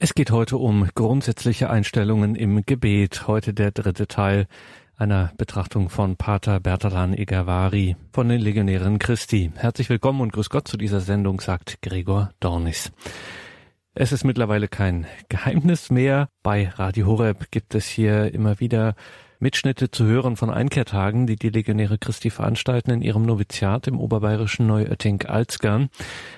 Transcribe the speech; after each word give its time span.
Es 0.00 0.14
geht 0.14 0.30
heute 0.30 0.58
um 0.58 0.88
grundsätzliche 0.94 1.70
Einstellungen 1.70 2.36
im 2.36 2.64
Gebet. 2.64 3.26
Heute 3.26 3.52
der 3.52 3.72
dritte 3.72 4.06
Teil 4.06 4.46
einer 4.96 5.32
Betrachtung 5.36 5.90
von 5.90 6.14
Pater 6.16 6.60
Bertalan 6.60 7.14
Egavari 7.14 7.96
von 8.12 8.28
den 8.28 8.40
Legionären 8.40 9.00
Christi. 9.00 9.50
Herzlich 9.56 9.90
willkommen 9.90 10.20
und 10.20 10.32
grüß 10.32 10.50
Gott 10.50 10.68
zu 10.68 10.76
dieser 10.76 11.00
Sendung, 11.00 11.40
sagt 11.40 11.82
Gregor 11.82 12.30
Dornis. 12.38 12.92
Es 13.92 14.12
ist 14.12 14.22
mittlerweile 14.22 14.68
kein 14.68 15.08
Geheimnis 15.28 15.90
mehr. 15.90 16.28
Bei 16.44 16.68
Radio 16.68 17.06
Horeb 17.06 17.50
gibt 17.50 17.74
es 17.74 17.88
hier 17.88 18.32
immer 18.32 18.60
wieder 18.60 18.94
Mitschnitte 19.40 19.92
zu 19.92 20.04
hören 20.04 20.36
von 20.36 20.50
Einkehrtagen, 20.50 21.28
die 21.28 21.36
die 21.36 21.50
Legionäre 21.50 21.96
Christi 21.96 22.30
veranstalten 22.30 22.90
in 22.90 23.02
ihrem 23.02 23.22
Noviziat 23.22 23.86
im 23.86 24.00
oberbayerischen 24.00 24.66
Neuötting-Alzgern. 24.66 25.90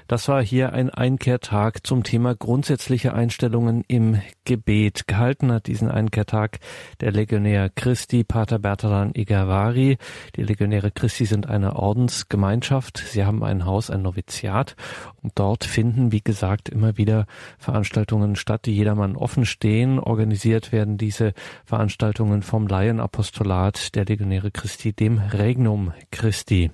Das 0.07 0.29
war 0.29 0.43
hier 0.43 0.75
ein 0.75 0.91
Einkehrtag 0.91 1.87
zum 1.87 2.03
Thema 2.03 2.35
grundsätzliche 2.35 3.15
Einstellungen 3.15 3.85
im 3.89 4.21
Gebet. 4.45 5.07
Gehalten 5.07 5.51
hat 5.51 5.67
diesen 5.67 5.91
Einkehrtag 5.91 6.59
der 7.01 7.13
Legionär 7.13 7.71
Christi, 7.71 8.23
Pater 8.23 8.59
Bertalan 8.59 9.13
Igavari. 9.15 9.97
Die 10.37 10.43
Legionäre 10.43 10.91
Christi 10.91 11.25
sind 11.25 11.49
eine 11.49 11.77
Ordensgemeinschaft. 11.77 12.99
Sie 12.99 13.25
haben 13.25 13.43
ein 13.43 13.65
Haus, 13.65 13.89
ein 13.89 14.03
Noviziat. 14.03 14.77
Und 15.23 15.33
dort 15.39 15.65
finden, 15.65 16.13
wie 16.13 16.23
gesagt, 16.23 16.69
immer 16.69 16.99
wieder 16.99 17.25
Veranstaltungen 17.59 18.37
statt, 18.37 18.67
die 18.67 18.75
jedermann 18.75 19.17
offen 19.17 19.47
stehen. 19.47 19.99
Organisiert 19.99 20.71
werden 20.71 20.99
diese 20.99 21.33
Veranstaltungen 21.65 22.43
vom 22.43 22.67
Laien 22.67 22.90
Apostolat 22.99 23.95
der 23.95 24.07
Legionäre 24.07 24.51
Christi, 24.51 24.93
dem 24.93 25.19
Regnum 25.19 25.93
Christi. 26.11 26.71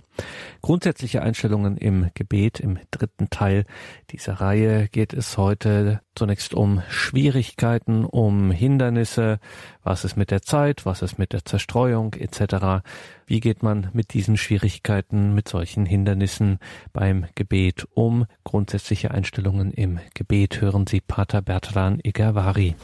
Grundsätzliche 0.63 1.23
Einstellungen 1.23 1.77
im 1.77 2.11
Gebet 2.15 2.61
im 2.61 2.79
dritten 2.91 3.29
Teil 3.29 3.67
dieser 4.11 4.35
Reihe 4.35 4.89
geht 4.89 5.13
es 5.13 5.37
heute 5.37 6.01
zunächst 6.15 6.55
um 6.55 6.83
Schwierigkeiten, 6.89 8.05
um 8.05 8.51
Hindernisse, 8.51 9.39
was 9.83 10.05
ist 10.05 10.17
mit 10.17 10.31
der 10.31 10.43
Zeit, 10.43 10.87
was 10.87 11.03
ist 11.03 11.19
mit 11.19 11.33
der 11.33 11.45
Zerstreuung 11.45 12.15
etc. 12.15 12.87
Wie 13.27 13.41
geht 13.41 13.63
man 13.63 13.91
mit 13.93 14.15
diesen 14.15 14.37
Schwierigkeiten, 14.37 15.35
mit 15.35 15.49
solchen 15.49 15.85
Hindernissen 15.85 16.59
beim 16.93 17.27
Gebet 17.35 17.87
um? 17.93 18.27
Grundsätzliche 18.45 19.11
Einstellungen 19.11 19.73
im 19.73 20.01
Gebet 20.15 20.61
hören 20.61 20.87
Sie 20.87 21.01
Pater 21.01 21.43
Bertran 21.43 22.01
Igavari 22.03 22.75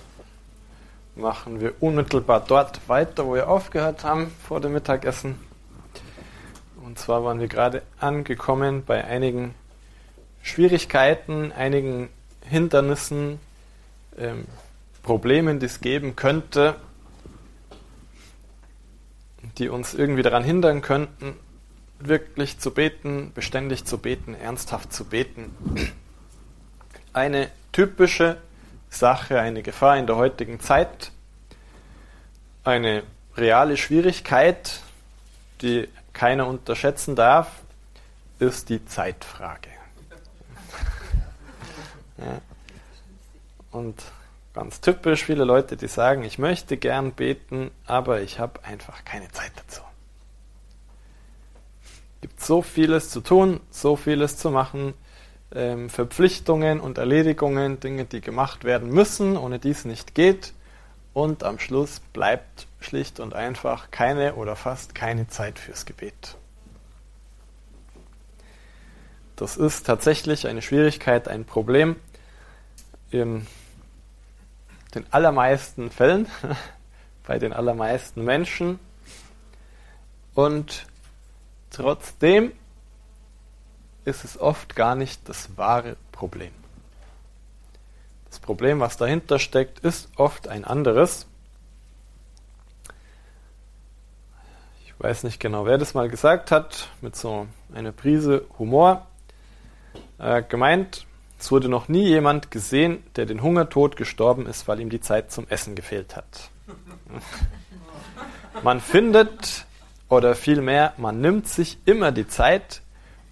machen 1.14 1.60
wir 1.60 1.74
unmittelbar 1.80 2.44
dort 2.46 2.88
weiter, 2.88 3.26
wo 3.26 3.34
wir 3.34 3.48
aufgehört 3.48 4.04
haben 4.04 4.32
vor 4.46 4.60
dem 4.60 4.72
Mittagessen. 4.72 5.38
Und 6.82 6.98
zwar 6.98 7.24
waren 7.24 7.40
wir 7.40 7.48
gerade 7.48 7.82
angekommen 7.98 8.84
bei 8.84 9.04
einigen 9.04 9.54
Schwierigkeiten, 10.42 11.52
einigen 11.52 12.08
Hindernissen, 12.44 13.38
ähm, 14.18 14.46
Problemen, 15.02 15.58
die 15.58 15.66
es 15.66 15.80
geben 15.80 16.16
könnte, 16.16 16.76
die 19.58 19.68
uns 19.68 19.94
irgendwie 19.94 20.22
daran 20.22 20.44
hindern 20.44 20.82
könnten, 20.82 21.36
wirklich 21.98 22.58
zu 22.58 22.72
beten, 22.72 23.32
beständig 23.34 23.84
zu 23.84 23.98
beten, 23.98 24.34
ernsthaft 24.34 24.92
zu 24.92 25.04
beten. 25.04 25.54
Eine 27.12 27.48
typische 27.72 28.38
Sache, 28.92 29.40
eine 29.40 29.62
Gefahr 29.62 29.96
in 29.96 30.06
der 30.06 30.16
heutigen 30.16 30.60
Zeit, 30.60 31.10
eine 32.64 33.02
reale 33.36 33.76
Schwierigkeit, 33.76 34.80
die 35.62 35.88
keiner 36.12 36.46
unterschätzen 36.46 37.16
darf, 37.16 37.50
ist 38.38 38.68
die 38.68 38.84
Zeitfrage. 38.84 39.70
Ja. 42.18 42.40
Und 43.70 44.02
ganz 44.52 44.80
typisch 44.80 45.24
viele 45.24 45.44
Leute, 45.44 45.76
die 45.76 45.88
sagen, 45.88 46.24
ich 46.24 46.38
möchte 46.38 46.76
gern 46.76 47.12
beten, 47.12 47.70
aber 47.86 48.20
ich 48.20 48.38
habe 48.38 48.62
einfach 48.64 49.04
keine 49.04 49.30
Zeit 49.32 49.52
dazu. 49.56 49.80
Es 51.82 52.20
gibt 52.20 52.40
so 52.40 52.62
vieles 52.62 53.10
zu 53.10 53.20
tun, 53.20 53.60
so 53.70 53.96
vieles 53.96 54.36
zu 54.36 54.50
machen, 54.50 54.94
ähm, 55.54 55.90
Verpflichtungen 55.90 56.80
und 56.80 56.98
Erledigungen, 56.98 57.80
Dinge, 57.80 58.04
die 58.04 58.20
gemacht 58.20 58.64
werden 58.64 58.90
müssen, 58.90 59.36
ohne 59.36 59.58
die 59.58 59.70
es 59.70 59.84
nicht 59.84 60.14
geht. 60.14 60.54
Und 61.12 61.44
am 61.44 61.58
Schluss 61.58 62.00
bleibt 62.12 62.66
schlicht 62.80 63.20
und 63.20 63.34
einfach 63.34 63.90
keine 63.90 64.34
oder 64.34 64.56
fast 64.56 64.94
keine 64.94 65.28
Zeit 65.28 65.58
fürs 65.58 65.84
Gebet. 65.84 66.36
Das 69.36 69.56
ist 69.56 69.86
tatsächlich 69.86 70.46
eine 70.46 70.62
Schwierigkeit, 70.62 71.28
ein 71.28 71.44
Problem. 71.44 71.96
In 73.10 73.46
den 74.94 75.04
allermeisten 75.10 75.90
Fällen, 75.90 76.28
bei 77.26 77.38
den 77.38 77.52
allermeisten 77.52 78.24
Menschen. 78.24 78.78
Und 80.34 80.86
trotzdem 81.70 82.52
ist 84.04 84.24
es 84.24 84.40
oft 84.40 84.76
gar 84.76 84.94
nicht 84.94 85.28
das 85.28 85.56
wahre 85.56 85.96
Problem. 86.10 86.52
Das 88.28 88.38
Problem, 88.38 88.80
was 88.80 88.96
dahinter 88.96 89.38
steckt, 89.38 89.80
ist 89.80 90.08
oft 90.16 90.48
ein 90.48 90.64
anderes. 90.64 91.26
Ich 94.86 94.94
weiß 94.98 95.24
nicht 95.24 95.40
genau, 95.40 95.66
wer 95.66 95.78
das 95.78 95.94
mal 95.94 96.08
gesagt 96.08 96.50
hat, 96.50 96.88
mit 97.00 97.16
so 97.16 97.46
einer 97.74 97.92
Prise 97.92 98.46
Humor. 98.58 99.06
Äh, 100.18 100.42
gemeint, 100.42 101.06
es 101.38 101.50
wurde 101.50 101.68
noch 101.68 101.88
nie 101.88 102.06
jemand 102.06 102.50
gesehen, 102.50 103.02
der 103.16 103.26
den 103.26 103.42
Hungertod 103.42 103.96
gestorben 103.96 104.46
ist, 104.46 104.68
weil 104.68 104.80
ihm 104.80 104.90
die 104.90 105.00
Zeit 105.00 105.32
zum 105.32 105.48
Essen 105.48 105.74
gefehlt 105.74 106.16
hat. 106.16 106.50
Man 108.62 108.80
findet, 108.80 109.66
oder 110.08 110.34
vielmehr, 110.34 110.92
man 110.98 111.20
nimmt 111.20 111.48
sich 111.48 111.78
immer 111.86 112.12
die 112.12 112.28
Zeit, 112.28 112.81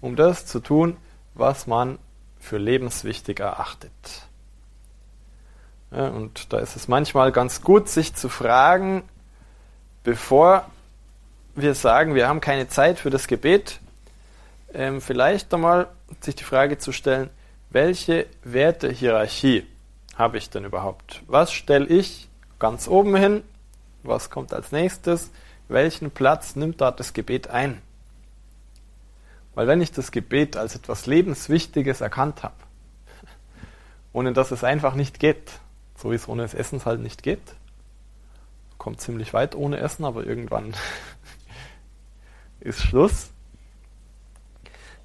um 0.01 0.15
das 0.15 0.45
zu 0.45 0.59
tun, 0.59 0.97
was 1.33 1.67
man 1.67 1.99
für 2.39 2.57
lebenswichtig 2.57 3.39
erachtet. 3.39 3.91
Ja, 5.91 6.07
und 6.07 6.51
da 6.51 6.59
ist 6.59 6.75
es 6.75 6.87
manchmal 6.87 7.31
ganz 7.31 7.61
gut, 7.61 7.89
sich 7.89 8.13
zu 8.15 8.29
fragen, 8.29 9.03
bevor 10.03 10.65
wir 11.55 11.75
sagen, 11.75 12.15
wir 12.15 12.27
haben 12.27 12.41
keine 12.41 12.67
Zeit 12.67 12.97
für 12.97 13.09
das 13.09 13.27
Gebet, 13.27 13.79
ähm, 14.73 15.01
vielleicht 15.01 15.53
einmal 15.53 15.87
sich 16.21 16.35
die 16.35 16.43
Frage 16.43 16.77
zu 16.77 16.91
stellen, 16.91 17.29
welche 17.69 18.25
Wertehierarchie 18.43 19.65
habe 20.15 20.37
ich 20.37 20.49
denn 20.49 20.65
überhaupt? 20.65 21.21
Was 21.27 21.51
stelle 21.51 21.85
ich 21.87 22.29
ganz 22.59 22.87
oben 22.87 23.15
hin? 23.15 23.43
Was 24.03 24.29
kommt 24.29 24.53
als 24.53 24.71
nächstes? 24.71 25.31
Welchen 25.67 26.11
Platz 26.11 26.55
nimmt 26.55 26.81
da 26.81 26.91
das 26.91 27.13
Gebet 27.13 27.49
ein? 27.49 27.81
Weil 29.53 29.67
wenn 29.67 29.81
ich 29.81 29.91
das 29.91 30.11
Gebet 30.11 30.55
als 30.55 30.75
etwas 30.75 31.05
Lebenswichtiges 31.05 32.01
erkannt 32.01 32.43
habe, 32.43 32.55
ohne 34.13 34.33
dass 34.33 34.51
es 34.51 34.63
einfach 34.63 34.95
nicht 34.95 35.19
geht, 35.19 35.51
so 35.95 36.11
wie 36.11 36.15
es 36.15 36.27
ohne 36.27 36.43
das 36.43 36.53
Essen 36.53 36.83
halt 36.85 37.01
nicht 37.01 37.23
geht, 37.23 37.41
kommt 38.77 39.01
ziemlich 39.01 39.33
weit 39.33 39.55
ohne 39.55 39.77
Essen, 39.77 40.05
aber 40.05 40.25
irgendwann 40.25 40.73
ist 42.59 42.81
Schluss. 42.81 43.31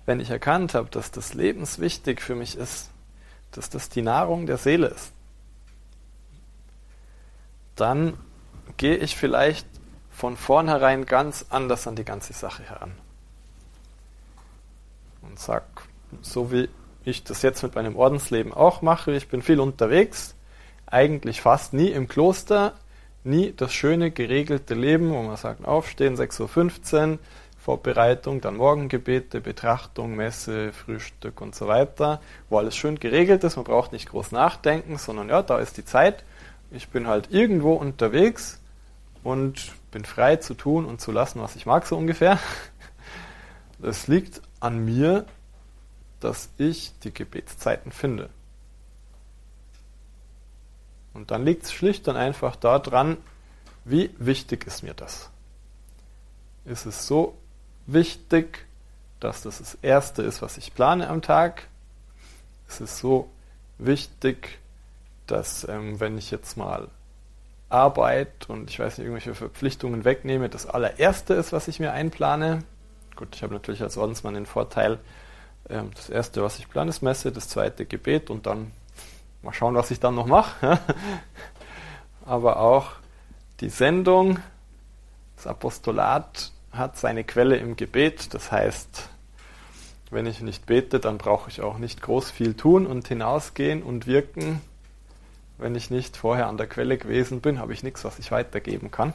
Wenn 0.07 0.21
ich 0.21 0.31
erkannt 0.31 0.75
habe, 0.75 0.89
dass 0.91 1.11
das 1.11 1.35
lebenswichtig 1.35 2.21
für 2.21 2.37
mich 2.37 2.57
ist, 2.57 2.91
dass 3.51 3.69
das 3.69 3.89
die 3.89 4.03
Nahrung 4.03 4.47
der 4.47 4.59
Seele 4.59 4.87
ist, 4.87 5.13
dann 7.75 8.17
gehe 8.77 8.97
ich 8.97 9.17
vielleicht 9.17 9.67
von 10.11 10.37
vornherein 10.37 11.05
ganz 11.05 11.47
anders 11.51 11.87
an 11.87 11.97
die 11.97 12.05
ganze 12.05 12.33
Sache 12.33 12.63
heran 12.63 12.93
und 15.29 15.39
sage, 15.39 15.65
so 16.23 16.53
wie 16.53 16.69
ich 17.05 17.25
das 17.25 17.43
jetzt 17.43 17.63
mit 17.63 17.75
meinem 17.75 17.97
Ordensleben 17.97 18.53
auch 18.53 18.83
mache, 18.83 19.13
ich 19.13 19.29
bin 19.29 19.43
viel 19.43 19.61
unterwegs, 19.61 20.35
eigentlich 20.87 21.41
fast 21.41 21.73
nie 21.73 21.89
im 21.89 22.09
Kloster, 22.09 22.75
nie 23.25 23.53
das 23.57 23.73
schöne 23.73 24.11
geregelte 24.11 24.75
Leben, 24.75 25.11
wo 25.11 25.23
man 25.23 25.37
sagt, 25.37 25.65
aufstehen 25.65 26.17
6.15 26.17 27.13
Uhr, 27.13 27.19
Vorbereitung, 27.59 28.41
dann 28.41 28.57
Morgengebete, 28.57 29.41
Betrachtung, 29.41 30.15
Messe, 30.15 30.73
Frühstück 30.73 31.41
und 31.41 31.55
so 31.55 31.67
weiter, 31.67 32.21
wo 32.49 32.59
alles 32.59 32.77
schön 32.77 33.01
geregelt 33.01 33.43
ist, 33.43 33.57
man 33.57 33.65
braucht 33.65 33.93
nicht 33.93 34.09
groß 34.09 34.31
nachdenken, 34.31 34.99
sondern 34.99 35.29
ja, 35.29 35.43
da 35.43 35.59
ist 35.59 35.77
die 35.77 35.85
Zeit, 35.85 36.25
ich 36.71 36.89
bin 36.89 37.09
halt 37.09 37.33
irgendwo 37.33 37.73
unterwegs 37.73 38.61
und 39.25 39.73
bin 39.91 40.05
frei 40.05 40.37
zu 40.37 40.55
tun 40.55 40.85
und 40.85 41.01
zu 41.01 41.11
lassen, 41.11 41.41
was 41.41 41.57
ich 41.57 41.67
mag, 41.67 41.87
so 41.87 41.97
ungefähr. 41.97 42.39
Das 43.79 44.09
liegt 44.09 44.41
an 44.67 44.85
mir, 44.85 45.27
dass 46.21 46.49
ich 46.59 46.93
die 47.01 47.15
Gebetszeiten 47.15 47.93
finde. 47.93 48.31
Und 51.15 51.31
dann 51.31 51.45
liegt 51.45 51.65
es 51.65 51.73
schlicht 51.73 52.09
und 52.09 52.17
einfach 52.17 52.57
daran, 52.57 53.17
wie 53.85 54.11
wichtig 54.19 54.67
ist 54.67 54.83
mir 54.83 54.95
das? 54.95 55.31
Ist 56.65 56.85
es 56.85 57.07
so 57.07 57.39
wichtig, 57.87 58.67
dass 59.21 59.43
das 59.43 59.59
das 59.59 59.79
Erste 59.81 60.23
ist, 60.23 60.43
was 60.43 60.59
ich 60.59 60.75
plane 60.75 61.09
am 61.09 61.23
Tag? 61.23 61.69
Ist 62.69 62.81
es 62.81 62.99
so 62.99 63.31
wichtig, 63.79 64.59
dass 65.27 65.67
ähm, 65.69 66.01
wenn 66.01 66.19
ich 66.19 66.31
jetzt 66.31 66.57
mal 66.57 66.89
Arbeit 67.69 68.49
und 68.49 68.71
ich 68.71 68.79
weiß 68.79 68.99
nicht, 68.99 69.07
irgendwelche 69.07 69.35
Verpflichtungen 69.35 70.05
wegnehme, 70.05 70.49
das 70.49 70.67
allererste 70.67 71.35
ist, 71.35 71.53
was 71.53 71.69
ich 71.69 71.81
mir 71.81 71.93
einplane. 71.93 72.65
Gut, 73.17 73.35
ich 73.35 73.43
habe 73.43 73.55
natürlich 73.55 73.83
als 73.83 73.97
Ordensmann 73.97 74.35
den 74.35 74.45
Vorteil, 74.45 74.99
ähm, 75.71 75.91
das 75.95 76.11
erste, 76.11 76.43
was 76.43 76.59
ich 76.59 76.69
plane, 76.69 76.91
ist 76.91 77.01
Messe, 77.03 77.33
das 77.33 77.49
zweite 77.49 77.87
Gebet 77.87 78.29
und 78.29 78.47
dann 78.47 78.73
mal 79.43 79.55
schauen, 79.55 79.75
was 79.75 79.91
ich 79.91 80.01
dann 80.01 80.15
noch 80.15 80.27
mache. 80.27 80.79
Aber 82.27 82.61
auch 82.61 82.93
die 83.61 83.71
Sendung, 83.71 84.39
das 85.37 85.47
Apostolat 85.47 86.53
hat 86.73 86.99
seine 86.99 87.25
Quelle 87.25 87.57
im 87.57 87.77
Gebet. 87.77 88.35
Das 88.35 88.53
heißt, 88.53 89.09
wenn 90.11 90.27
ich 90.27 90.43
nicht 90.43 90.67
bete, 90.67 91.01
dann 91.01 91.17
brauche 91.17 91.49
ich 91.49 91.63
auch 91.63 91.79
nicht 91.79 92.03
groß 92.03 92.31
viel 92.31 92.55
tun 92.55 92.87
und 92.87 93.09
hinausgehen 93.09 93.83
und 93.83 94.07
wirken. 94.07 94.61
Wenn 95.57 95.75
ich 95.75 95.91
nicht 95.91 96.19
vorher 96.19 96.49
an 96.49 96.59
der 96.59 96.67
Quelle 96.67 96.99
gewesen 96.99 97.41
bin, 97.41 97.59
habe 97.59 97.73
ich 97.73 97.83
nichts, 97.83 98.05
was 98.05 98.19
ich 98.19 98.31
weitergeben 98.31 98.91
kann. 98.91 99.15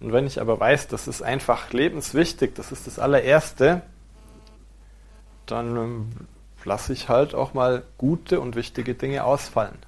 Und 0.00 0.12
wenn 0.12 0.26
ich 0.26 0.40
aber 0.40 0.58
weiß, 0.58 0.88
das 0.88 1.08
ist 1.08 1.22
einfach 1.22 1.72
lebenswichtig, 1.72 2.54
das 2.54 2.72
ist 2.72 2.86
das 2.86 2.98
allererste, 2.98 3.82
dann 5.46 5.76
ähm, 5.76 6.10
lasse 6.64 6.92
ich 6.92 7.08
halt 7.08 7.34
auch 7.34 7.52
mal 7.52 7.82
gute 7.98 8.40
und 8.40 8.56
wichtige 8.56 8.94
Dinge 8.94 9.24
ausfallen. 9.24 9.78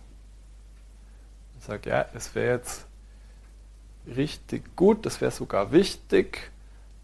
Ich 1.59 1.67
sage, 1.67 1.91
ja, 1.91 2.06
es 2.14 2.35
wäre 2.35 2.56
jetzt 2.56 2.87
richtig 4.06 4.76
gut, 4.76 5.06
das 5.06 5.20
wäre 5.20 5.31
sogar 5.31 5.73
wichtig, 5.73 6.50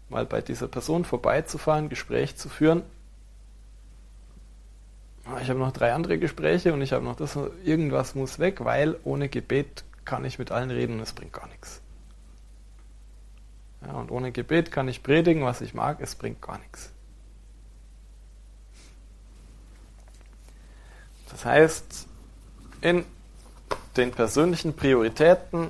mal 0.09 0.25
bei 0.25 0.41
dieser 0.41 0.67
Person 0.67 1.05
vorbeizufahren, 1.05 1.89
Gespräch 1.89 2.35
zu 2.35 2.49
führen. 2.49 2.83
Ich 5.41 5.49
habe 5.49 5.59
noch 5.59 5.71
drei 5.71 5.93
andere 5.93 6.17
Gespräche 6.17 6.73
und 6.73 6.81
ich 6.81 6.91
habe 6.91 7.05
noch 7.05 7.15
das, 7.15 7.37
irgendwas 7.63 8.15
muss 8.15 8.39
weg, 8.39 8.65
weil 8.65 8.97
ohne 9.03 9.29
Gebet 9.29 9.83
kann 10.03 10.25
ich 10.25 10.39
mit 10.39 10.51
allen 10.51 10.71
reden 10.71 10.93
und 10.93 11.01
es 11.01 11.13
bringt 11.13 11.33
gar 11.33 11.47
nichts. 11.47 11.81
Ja, 13.85 13.93
und 13.93 14.11
ohne 14.11 14.31
Gebet 14.31 14.71
kann 14.71 14.87
ich 14.87 15.03
predigen, 15.03 15.43
was 15.43 15.61
ich 15.61 15.73
mag, 15.73 15.99
es 16.01 16.15
bringt 16.15 16.41
gar 16.41 16.59
nichts. 16.59 16.91
Das 21.31 21.45
heißt, 21.45 22.07
in 22.81 23.05
den 23.95 24.11
persönlichen 24.11 24.75
Prioritäten 24.75 25.69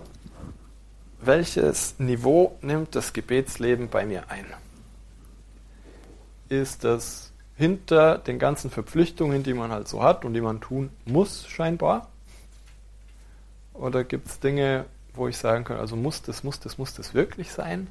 welches 1.21 1.99
Niveau 1.99 2.57
nimmt 2.61 2.95
das 2.95 3.13
Gebetsleben 3.13 3.89
bei 3.89 4.05
mir 4.05 4.29
ein? 4.29 4.45
Ist 6.47 6.83
das 6.83 7.31
hinter 7.55 8.17
den 8.17 8.39
ganzen 8.39 8.71
Verpflichtungen, 8.71 9.43
die 9.43 9.53
man 9.53 9.71
halt 9.71 9.87
so 9.87 10.01
hat 10.01 10.23
und 10.23 10.33
die 10.33 10.41
man 10.41 10.61
tun 10.61 10.89
muss, 11.05 11.47
scheinbar? 11.47 12.07
Oder 13.73 14.03
gibt 14.03 14.27
es 14.27 14.39
Dinge, 14.39 14.85
wo 15.13 15.27
ich 15.27 15.37
sagen 15.37 15.65
kann, 15.65 15.77
also 15.77 15.95
muss 15.95 16.21
das, 16.21 16.43
muss 16.43 16.59
das, 16.59 16.77
muss 16.77 16.93
das 16.93 17.13
wirklich 17.13 17.51
sein? 17.51 17.87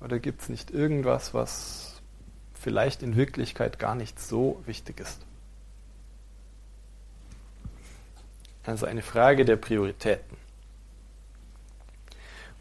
Oder 0.00 0.18
gibt 0.18 0.42
es 0.42 0.48
nicht 0.48 0.70
irgendwas, 0.70 1.34
was 1.34 2.02
vielleicht 2.54 3.02
in 3.02 3.16
Wirklichkeit 3.16 3.78
gar 3.78 3.94
nicht 3.94 4.20
so 4.20 4.62
wichtig 4.66 5.00
ist? 5.00 5.20
Also 8.64 8.86
eine 8.86 9.02
Frage 9.02 9.44
der 9.44 9.56
Prioritäten. 9.56 10.36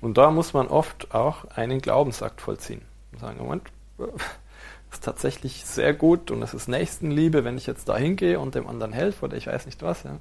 Und 0.02 0.18
da 0.18 0.30
muss 0.30 0.54
man 0.54 0.68
oft 0.68 1.16
auch 1.16 1.46
einen 1.46 1.82
Glaubensakt 1.82 2.42
vollziehen. 2.42 2.82
Und 3.12 3.20
sagen, 3.20 3.40
Moment, 3.40 3.72
ist 4.92 5.04
tatsächlich 5.04 5.66
sehr 5.66 5.94
gut 5.94 6.32
und 6.32 6.42
es 6.42 6.54
ist 6.54 6.68
Nächstenliebe, 6.68 7.44
wenn 7.44 7.58
ich 7.58 7.66
jetzt 7.66 7.90
da 7.90 7.98
hingehe 7.98 8.40
und 8.40 8.56
dem 8.56 8.68
anderen 8.68 8.94
helfe 8.94 9.26
oder 9.26 9.36
ich 9.36 9.48
weiß 9.48 9.66
nicht 9.66 9.82
was. 9.82 10.04
Ja. 10.04 10.20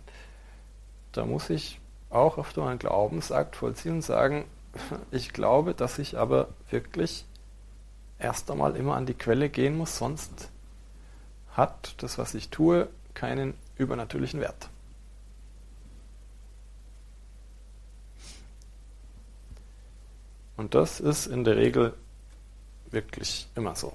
Da 1.13 1.27
muss 1.27 1.51
ich 1.51 1.81
auch 2.11 2.39
oft 2.39 2.59
einen 2.59 2.79
Glaubensakt 2.79 3.57
vollziehen 3.57 3.97
und 3.97 4.03
sagen, 4.03 4.47
ich 5.11 5.33
glaube, 5.33 5.75
dass 5.75 5.99
ich 5.99 6.19
aber 6.19 6.49
wirklich 6.71 7.25
erst 8.19 8.51
einmal 8.51 8.77
immer 8.77 8.97
an 8.97 9.07
die 9.07 9.15
Quelle 9.15 9.49
gehen 9.49 9.77
muss, 9.77 9.99
sonst 9.99 10.51
hat 11.53 11.95
das, 12.03 12.19
was 12.19 12.35
ich 12.35 12.49
tue, 12.49 12.89
keinen 13.15 13.55
übernatürlichen 13.77 14.41
Wert. 14.41 14.69
Und 20.57 20.75
das 20.75 21.01
ist 21.01 21.27
in 21.27 21.45
der 21.45 21.57
Regel 21.57 21.95
wirklich 22.91 23.49
immer 23.55 23.75
so. 23.75 23.93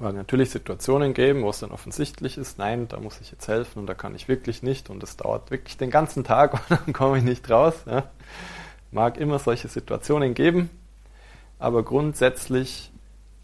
Weil 0.00 0.14
natürlich 0.14 0.48
Situationen 0.48 1.12
geben, 1.12 1.42
wo 1.42 1.50
es 1.50 1.60
dann 1.60 1.72
offensichtlich 1.72 2.38
ist, 2.38 2.58
nein, 2.58 2.88
da 2.88 2.98
muss 2.98 3.20
ich 3.20 3.30
jetzt 3.30 3.46
helfen 3.48 3.80
und 3.80 3.86
da 3.86 3.92
kann 3.92 4.14
ich 4.14 4.28
wirklich 4.28 4.62
nicht 4.62 4.88
und 4.88 5.02
es 5.02 5.18
dauert 5.18 5.50
wirklich 5.50 5.76
den 5.76 5.90
ganzen 5.90 6.24
Tag 6.24 6.54
und 6.70 6.70
dann 6.70 6.92
komme 6.94 7.18
ich 7.18 7.24
nicht 7.24 7.48
raus. 7.50 7.74
Ja. 7.84 8.04
Mag 8.92 9.18
immer 9.18 9.38
solche 9.38 9.68
Situationen 9.68 10.32
geben, 10.32 10.70
aber 11.58 11.82
grundsätzlich 11.82 12.90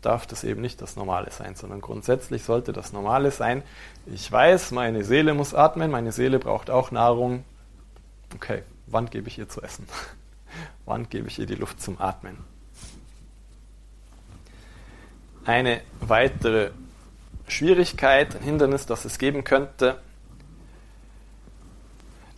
darf 0.01 0.27
das 0.27 0.45
eben 0.45 0.63
nicht 0.63 0.81
das 0.81 0.97
Normale 0.97 1.31
sein, 1.31 1.57
sondern 1.57 1.83
grundsätzlich 1.83 2.43
sollte 2.43 2.73
das 2.73 2.91
Normale 2.91 3.33
sein, 3.33 3.63
ich 4.07 4.31
weiß, 4.33 4.71
meine 4.71 5.05
Seele 5.05 5.35
muss 5.35 5.53
atmen, 5.53 5.91
meine 5.91 6.13
Seele 6.13 6.39
braucht 6.39 6.71
auch 6.71 6.91
Nahrung. 6.91 7.45
Okay, 8.35 8.63
wann 8.87 9.11
gebe 9.11 9.29
ich 9.29 9.39
ihr 9.39 9.49
zu 9.49 9.61
essen? 9.61 9.87
Wann 10.87 11.11
gebe 11.11 11.29
ich 11.29 11.39
ihr 11.39 11.47
die 11.47 11.57
Luft 11.57 11.83
zum 11.83 12.01
Atmen? 12.01 12.39
Eine 15.47 15.81
weitere 16.01 16.73
Schwierigkeit, 17.49 18.35
ein 18.35 18.43
Hindernis, 18.43 18.87
das 18.87 19.05
es 19.05 19.19
geben 19.19 19.45
könnte, 19.45 20.01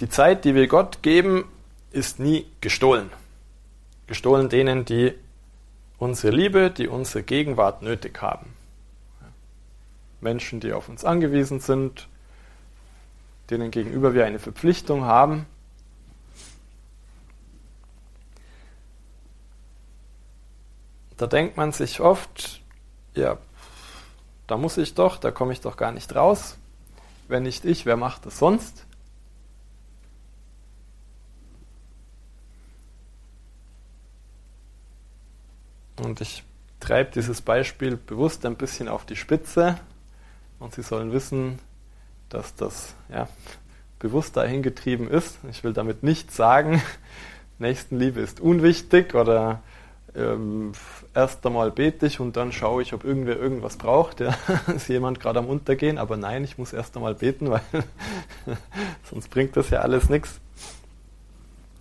die 0.00 0.08
Zeit, 0.08 0.44
die 0.44 0.54
wir 0.54 0.68
Gott 0.68 1.02
geben, 1.02 1.46
ist 1.90 2.20
nie 2.20 2.46
gestohlen. 2.60 3.10
Gestohlen 4.06 4.48
denen, 4.48 4.84
die 4.84 5.14
unsere 5.98 6.36
Liebe, 6.36 6.70
die 6.70 6.86
unsere 6.86 7.24
Gegenwart 7.24 7.82
nötig 7.82 8.20
haben. 8.22 8.54
Menschen, 10.20 10.60
die 10.60 10.72
auf 10.72 10.88
uns 10.88 11.04
angewiesen 11.04 11.60
sind, 11.60 12.08
denen 13.50 13.70
gegenüber 13.70 14.14
wir 14.14 14.26
eine 14.26 14.38
Verpflichtung 14.38 15.04
haben, 15.04 15.46
Da 21.18 21.26
denkt 21.26 21.56
man 21.56 21.72
sich 21.72 22.00
oft, 22.00 22.60
ja, 23.18 23.38
da 24.46 24.56
muss 24.56 24.78
ich 24.78 24.94
doch, 24.94 25.18
da 25.18 25.30
komme 25.30 25.52
ich 25.52 25.60
doch 25.60 25.76
gar 25.76 25.92
nicht 25.92 26.14
raus. 26.14 26.56
Wenn 27.28 27.42
nicht 27.42 27.64
ich, 27.64 27.84
wer 27.84 27.96
macht 27.96 28.24
es 28.26 28.38
sonst? 28.38 28.86
Und 36.02 36.20
ich 36.20 36.44
treibe 36.80 37.10
dieses 37.10 37.42
Beispiel 37.42 37.96
bewusst 37.96 38.46
ein 38.46 38.56
bisschen 38.56 38.88
auf 38.88 39.04
die 39.04 39.16
Spitze 39.16 39.78
und 40.58 40.74
Sie 40.74 40.82
sollen 40.82 41.12
wissen, 41.12 41.58
dass 42.28 42.54
das 42.54 42.94
ja, 43.10 43.28
bewusst 43.98 44.36
dahin 44.36 44.62
getrieben 44.62 45.08
ist. 45.08 45.38
Ich 45.50 45.64
will 45.64 45.72
damit 45.72 46.02
nicht 46.02 46.32
sagen, 46.32 46.80
Nächstenliebe 47.58 48.20
ist 48.20 48.40
unwichtig 48.40 49.14
oder 49.14 49.62
ähm, 50.18 50.72
erst 51.14 51.46
einmal 51.46 51.70
bete 51.70 52.06
ich 52.06 52.20
und 52.20 52.36
dann 52.36 52.52
schaue 52.52 52.82
ich, 52.82 52.92
ob 52.92 53.04
irgendwer 53.04 53.38
irgendwas 53.38 53.76
braucht. 53.76 54.20
Ja, 54.20 54.34
ist 54.74 54.88
jemand 54.88 55.20
gerade 55.20 55.38
am 55.38 55.46
Untergehen, 55.46 55.98
aber 55.98 56.16
nein, 56.16 56.44
ich 56.44 56.58
muss 56.58 56.72
erst 56.72 56.96
einmal 56.96 57.14
beten, 57.14 57.50
weil 57.50 57.62
sonst 59.04 59.30
bringt 59.30 59.56
das 59.56 59.70
ja 59.70 59.80
alles 59.80 60.08
nichts. 60.08 60.40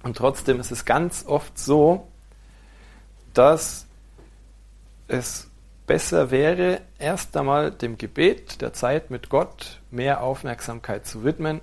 Und 0.03 0.17
trotzdem 0.17 0.59
ist 0.59 0.71
es 0.71 0.85
ganz 0.85 1.25
oft 1.27 1.57
so, 1.57 2.07
dass 3.33 3.87
es 5.07 5.49
besser 5.85 6.31
wäre, 6.31 6.81
erst 6.99 7.35
einmal 7.35 7.71
dem 7.71 7.97
Gebet, 7.97 8.61
der 8.61 8.73
Zeit 8.73 9.09
mit 9.09 9.29
Gott 9.29 9.81
mehr 9.89 10.21
Aufmerksamkeit 10.21 11.05
zu 11.05 11.23
widmen 11.23 11.61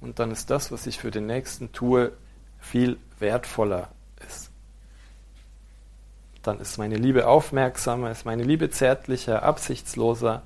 und 0.00 0.18
dann 0.18 0.30
ist 0.30 0.50
das, 0.50 0.72
was 0.72 0.86
ich 0.86 0.98
für 0.98 1.10
den 1.10 1.26
Nächsten 1.26 1.72
tue, 1.72 2.12
viel 2.58 2.98
wertvoller 3.18 3.90
dann 6.46 6.60
ist 6.60 6.78
meine 6.78 6.96
Liebe 6.96 7.26
aufmerksamer, 7.26 8.10
ist 8.10 8.24
meine 8.24 8.42
Liebe 8.44 8.70
zärtlicher, 8.70 9.42
absichtsloser, 9.42 10.42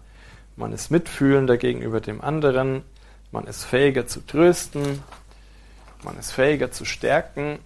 man 0.56 0.72
ist 0.72 0.90
mitfühlender 0.90 1.56
gegenüber 1.56 2.00
dem 2.00 2.20
anderen, 2.20 2.82
man 3.32 3.46
ist 3.46 3.64
fähiger 3.64 4.06
zu 4.06 4.20
trösten, 4.26 5.02
man 6.02 6.18
ist 6.18 6.32
fähiger 6.32 6.70
zu 6.70 6.84
stärken, 6.84 7.58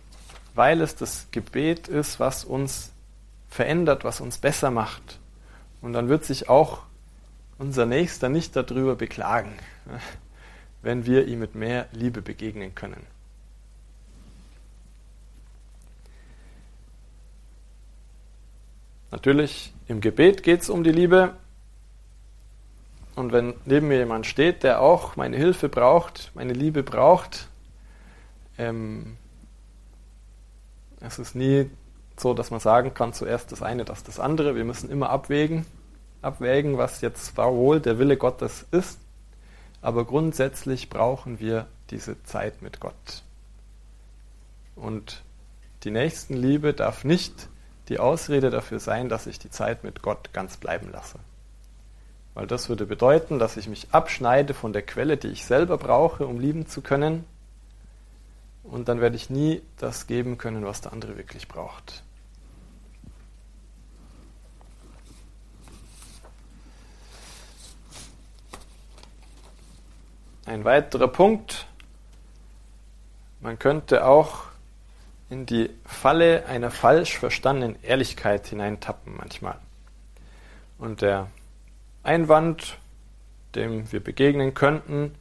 weil 0.55 0.81
es 0.81 0.97
das 0.97 1.29
Gebet 1.31 1.89
ist, 1.89 2.21
was 2.21 2.45
uns 2.45 2.93
verändert, 3.49 4.05
was 4.05 4.21
uns 4.21 4.39
besser 4.39 4.71
macht. 4.71 5.19
Und 5.81 5.93
dann 5.93 6.09
wird 6.09 6.25
sich 6.25 6.49
auch 6.49 6.83
unser 7.59 7.87
Nächster 7.87 8.29
nicht 8.29 8.57
darüber 8.57 8.97
beklagen, 8.97 9.53
wenn 10.83 11.07
wir 11.07 11.27
ihm 11.27 11.41
mit 11.41 11.55
mehr 11.55 11.87
Liebe 11.93 12.23
begegnen 12.23 12.75
können. 12.75 13.14
Natürlich, 19.15 19.73
im 19.87 20.01
Gebet 20.01 20.43
geht 20.43 20.63
es 20.63 20.69
um 20.69 20.83
die 20.83 20.91
Liebe. 20.91 21.35
Und 23.15 23.31
wenn 23.31 23.55
neben 23.65 23.87
mir 23.87 23.99
jemand 23.99 24.27
steht, 24.27 24.65
der 24.65 24.81
auch 24.81 25.15
meine 25.15 25.37
Hilfe 25.37 25.69
braucht, 25.69 26.33
meine 26.35 26.53
Liebe 26.53 26.83
braucht, 26.83 27.47
ähm, 28.59 29.17
es 30.99 31.21
ist 31.21 31.37
nie 31.37 31.71
so, 32.17 32.35
dass 32.35 32.51
man 32.51 32.59
sagen 32.59 32.93
kann, 32.93 33.13
zuerst 33.13 33.53
das 33.53 33.63
eine, 33.63 33.85
das 33.85 34.03
das 34.03 34.19
andere. 34.19 34.57
Wir 34.57 34.65
müssen 34.65 34.91
immer 34.91 35.11
abwägen, 35.11 35.65
abwägen, 36.21 36.77
was 36.77 37.01
jetzt 37.01 37.37
wohl 37.37 37.79
der 37.79 38.01
Wille 38.01 38.17
Gottes 38.17 38.67
ist. 38.73 38.99
Aber 39.81 40.07
grundsätzlich 40.07 40.91
brauchen 40.91 41.39
wir 41.39 41.69
diese 41.91 42.21
Zeit 42.25 42.63
mit 42.63 42.81
Gott. 42.81 43.23
Und 44.75 45.23
die 45.85 45.93
Nächstenliebe 45.93 46.75
darf 46.75 47.05
nicht 47.05 47.49
die 47.89 47.99
Ausrede 47.99 48.51
dafür 48.51 48.81
sein, 48.81 49.09
dass 49.09 49.27
ich 49.27 49.39
die 49.39 49.51
Zeit 49.51 49.85
mit 49.85 50.03
Gott 50.03 50.33
ganz 50.33 50.57
bleiben 50.57 50.91
lasse. 50.91 51.19
Weil 52.35 52.47
das 52.47 52.69
würde 52.69 52.87
bedeuten, 52.87 53.39
dass 53.39 53.57
ich 53.57 53.69
mich 53.69 53.89
abschneide 53.93 54.55
von 54.55 54.73
der 54.73 54.83
Quelle, 54.83 55.17
die 55.17 55.29
ich 55.29 55.45
selber 55.45 55.79
brauche, 55.79 56.27
um 56.27 56.41
lieben 56.41 56.67
zu 56.67 56.81
können. 56.81 57.25
Und 58.65 58.89
dann 58.89 59.01
werde 59.01 59.17
ich 59.17 59.31
nie 59.31 59.63
das 59.79 60.07
geben 60.07 60.39
können, 60.39 60.65
was 60.65 60.81
der 60.81 60.93
andere 60.93 61.17
wirklich 61.17 61.47
braucht. 61.47 62.03
Ein 70.47 70.65
weiterer 70.65 71.09
Punkt, 71.09 71.67
man 73.41 73.59
könnte 73.59 74.07
auch 74.07 74.45
in 75.35 75.47
die 75.47 75.69
Falle 75.85 76.47
einer 76.47 76.71
falsch 76.71 77.19
verstandenen 77.19 77.77
Ehrlichkeit 77.83 78.47
hineintappen 78.47 79.17
manchmal. 79.17 79.59
Und 80.79 81.03
der 81.03 81.29
Einwand, 82.05 82.79
dem 83.57 83.91
wir 83.91 83.99
begegnen 83.99 84.55
könnten, 84.55 85.17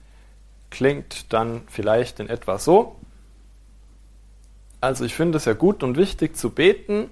klingt 0.70 1.34
dann 1.34 1.64
vielleicht 1.68 2.20
in 2.20 2.30
etwa 2.30 2.60
so. 2.60 2.96
Also 4.82 5.04
ich 5.04 5.16
finde 5.16 5.38
es 5.38 5.46
ja 5.46 5.54
gut 5.54 5.82
und 5.82 5.98
wichtig 5.98 6.38
zu 6.38 6.52
beten, 6.52 7.10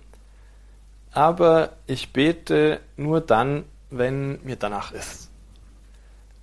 aber 1.11 1.71
ich 1.87 2.13
bete 2.13 2.81
nur 2.97 3.19
dann, 3.19 3.63
wenn 3.89 4.43
mir 4.43 4.57
danach 4.57 4.91
ist. 4.91 5.31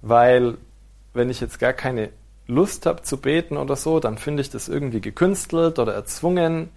Weil 0.02 0.58
wenn 1.14 1.30
ich 1.30 1.38
jetzt 1.38 1.60
gar 1.60 1.72
keine 1.72 2.10
Lust 2.48 2.86
habe 2.86 3.02
zu 3.02 3.18
beten 3.18 3.58
oder 3.58 3.76
so, 3.76 4.00
dann 4.00 4.16
finde 4.16 4.40
ich 4.40 4.48
das 4.50 4.68
irgendwie 4.68 5.02
gekünstelt 5.02 5.78
oder 5.78 5.94
erzwungen. 5.94 6.70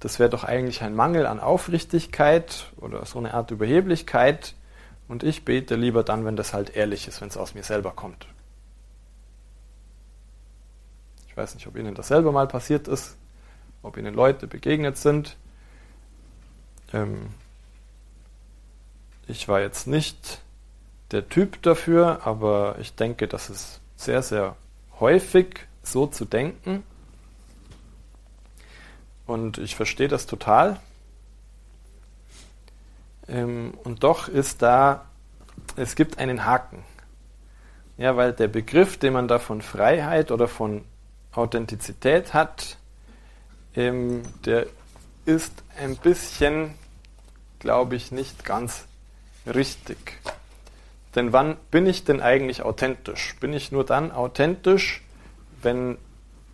Das 0.00 0.18
wäre 0.18 0.30
doch 0.30 0.42
eigentlich 0.42 0.82
ein 0.82 0.94
Mangel 0.94 1.26
an 1.26 1.38
Aufrichtigkeit 1.38 2.72
oder 2.78 3.04
so 3.04 3.18
eine 3.18 3.34
Art 3.34 3.50
Überheblichkeit. 3.50 4.54
Und 5.06 5.22
ich 5.22 5.44
bete 5.44 5.76
lieber 5.76 6.02
dann, 6.02 6.24
wenn 6.24 6.36
das 6.36 6.54
halt 6.54 6.74
ehrlich 6.74 7.06
ist, 7.08 7.20
wenn 7.20 7.28
es 7.28 7.36
aus 7.36 7.54
mir 7.54 7.62
selber 7.62 7.90
kommt. 7.92 8.26
Ich 11.28 11.36
weiß 11.36 11.54
nicht, 11.54 11.66
ob 11.66 11.76
Ihnen 11.76 11.94
das 11.94 12.08
selber 12.08 12.32
mal 12.32 12.48
passiert 12.48 12.88
ist, 12.88 13.16
ob 13.82 13.98
Ihnen 13.98 14.14
Leute 14.14 14.46
begegnet 14.46 14.96
sind. 14.96 15.36
Ähm 16.92 17.28
ich 19.26 19.46
war 19.46 19.60
jetzt 19.60 19.86
nicht 19.86 20.40
der 21.10 21.28
Typ 21.28 21.60
dafür, 21.62 22.20
aber 22.24 22.76
ich 22.80 22.94
denke, 22.94 23.28
dass 23.28 23.50
es 23.50 23.80
sehr, 23.94 24.22
sehr 24.22 24.56
häufig 25.00 25.66
so 25.82 26.06
zu 26.06 26.24
denken. 26.24 26.84
Und 29.26 29.58
ich 29.58 29.76
verstehe 29.76 30.08
das 30.08 30.26
total. 30.26 30.80
Ähm, 33.28 33.74
und 33.84 34.02
doch 34.02 34.28
ist 34.28 34.62
da, 34.62 35.04
es 35.76 35.94
gibt 35.94 36.18
einen 36.18 36.44
Haken. 36.44 36.82
Ja, 37.98 38.16
weil 38.16 38.32
der 38.32 38.48
Begriff, 38.48 38.96
den 38.96 39.12
man 39.12 39.28
da 39.28 39.38
von 39.38 39.60
Freiheit 39.60 40.30
oder 40.30 40.48
von 40.48 40.84
Authentizität 41.32 42.32
hat, 42.32 42.78
ähm, 43.74 44.22
der 44.44 44.66
ist 45.26 45.52
ein 45.78 45.96
bisschen, 45.96 46.74
glaube 47.58 47.96
ich, 47.96 48.12
nicht 48.12 48.44
ganz 48.44 48.86
richtig. 49.46 50.18
Denn 51.18 51.32
wann 51.32 51.56
bin 51.72 51.88
ich 51.88 52.04
denn 52.04 52.20
eigentlich 52.20 52.62
authentisch? 52.62 53.34
Bin 53.40 53.52
ich 53.52 53.72
nur 53.72 53.84
dann 53.84 54.12
authentisch, 54.12 55.02
wenn 55.62 55.98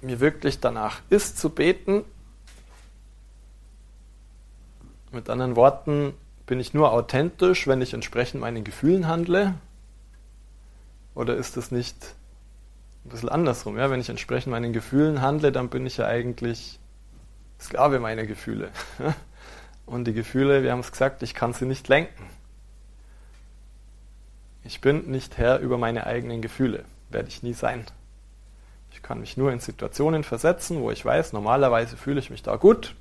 mir 0.00 0.20
wirklich 0.20 0.58
danach 0.58 1.02
ist 1.10 1.38
zu 1.38 1.50
beten? 1.50 2.02
Mit 5.12 5.28
anderen 5.28 5.54
Worten, 5.54 6.14
bin 6.46 6.60
ich 6.60 6.72
nur 6.72 6.92
authentisch, 6.92 7.66
wenn 7.66 7.82
ich 7.82 7.92
entsprechend 7.92 8.40
meinen 8.40 8.64
Gefühlen 8.64 9.06
handle? 9.06 9.54
Oder 11.14 11.36
ist 11.36 11.58
es 11.58 11.70
nicht 11.70 12.14
ein 13.04 13.10
bisschen 13.10 13.28
andersrum? 13.28 13.76
Ja? 13.76 13.90
Wenn 13.90 14.00
ich 14.00 14.08
entsprechend 14.08 14.50
meinen 14.50 14.72
Gefühlen 14.72 15.20
handle, 15.20 15.52
dann 15.52 15.68
bin 15.68 15.84
ich 15.84 15.98
ja 15.98 16.06
eigentlich 16.06 16.78
Sklave 17.60 18.00
meiner 18.00 18.24
Gefühle. 18.24 18.70
Und 19.84 20.06
die 20.06 20.14
Gefühle, 20.14 20.62
wir 20.62 20.72
haben 20.72 20.80
es 20.80 20.90
gesagt, 20.90 21.22
ich 21.22 21.34
kann 21.34 21.52
sie 21.52 21.66
nicht 21.66 21.86
lenken. 21.88 22.24
Ich 24.64 24.80
bin 24.80 25.10
nicht 25.10 25.36
Herr 25.36 25.58
über 25.60 25.76
meine 25.76 26.06
eigenen 26.06 26.40
Gefühle, 26.40 26.84
werde 27.10 27.28
ich 27.28 27.42
nie 27.42 27.52
sein. 27.52 27.84
Ich 28.90 29.02
kann 29.02 29.20
mich 29.20 29.36
nur 29.36 29.52
in 29.52 29.60
Situationen 29.60 30.24
versetzen, 30.24 30.80
wo 30.80 30.90
ich 30.90 31.04
weiß, 31.04 31.34
normalerweise 31.34 31.98
fühle 31.98 32.18
ich 32.18 32.30
mich 32.30 32.42
da 32.42 32.56
gut. 32.56 32.94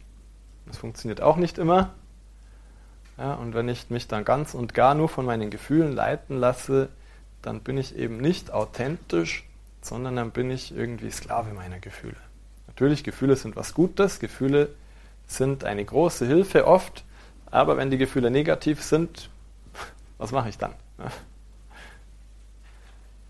Das 0.66 0.78
funktioniert 0.78 1.22
auch 1.22 1.38
nicht 1.38 1.58
immer. 1.58 1.94
Ja, 3.18 3.36
und 3.36 3.54
wenn 3.54 3.70
ich 3.70 3.90
mich 3.90 4.08
dann 4.08 4.26
ganz 4.26 4.56
und 4.56 4.74
gar 4.74 4.94
nur 4.94 5.08
von 5.08 5.26
meinen 5.26 5.50
Gefühlen 5.50 5.94
leiten 5.94 6.38
lasse, 6.38 6.90
dann 7.42 7.62
bin 7.62 7.78
ich 7.78 7.96
eben 7.96 8.18
nicht 8.18 8.52
authentisch, 8.52 9.48
sondern 9.82 10.16
dann 10.18 10.32
bin 10.32 10.52
ich 10.52 10.76
irgendwie 10.76 11.12
Sklave 11.12 11.54
meiner 11.54 11.80
Gefühle. 11.80 12.18
Natürlich, 12.68 13.04
Gefühle 13.04 13.36
sind 13.36 13.56
was 13.56 13.74
Gutes, 13.74 14.20
Gefühle 14.20 14.70
sind 15.28 15.64
eine 15.64 15.86
große 15.86 16.26
Hilfe 16.26 16.68
oft, 16.68 17.06
aber 17.52 17.78
wenn 17.78 17.92
die 17.92 17.98
Gefühle 17.98 18.32
negativ 18.32 18.84
sind, 18.84 19.30
was 20.18 20.32
mache 20.32 20.50
ich 20.50 20.58
dann? 20.58 20.74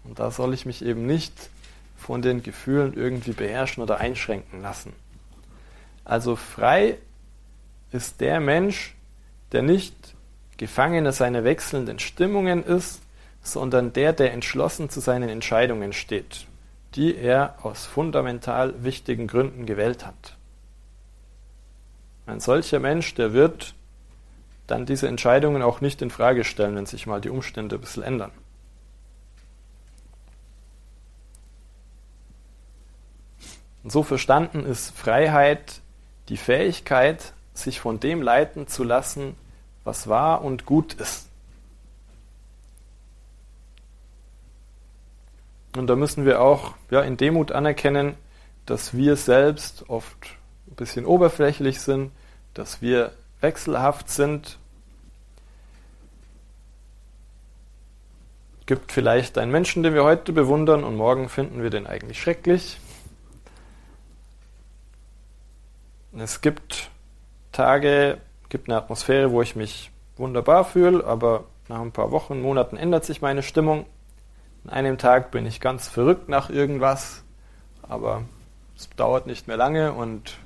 Und 0.04 0.20
da 0.20 0.32
soll 0.32 0.54
ich 0.54 0.66
mich 0.66 0.84
eben 0.84 1.06
nicht 1.06 1.50
von 1.98 2.22
den 2.22 2.44
Gefühlen 2.44 2.94
irgendwie 2.94 3.32
beherrschen 3.32 3.82
oder 3.82 4.00
einschränken 4.00 4.62
lassen. 4.62 4.94
Also 6.04 6.36
frei 6.36 6.98
ist 7.92 8.20
der 8.20 8.40
Mensch, 8.40 8.96
der 9.52 9.62
nicht 9.62 9.96
Gefangener 10.58 11.12
seiner 11.12 11.44
wechselnden 11.44 12.00
Stimmungen 12.00 12.64
ist, 12.64 13.02
sondern 13.42 13.94
der, 13.94 14.14
der 14.14 14.34
entschlossen 14.34 14.90
zu 14.90 15.00
seinen 15.00 15.30
Entscheidungen 15.30 15.94
steht, 15.94 16.48
die 16.96 17.16
er 17.16 17.56
aus 17.64 17.86
fundamental 17.86 18.84
wichtigen 18.84 19.28
Gründen 19.28 19.66
gewählt 19.66 20.06
hat. 20.06 20.38
Ein 22.26 22.40
solcher 22.40 22.80
Mensch, 22.80 23.16
der 23.16 23.34
wird 23.34 23.74
dann 24.68 24.86
diese 24.86 25.08
Entscheidungen 25.08 25.62
auch 25.62 25.82
nicht 25.82 26.02
in 26.02 26.10
Frage 26.10 26.46
stellen, 26.46 26.76
wenn 26.76 26.86
sich 26.86 27.06
mal 27.06 27.20
die 27.20 27.30
Umstände 27.30 27.76
ein 27.76 27.82
bisschen 27.82 28.04
ändern. 28.04 28.32
Und 33.84 33.92
so 33.92 34.04
verstanden 34.04 34.66
ist 34.66 34.98
Freiheit 34.98 35.82
die 36.30 36.38
Fähigkeit, 36.38 37.34
sich 37.54 37.80
von 37.80 38.00
dem 38.00 38.22
leiten 38.22 38.68
zu 38.68 38.84
lassen, 38.84 39.36
was 39.84 40.08
wahr 40.08 40.44
und 40.44 40.66
gut 40.66 40.94
ist. 40.94 41.30
Und 45.76 45.88
da 45.88 45.96
müssen 45.96 46.26
wir 46.26 46.42
auch 46.42 46.76
ja, 46.92 47.02
in 47.02 47.18
Demut 47.18 47.52
anerkennen, 47.52 48.16
dass 48.66 48.96
wir 48.96 49.16
selbst 49.16 49.90
oft 49.90 50.18
ein 50.68 50.76
bisschen 50.76 51.06
oberflächlich 51.06 51.82
sind, 51.82 52.12
dass 52.54 52.82
wir 52.82 53.12
wechselhaft 53.42 54.10
sind. 54.10 54.58
Gibt 58.66 58.92
vielleicht 58.94 59.38
einen 59.38 59.52
Menschen, 59.52 59.84
den 59.84 59.94
wir 59.94 60.06
heute 60.06 60.32
bewundern 60.32 60.86
und 60.86 60.96
morgen 60.96 61.28
finden 61.28 61.62
wir 61.62 61.70
den 61.70 61.86
eigentlich 61.86 62.22
schrecklich. 62.22 62.78
Es 66.16 66.42
gibt 66.42 66.92
Tage, 67.52 68.20
gibt 68.50 68.70
eine 68.70 68.78
Atmosphäre, 68.78 69.32
wo 69.32 69.42
ich 69.42 69.56
mich 69.56 69.92
wunderbar 70.16 70.64
fühle, 70.64 71.04
aber 71.06 71.46
nach 71.70 71.82
ein 71.82 71.92
paar 71.92 72.12
Wochen, 72.12 72.40
Monaten 72.40 72.78
ändert 72.78 73.04
sich 73.04 73.22
meine 73.22 73.42
Stimmung. 73.42 73.88
An 74.64 74.70
einem 74.70 74.98
Tag 75.00 75.32
bin 75.32 75.48
ich 75.48 75.60
ganz 75.60 75.88
verrückt 75.88 76.30
nach 76.30 76.52
irgendwas, 76.52 77.24
aber 77.82 78.24
es 78.78 78.88
dauert 78.96 79.26
nicht 79.26 79.48
mehr 79.48 79.58
lange 79.58 79.92
und 79.94 80.38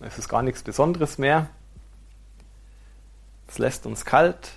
es 0.00 0.18
ist 0.18 0.28
gar 0.28 0.42
nichts 0.42 0.64
Besonderes 0.64 1.16
mehr. 1.16 1.48
Es 3.46 3.58
lässt 3.58 3.86
uns 3.86 4.04
kalt. 4.04 4.50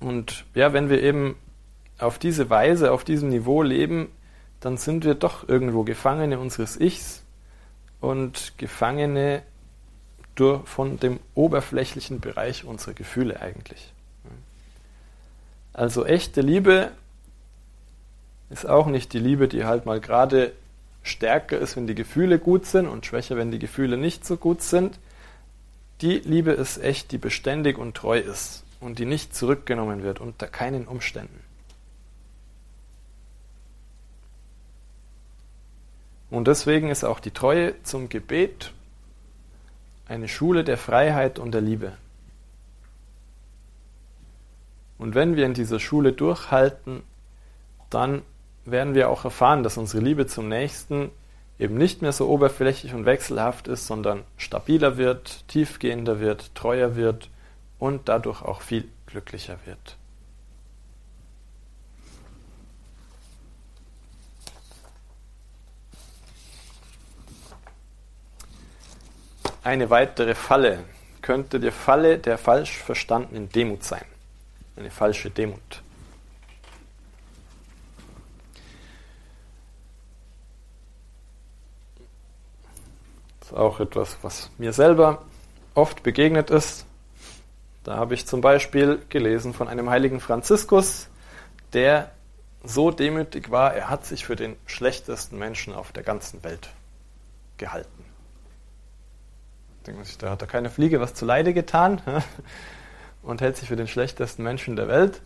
Und 0.00 0.44
ja, 0.54 0.72
wenn 0.72 0.90
wir 0.90 1.02
eben 1.02 1.36
auf 1.98 2.18
diese 2.18 2.50
Weise, 2.50 2.90
auf 2.90 3.04
diesem 3.04 3.28
Niveau 3.28 3.62
leben, 3.62 4.10
dann 4.58 4.76
sind 4.76 5.04
wir 5.04 5.14
doch 5.14 5.48
irgendwo 5.48 5.84
Gefangene 5.84 6.40
unseres 6.40 6.80
Ichs 6.80 7.24
und 8.00 8.52
Gefangene 8.58 9.42
durch, 10.34 10.66
von 10.68 10.98
dem 11.00 11.20
oberflächlichen 11.34 12.20
Bereich 12.20 12.64
unserer 12.64 12.94
Gefühle 12.94 13.40
eigentlich. 13.40 13.92
Also 15.72 16.04
echte 16.04 16.40
Liebe 16.40 16.90
ist 18.50 18.66
auch 18.66 18.86
nicht 18.86 19.12
die 19.12 19.18
Liebe, 19.18 19.48
die 19.48 19.64
halt 19.64 19.86
mal 19.86 20.00
gerade 20.00 20.52
stärker 21.02 21.58
ist, 21.58 21.76
wenn 21.76 21.86
die 21.86 21.94
Gefühle 21.94 22.38
gut 22.38 22.66
sind 22.66 22.86
und 22.86 23.06
schwächer, 23.06 23.36
wenn 23.36 23.50
die 23.50 23.58
Gefühle 23.58 23.96
nicht 23.96 24.24
so 24.24 24.36
gut 24.36 24.62
sind. 24.62 24.98
Die 26.00 26.18
Liebe 26.18 26.52
ist 26.52 26.78
echt, 26.78 27.12
die 27.12 27.18
beständig 27.18 27.78
und 27.78 27.96
treu 27.96 28.18
ist 28.18 28.64
und 28.80 28.98
die 28.98 29.06
nicht 29.06 29.34
zurückgenommen 29.34 30.02
wird 30.02 30.20
unter 30.20 30.46
keinen 30.46 30.86
Umständen. 30.86 31.47
Und 36.30 36.46
deswegen 36.48 36.90
ist 36.90 37.04
auch 37.04 37.20
die 37.20 37.30
Treue 37.30 37.82
zum 37.82 38.08
Gebet 38.08 38.72
eine 40.08 40.28
Schule 40.28 40.64
der 40.64 40.78
Freiheit 40.78 41.38
und 41.38 41.52
der 41.52 41.60
Liebe. 41.60 41.92
Und 44.98 45.14
wenn 45.14 45.36
wir 45.36 45.46
in 45.46 45.54
dieser 45.54 45.78
Schule 45.78 46.12
durchhalten, 46.12 47.02
dann 47.88 48.22
werden 48.64 48.94
wir 48.94 49.08
auch 49.08 49.24
erfahren, 49.24 49.62
dass 49.62 49.78
unsere 49.78 50.02
Liebe 50.02 50.26
zum 50.26 50.48
Nächsten 50.48 51.10
eben 51.58 51.76
nicht 51.76 52.02
mehr 52.02 52.12
so 52.12 52.28
oberflächlich 52.28 52.94
und 52.94 53.06
wechselhaft 53.06 53.68
ist, 53.68 53.86
sondern 53.86 54.24
stabiler 54.36 54.96
wird, 54.96 55.46
tiefgehender 55.48 56.20
wird, 56.20 56.54
treuer 56.54 56.96
wird 56.96 57.30
und 57.78 58.08
dadurch 58.08 58.42
auch 58.42 58.60
viel 58.60 58.88
glücklicher 59.06 59.58
wird. 59.64 59.96
Eine 69.68 69.90
weitere 69.90 70.34
Falle 70.34 70.82
könnte 71.20 71.60
die 71.60 71.70
Falle 71.70 72.16
der 72.16 72.38
falsch 72.38 72.78
verstandenen 72.78 73.50
Demut 73.50 73.84
sein. 73.84 74.06
Eine 74.76 74.90
falsche 74.90 75.28
Demut. 75.28 75.82
Das 83.40 83.50
ist 83.50 83.54
auch 83.58 83.78
etwas, 83.80 84.16
was 84.22 84.50
mir 84.56 84.72
selber 84.72 85.26
oft 85.74 86.02
begegnet 86.02 86.48
ist. 86.48 86.86
Da 87.84 87.96
habe 87.96 88.14
ich 88.14 88.26
zum 88.26 88.40
Beispiel 88.40 89.02
gelesen 89.10 89.52
von 89.52 89.68
einem 89.68 89.90
heiligen 89.90 90.20
Franziskus, 90.20 91.08
der 91.74 92.10
so 92.64 92.90
demütig 92.90 93.50
war, 93.50 93.74
er 93.74 93.90
hat 93.90 94.06
sich 94.06 94.24
für 94.24 94.34
den 94.34 94.56
schlechtesten 94.64 95.36
Menschen 95.38 95.74
auf 95.74 95.92
der 95.92 96.04
ganzen 96.04 96.42
Welt 96.42 96.70
gehalten. 97.58 97.97
Da 100.18 100.30
hat 100.30 100.42
er 100.42 100.48
keine 100.48 100.70
Fliege 100.70 101.00
was 101.00 101.14
zuleide 101.14 101.54
getan 101.54 102.00
und 103.22 103.40
hält 103.40 103.56
sich 103.56 103.68
für 103.68 103.76
den 103.76 103.88
schlechtesten 103.88 104.42
Menschen 104.42 104.76
der 104.76 104.88
Welt. 104.88 105.20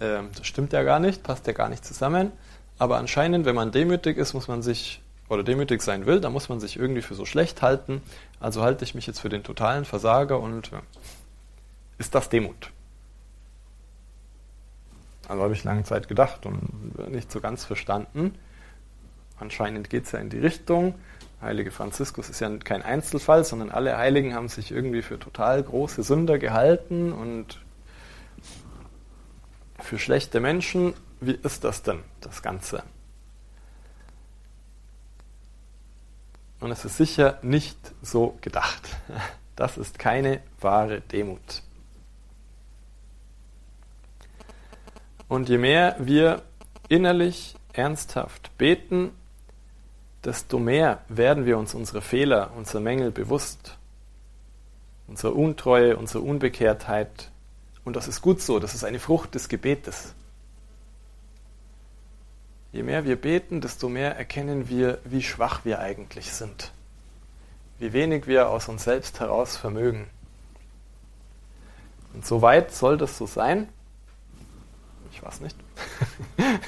Ähm, 0.00 0.28
das 0.36 0.46
stimmt 0.46 0.72
ja 0.72 0.82
gar 0.82 1.00
nicht, 1.00 1.22
passt 1.22 1.46
ja 1.46 1.52
gar 1.52 1.68
nicht 1.68 1.84
zusammen. 1.84 2.32
Aber 2.78 2.98
anscheinend, 2.98 3.46
wenn 3.46 3.54
man 3.54 3.72
demütig 3.72 4.18
ist, 4.18 4.34
muss 4.34 4.48
man 4.48 4.62
sich, 4.62 5.00
oder 5.28 5.42
demütig 5.42 5.82
sein 5.82 6.06
will, 6.06 6.20
dann 6.20 6.32
muss 6.32 6.48
man 6.48 6.60
sich 6.60 6.76
irgendwie 6.76 7.02
für 7.02 7.14
so 7.14 7.24
schlecht 7.24 7.62
halten. 7.62 8.02
Also 8.40 8.62
halte 8.62 8.84
ich 8.84 8.94
mich 8.94 9.06
jetzt 9.06 9.20
für 9.20 9.30
den 9.30 9.42
totalen 9.42 9.84
Versager 9.84 10.38
und 10.38 10.70
ist 11.98 12.14
das 12.14 12.28
Demut? 12.28 12.70
Also 15.28 15.42
habe 15.42 15.54
ich 15.54 15.64
lange 15.64 15.82
Zeit 15.84 16.08
gedacht 16.08 16.46
und 16.46 17.10
nicht 17.10 17.32
so 17.32 17.40
ganz 17.40 17.64
verstanden. 17.64 18.34
Anscheinend 19.38 19.90
geht 19.90 20.04
es 20.04 20.12
ja 20.12 20.18
in 20.18 20.30
die 20.30 20.38
Richtung. 20.38 20.94
Heilige 21.40 21.70
Franziskus 21.70 22.30
ist 22.30 22.40
ja 22.40 22.48
kein 22.58 22.82
Einzelfall, 22.82 23.44
sondern 23.44 23.70
alle 23.70 23.98
Heiligen 23.98 24.34
haben 24.34 24.48
sich 24.48 24.72
irgendwie 24.72 25.02
für 25.02 25.18
total 25.18 25.62
große 25.62 26.02
Sünder 26.02 26.38
gehalten 26.38 27.12
und 27.12 27.60
für 29.78 29.98
schlechte 29.98 30.40
Menschen. 30.40 30.94
Wie 31.20 31.32
ist 31.34 31.64
das 31.64 31.82
denn, 31.82 32.00
das 32.20 32.42
Ganze? 32.42 32.82
Und 36.60 36.70
es 36.70 36.84
ist 36.84 36.96
sicher 36.96 37.38
nicht 37.42 37.78
so 38.02 38.38
gedacht. 38.40 38.82
Das 39.56 39.78
ist 39.78 39.98
keine 39.98 40.42
wahre 40.60 41.00
Demut. 41.00 41.62
Und 45.28 45.48
je 45.48 45.56
mehr 45.56 45.96
wir 45.98 46.42
innerlich 46.90 47.56
ernsthaft 47.72 48.54
beten, 48.58 49.12
desto 50.26 50.58
mehr 50.58 51.04
werden 51.08 51.46
wir 51.46 51.56
uns 51.56 51.72
unsere 51.72 52.02
Fehler, 52.02 52.50
unsere 52.56 52.80
Mängel 52.80 53.12
bewusst, 53.12 53.78
unsere 55.06 55.32
Untreue, 55.32 55.96
unsere 55.96 56.24
Unbekehrtheit. 56.24 57.30
Und 57.84 57.94
das 57.94 58.08
ist 58.08 58.22
gut 58.22 58.42
so, 58.42 58.58
das 58.58 58.74
ist 58.74 58.82
eine 58.82 58.98
Frucht 58.98 59.36
des 59.36 59.48
Gebetes. 59.48 60.14
Je 62.72 62.82
mehr 62.82 63.04
wir 63.04 63.14
beten, 63.14 63.60
desto 63.60 63.88
mehr 63.88 64.16
erkennen 64.16 64.68
wir, 64.68 64.98
wie 65.04 65.22
schwach 65.22 65.64
wir 65.64 65.78
eigentlich 65.78 66.32
sind, 66.32 66.72
wie 67.78 67.92
wenig 67.92 68.26
wir 68.26 68.50
aus 68.50 68.68
uns 68.68 68.82
selbst 68.82 69.20
heraus 69.20 69.56
vermögen. 69.56 70.08
Und 72.14 72.26
so 72.26 72.42
weit 72.42 72.72
soll 72.72 72.98
das 72.98 73.16
so 73.16 73.26
sein, 73.26 73.68
ich 75.12 75.22
weiß 75.22 75.40
nicht. 75.40 75.56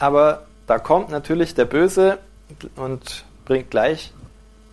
Aber 0.00 0.48
da 0.66 0.78
kommt 0.78 1.10
natürlich 1.10 1.54
der 1.54 1.64
Böse 1.64 2.18
und 2.76 3.24
bringt 3.44 3.70
gleich 3.70 4.12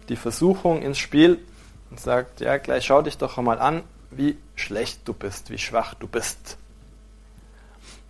die 0.10 0.16
Versuchung 0.16 0.82
ins 0.82 0.98
Spiel 0.98 1.40
und 1.90 2.00
sagt, 2.00 2.42
ja, 2.42 2.58
gleich 2.58 2.86
schau 2.86 3.02
dich 3.02 3.18
doch 3.18 3.38
einmal 3.38 3.60
an, 3.60 3.84
wie 4.12 4.38
schlecht 4.56 5.02
du 5.06 5.14
bist, 5.14 5.50
wie 5.50 5.58
schwach 5.58 5.94
du 5.94 6.08
bist. 6.08 6.58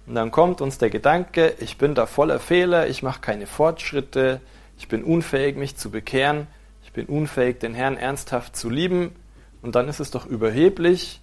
Und 0.08 0.16
dann 0.16 0.32
kommt 0.32 0.62
uns 0.62 0.78
der 0.78 0.90
Gedanke, 0.90 1.54
ich 1.60 1.78
bin 1.78 1.94
da 1.94 2.06
voller 2.06 2.40
Fehler, 2.40 2.88
ich 2.88 3.04
mache 3.04 3.22
keine 3.22 3.46
Fortschritte, 3.46 4.42
ich 4.78 4.88
bin 4.88 5.04
unfähig, 5.04 5.56
mich 5.56 5.76
zu 5.76 5.92
bekehren, 5.92 6.48
ich 6.84 6.94
bin 6.94 7.06
unfähig, 7.06 7.60
den 7.60 7.76
Herrn 7.76 7.98
ernsthaft 7.98 8.56
zu 8.56 8.70
lieben. 8.70 9.16
Und 9.62 9.76
dann 9.76 9.88
ist 9.88 10.00
es 10.00 10.10
doch 10.10 10.26
überheblich, 10.26 11.22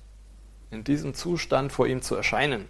in 0.71 0.85
diesem 0.85 1.14
Zustand 1.14 1.73
vor 1.73 1.87
ihm 1.87 2.03
zu 2.03 2.14
erscheinen. 2.14 2.69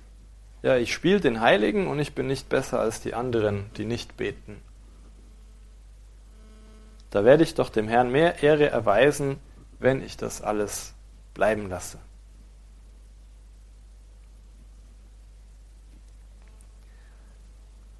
Ja, 0.66 0.76
ich 0.76 0.92
spiele 0.92 1.20
den 1.20 1.40
Heiligen 1.40 1.87
und 1.87 2.00
ich 2.00 2.12
bin 2.16 2.26
nicht 2.26 2.48
besser 2.48 2.81
als 2.81 3.00
die 3.00 3.14
anderen, 3.14 3.70
die 3.76 3.85
nicht 3.85 4.16
beten. 4.16 4.61
Da 7.11 7.24
werde 7.24 7.44
ich 7.44 7.55
doch 7.55 7.68
dem 7.68 7.87
Herrn 7.87 8.11
mehr 8.11 8.42
Ehre 8.42 8.68
erweisen, 8.68 9.38
wenn 9.79 10.02
ich 10.02 10.16
das 10.16 10.42
alles 10.42 10.92
bleiben 11.35 11.68
lasse. 11.68 11.98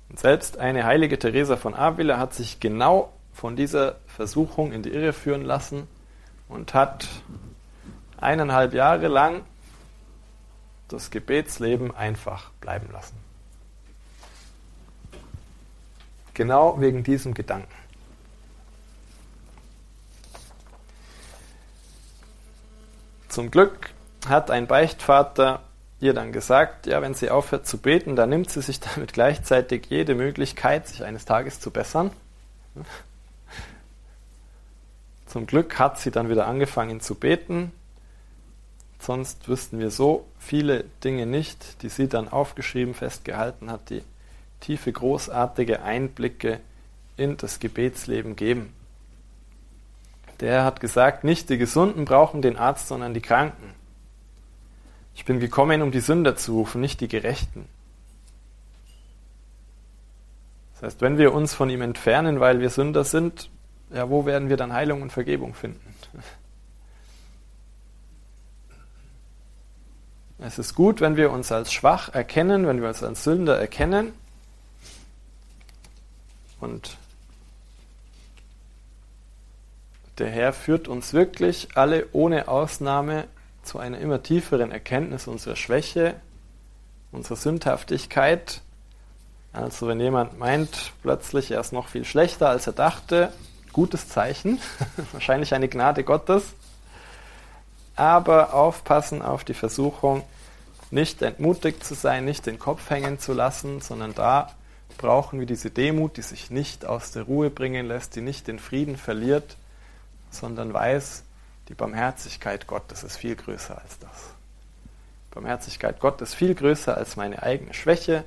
Und 0.09 0.18
selbst 0.18 0.59
eine 0.59 0.83
heilige 0.83 1.20
Teresa 1.20 1.57
von 1.57 1.72
Avila 1.72 2.18
hat 2.18 2.35
sich 2.35 2.59
genau 2.59 3.12
von 3.33 3.55
dieser 3.55 3.94
Versuchung 4.09 4.72
in 4.72 4.83
die 4.83 4.92
Irre 4.92 5.12
führen 5.12 5.42
lassen 5.42 5.87
und 6.48 6.74
hat 6.74 7.07
eineinhalb 8.16 8.74
Jahre 8.74 9.07
lang 9.07 9.44
das 10.88 11.11
Gebetsleben 11.11 11.94
einfach 11.94 12.51
bleiben 12.61 12.90
lassen. 12.92 13.16
Genau 16.35 16.81
wegen 16.81 17.03
diesem 17.03 17.35
Gedanken. 17.35 17.75
Zum 23.29 23.51
Glück 23.51 23.90
hat 24.29 24.51
ein 24.51 24.66
Beichtvater 24.66 25.62
ihr 25.99 26.12
dann 26.14 26.33
gesagt, 26.33 26.87
ja, 26.87 27.01
wenn 27.01 27.14
sie 27.14 27.31
aufhört 27.31 27.66
zu 27.66 27.79
beten, 27.79 28.16
dann 28.16 28.31
nimmt 28.31 28.51
sie 28.51 28.62
sich 28.62 28.81
damit 28.94 29.12
gleichzeitig 29.12 29.87
jede 29.88 30.14
Möglichkeit, 30.14 30.87
sich 30.88 31.05
eines 31.05 31.25
Tages 31.25 31.61
zu 31.61 31.70
bessern. 31.70 32.11
Zum 35.27 35.46
Glück 35.46 35.79
hat 35.79 35.99
sie 35.99 36.11
dann 36.11 36.29
wieder 36.29 36.46
angefangen 36.46 37.01
zu 37.01 37.14
beten 37.14 37.72
Sonst 38.98 39.48
wüssten 39.48 39.78
wir 39.78 39.90
so 39.90 40.26
viele 40.38 40.85
Dinge 41.04 41.26
nicht, 41.26 41.82
die 41.82 41.88
sie 41.88 42.09
dann 42.09 42.28
aufgeschrieben, 42.28 42.94
festgehalten 42.94 43.70
hat, 43.70 43.90
die 43.90 44.02
tiefe, 44.61 44.92
großartige 44.92 45.82
Einblicke 45.82 46.61
in 47.16 47.37
das 47.37 47.61
Gebetsleben 47.61 48.37
geben. 48.37 48.72
Der 50.40 50.64
hat 50.64 50.80
gesagt, 50.80 51.24
nicht 51.24 51.48
die 51.48 51.59
Gesunden 51.59 52.04
brauchen 52.04 52.42
den 52.42 52.56
Arzt, 52.56 52.88
sondern 52.88 53.14
die 53.14 53.20
Kranken. 53.20 53.74
Ich 55.14 55.24
bin 55.24 55.40
gekommen, 55.40 55.80
um 55.80 55.92
die 55.92 56.00
Sünder 56.00 56.37
zu 56.37 56.52
rufen, 56.52 56.80
nicht 56.80 57.00
die 57.00 57.09
Gerechten. 57.09 57.66
Das 60.74 60.82
heißt, 60.82 61.00
wenn 61.00 61.16
wir 61.16 61.32
uns 61.32 61.54
von 61.54 61.70
ihm 61.70 61.80
entfernen, 61.80 62.38
weil 62.38 62.61
wir 62.61 62.68
Sünder 62.68 63.04
sind, 63.04 63.48
ja, 63.90 64.11
wo 64.11 64.26
werden 64.26 64.50
wir 64.50 64.59
dann 64.59 64.74
Heilung 64.74 65.00
und 65.00 65.11
Vergebung 65.11 65.54
finden? 65.54 65.94
Es 70.38 70.59
ist 70.59 70.75
gut, 70.75 71.01
wenn 71.01 71.16
wir 71.16 71.31
uns 71.31 71.51
als 71.51 71.72
schwach 71.72 72.12
erkennen, 72.12 72.66
wenn 72.66 72.83
wir 72.83 72.88
uns 72.88 73.03
als 73.03 73.25
Sünder 73.25 73.59
erkennen 73.59 74.12
und 76.61 76.96
der 80.18 80.29
Herr 80.29 80.53
führt 80.53 80.88
uns 80.88 81.12
wirklich 81.12 81.68
alle 81.75 82.07
ohne 82.12 82.49
Ausnahme 82.49 83.27
zu 83.62 83.79
einer 83.79 83.99
immer 83.99 84.22
tieferen 84.22 84.72
Erkenntnis 84.72 85.27
unserer 85.27 85.57
Schwäche, 85.57 86.14
unserer 87.12 87.37
Sündhaftigkeit. 87.37 88.61
Also 89.53 89.88
wenn 89.88 90.01
jemand 90.01 90.38
meint, 90.38 90.92
plötzlich 91.03 91.51
er 91.51 91.61
ist 91.61 91.72
noch 91.72 91.88
viel 91.88 92.05
schlechter, 92.05 92.49
als 92.49 92.66
er 92.66 92.75
dachte, 92.75 93.33
gutes 93.72 94.09
Zeichen, 94.09 94.61
wahrscheinlich 95.12 95.55
eine 95.55 95.68
Gnade 95.68 96.05
Gottes. 96.05 96.55
Aber 97.96 98.54
aufpassen 98.54 99.22
auf 99.22 99.42
die 99.44 99.54
Versuchung, 99.54 100.22
nicht 100.90 101.22
entmutigt 101.22 101.85
zu 101.85 101.94
sein, 101.94 102.24
nicht 102.24 102.46
den 102.46 102.59
Kopf 102.59 102.90
hängen 102.90 103.18
zu 103.18 103.32
lassen, 103.32 103.80
sondern 103.80 104.14
da 104.14 104.52
brauchen 104.98 105.40
wir 105.40 105.46
diese 105.46 105.70
Demut, 105.70 106.16
die 106.16 106.22
sich 106.22 106.50
nicht 106.50 106.85
aus 106.85 107.11
der 107.11 107.24
Ruhe 107.24 107.50
bringen 107.50 107.87
lässt, 107.87 108.16
die 108.16 108.20
nicht 108.20 108.46
den 108.46 108.59
Frieden 108.59 108.96
verliert, 108.96 109.56
sondern 110.30 110.72
weiß, 110.72 111.24
die 111.68 111.74
Barmherzigkeit 111.74 112.66
Gottes 112.66 113.02
ist 113.02 113.16
viel 113.16 113.35
größer 113.35 113.80
als 113.80 113.98
das. 113.98 114.30
Barmherzigkeit 115.30 116.00
Gottes 116.00 116.30
ist 116.30 116.35
viel 116.35 116.54
größer 116.54 116.96
als 116.96 117.16
meine 117.16 117.42
eigene 117.42 117.74
Schwäche. 117.74 118.24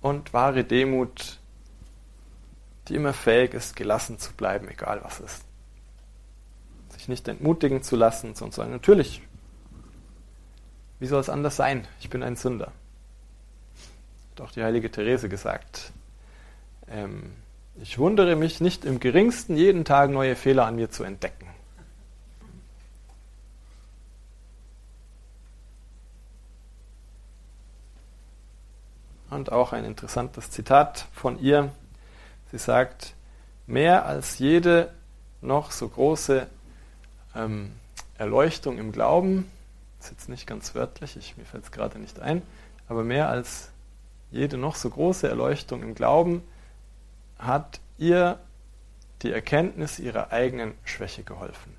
Und 0.00 0.32
wahre 0.32 0.64
Demut, 0.64 1.38
die 2.88 2.94
immer 2.94 3.12
fähig 3.12 3.52
ist, 3.52 3.76
gelassen 3.76 4.18
zu 4.18 4.32
bleiben, 4.32 4.68
egal 4.68 5.00
was 5.02 5.20
ist. 5.20 5.49
Nicht 7.10 7.26
entmutigen 7.26 7.82
zu 7.82 7.96
lassen, 7.96 8.36
sondern 8.36 8.52
sagen, 8.52 8.70
natürlich, 8.70 9.20
wie 11.00 11.08
soll 11.08 11.20
es 11.20 11.28
anders 11.28 11.56
sein? 11.56 11.88
Ich 11.98 12.08
bin 12.08 12.22
ein 12.22 12.36
Sünder. 12.36 12.70
Hat 14.30 14.40
auch 14.42 14.52
die 14.52 14.62
heilige 14.62 14.92
Therese 14.92 15.28
gesagt. 15.28 15.90
Ähm, 16.88 17.32
ich 17.82 17.98
wundere 17.98 18.36
mich 18.36 18.60
nicht 18.60 18.84
im 18.84 19.00
geringsten, 19.00 19.56
jeden 19.56 19.84
Tag 19.84 20.10
neue 20.10 20.36
Fehler 20.36 20.66
an 20.66 20.76
mir 20.76 20.88
zu 20.88 21.02
entdecken. 21.02 21.48
Und 29.30 29.50
auch 29.50 29.72
ein 29.72 29.84
interessantes 29.84 30.52
Zitat 30.52 31.06
von 31.12 31.40
ihr. 31.40 31.72
Sie 32.52 32.58
sagt, 32.58 33.14
mehr 33.66 34.06
als 34.06 34.38
jede 34.38 34.92
noch 35.40 35.72
so 35.72 35.88
große 35.88 36.46
ähm, 37.34 37.72
Erleuchtung 38.18 38.78
im 38.78 38.92
Glauben, 38.92 39.50
ist 40.00 40.10
jetzt 40.10 40.28
nicht 40.28 40.46
ganz 40.46 40.74
wörtlich, 40.74 41.16
ich, 41.16 41.36
mir 41.36 41.44
fällt 41.44 41.64
es 41.64 41.72
gerade 41.72 41.98
nicht 41.98 42.20
ein, 42.20 42.42
aber 42.88 43.04
mehr 43.04 43.28
als 43.28 43.70
jede 44.30 44.56
noch 44.56 44.76
so 44.76 44.90
große 44.90 45.28
Erleuchtung 45.28 45.82
im 45.82 45.94
Glauben 45.94 46.42
hat 47.38 47.80
ihr 47.98 48.38
die 49.22 49.32
Erkenntnis 49.32 49.98
ihrer 49.98 50.32
eigenen 50.32 50.74
Schwäche 50.84 51.22
geholfen. 51.22 51.76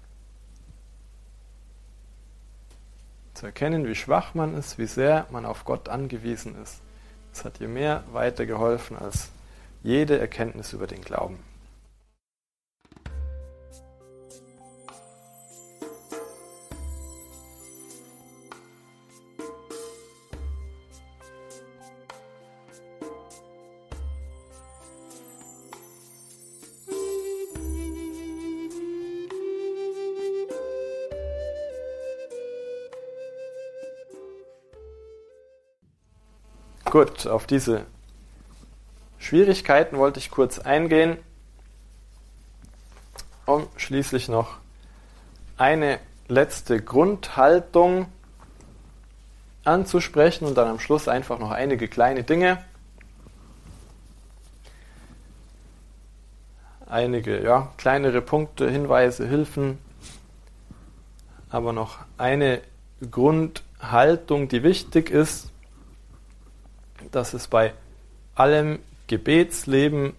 Zu 3.34 3.46
erkennen, 3.48 3.88
wie 3.88 3.96
schwach 3.96 4.34
man 4.34 4.56
ist, 4.56 4.78
wie 4.78 4.86
sehr 4.86 5.26
man 5.32 5.46
auf 5.46 5.66
Gott 5.66 5.90
angewiesen 5.90 6.62
ist, 6.62 6.82
das 7.32 7.46
hat 7.46 7.62
ihr 7.62 7.70
mehr 7.70 8.04
weitergeholfen 8.12 8.98
als 8.98 9.30
jede 9.84 10.20
Erkenntnis 10.20 10.74
über 10.74 10.86
den 10.86 11.02
Glauben. 11.02 11.40
Gut, 36.92 37.26
auf 37.26 37.48
diese 37.48 37.86
Schwierigkeiten 39.18 39.98
wollte 39.98 40.20
ich 40.20 40.30
kurz 40.30 40.60
eingehen, 40.60 41.18
um 43.46 43.66
schließlich 43.78 44.28
noch 44.28 44.58
eine 45.56 46.00
letzte 46.28 46.82
Grundhaltung 46.82 48.08
anzusprechen 49.64 50.46
und 50.46 50.56
dann 50.56 50.68
am 50.68 50.82
Schluss 50.82 51.08
einfach 51.08 51.40
noch 51.40 51.52
einige 51.52 51.88
kleine 51.88 52.24
Dinge. 52.24 52.62
Einige 56.88 57.42
ja, 57.42 57.72
kleinere 57.78 58.22
Punkte, 58.22 58.70
Hinweise, 58.70 59.26
Hilfen, 59.26 59.78
aber 61.50 61.72
noch 61.72 62.00
eine 62.18 62.62
Grundhaltung, 63.10 64.50
die 64.50 64.64
wichtig 64.64 65.10
ist, 65.10 65.52
dass 67.12 67.34
es 67.34 67.48
bei 67.48 67.74
allem 68.36 68.80
Gebetsleben 69.08 70.14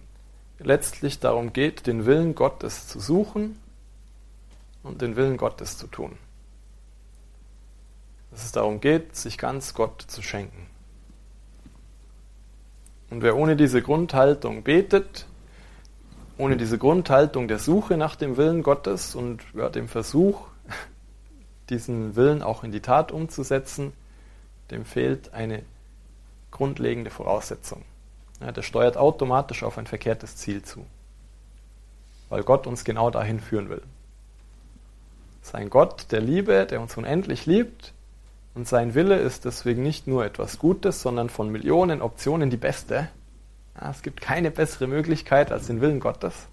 letztlich 0.59 1.19
darum 1.19 1.53
geht, 1.53 1.87
den 1.87 2.05
Willen 2.05 2.35
Gottes 2.35 2.87
zu 2.87 2.99
suchen 2.99 3.59
und 4.83 5.01
den 5.01 5.15
Willen 5.15 5.37
Gottes 5.37 5.77
zu 5.77 5.87
tun. 5.87 6.17
Dass 8.31 8.45
es 8.45 8.51
darum 8.51 8.81
geht, 8.81 9.15
sich 9.15 9.37
ganz 9.37 9.73
Gott 9.73 10.01
zu 10.01 10.21
schenken. 10.21 10.67
Und 13.09 13.21
wer 13.21 13.35
ohne 13.35 13.55
diese 13.55 13.81
Grundhaltung 13.81 14.63
betet, 14.63 15.27
ohne 16.37 16.57
diese 16.57 16.77
Grundhaltung 16.77 17.47
der 17.47 17.59
Suche 17.59 17.95
nach 17.95 18.15
dem 18.15 18.37
Willen 18.37 18.63
Gottes 18.63 19.13
und 19.13 19.41
ja, 19.53 19.69
dem 19.69 19.87
Versuch, 19.87 20.47
diesen 21.69 22.15
Willen 22.15 22.41
auch 22.41 22.63
in 22.63 22.71
die 22.71 22.81
Tat 22.81 23.11
umzusetzen, 23.11 23.93
dem 24.71 24.85
fehlt 24.85 25.33
eine 25.33 25.63
grundlegende 26.53 27.09
Voraussetzung. 27.09 27.83
Ja, 28.39 28.53
der 28.53 28.61
steuert 28.61 28.95
automatisch 28.95 29.63
auf 29.63 29.77
ein 29.77 29.87
verkehrtes 29.87 30.37
Ziel 30.37 30.63
zu, 30.63 30.85
weil 32.29 32.43
Gott 32.43 32.65
uns 32.67 32.85
genau 32.85 33.09
dahin 33.09 33.41
führen 33.41 33.69
will. 33.69 33.81
Sein 35.41 35.69
Gott 35.69 36.11
der 36.11 36.21
Liebe, 36.21 36.65
der 36.65 36.79
uns 36.79 36.95
unendlich 36.95 37.45
liebt, 37.45 37.93
und 38.55 38.67
sein 38.67 38.93
Wille 38.93 39.17
ist 39.17 39.45
deswegen 39.45 39.81
nicht 39.81 40.07
nur 40.07 40.23
etwas 40.25 40.59
Gutes, 40.59 41.01
sondern 41.01 41.29
von 41.29 41.49
Millionen 41.49 42.01
Optionen 42.01 42.49
die 42.49 42.57
beste. 42.57 43.09
Ja, 43.79 43.89
es 43.89 44.03
gibt 44.03 44.21
keine 44.21 44.51
bessere 44.51 44.87
Möglichkeit 44.87 45.51
als 45.51 45.67
den 45.67 45.81
Willen 45.81 45.99
Gottes. 45.99 46.47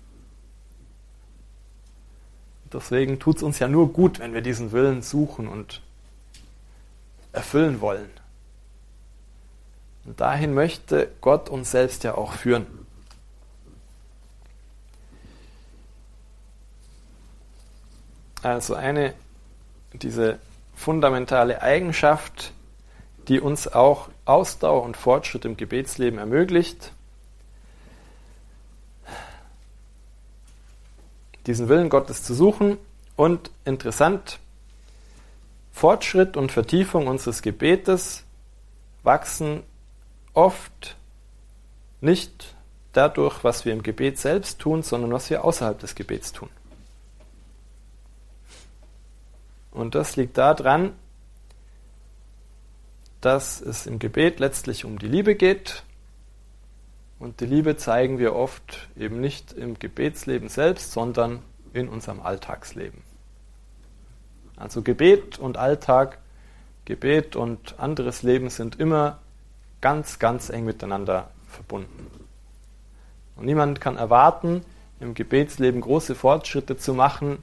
Deswegen 2.73 3.19
tut 3.19 3.37
es 3.37 3.43
uns 3.43 3.59
ja 3.59 3.69
nur 3.69 3.93
gut, 3.93 4.19
wenn 4.19 4.33
wir 4.33 4.41
diesen 4.41 4.73
Willen 4.73 5.03
suchen 5.03 5.47
und 5.47 5.83
erfüllen 7.33 7.81
wollen. 7.81 8.09
Und 10.05 10.21
dahin 10.21 10.55
möchte 10.55 11.11
Gott 11.21 11.49
uns 11.49 11.71
selbst 11.71 12.05
ja 12.05 12.15
auch 12.15 12.33
führen. 12.33 12.67
Also 18.43 18.75
eine, 18.75 19.15
diese 19.93 20.39
fundamentale 20.75 21.61
Eigenschaft, 21.61 22.53
die 23.29 23.39
uns 23.41 23.69
auch 23.69 24.09
Ausdauer 24.25 24.83
und 24.83 24.97
Fortschritt 24.97 25.45
im 25.45 25.57
Gebetsleben 25.57 26.19
ermöglicht, 26.19 26.93
diesen 31.47 31.69
Willen 31.69 31.91
Gottes 31.91 32.23
zu 32.23 32.35
suchen 32.35 32.79
und 33.17 33.51
interessant, 33.65 34.39
Fortschritt 35.73 36.37
und 36.37 36.53
Vertiefung 36.53 37.07
unseres 37.07 37.43
Gebetes 37.43 38.25
wachsen 39.03 39.63
oft 40.35 40.97
nicht 42.01 42.55
dadurch, 42.93 43.45
was 43.45 43.64
wir 43.64 43.73
im 43.73 43.83
Gebet 43.83 44.19
selbst 44.19 44.59
tun, 44.59 44.83
sondern 44.83 45.12
was 45.12 45.31
wir 45.31 45.45
außerhalb 45.45 45.79
des 45.79 45.95
Gebets 45.95 46.33
tun. 46.33 46.49
Und 49.71 49.95
das 49.95 50.16
liegt 50.16 50.37
daran, 50.37 50.95
dass 53.21 53.61
es 53.61 53.87
im 53.87 53.99
Gebet 53.99 54.40
letztlich 54.40 54.85
um 54.85 54.99
die 54.99 55.09
Liebe 55.09 55.35
geht. 55.35 55.85
Und 57.19 57.40
die 57.40 57.47
Liebe 57.47 57.77
zeigen 57.77 58.19
wir 58.19 58.35
oft 58.35 58.88
eben 58.97 59.21
nicht 59.21 59.53
im 59.53 59.79
Gebetsleben 59.79 60.49
selbst, 60.49 60.93
sondern 60.93 61.43
in 61.73 61.88
unserem 61.88 62.21
Alltagsleben. 62.21 63.03
Also 64.57 64.83
Gebet 64.83 65.38
und 65.38 65.57
Alltag, 65.57 66.19
Gebet 66.87 67.37
und 67.37 67.79
anderes 67.79 68.23
Leben 68.23 68.51
sind 68.51 68.81
immer 68.81 69.19
ganz, 69.81 70.19
ganz 70.19 70.51
eng 70.51 70.64
miteinander 70.64 71.31
verbunden. 71.49 72.07
Und 73.37 73.47
niemand 73.47 73.81
kann 73.81 73.97
erwarten, 73.97 74.64
im 75.01 75.14
Gebetsleben 75.14 75.81
große 75.81 76.14
Fortschritte 76.14 76.77
zu 76.77 76.95
machen, 76.95 77.38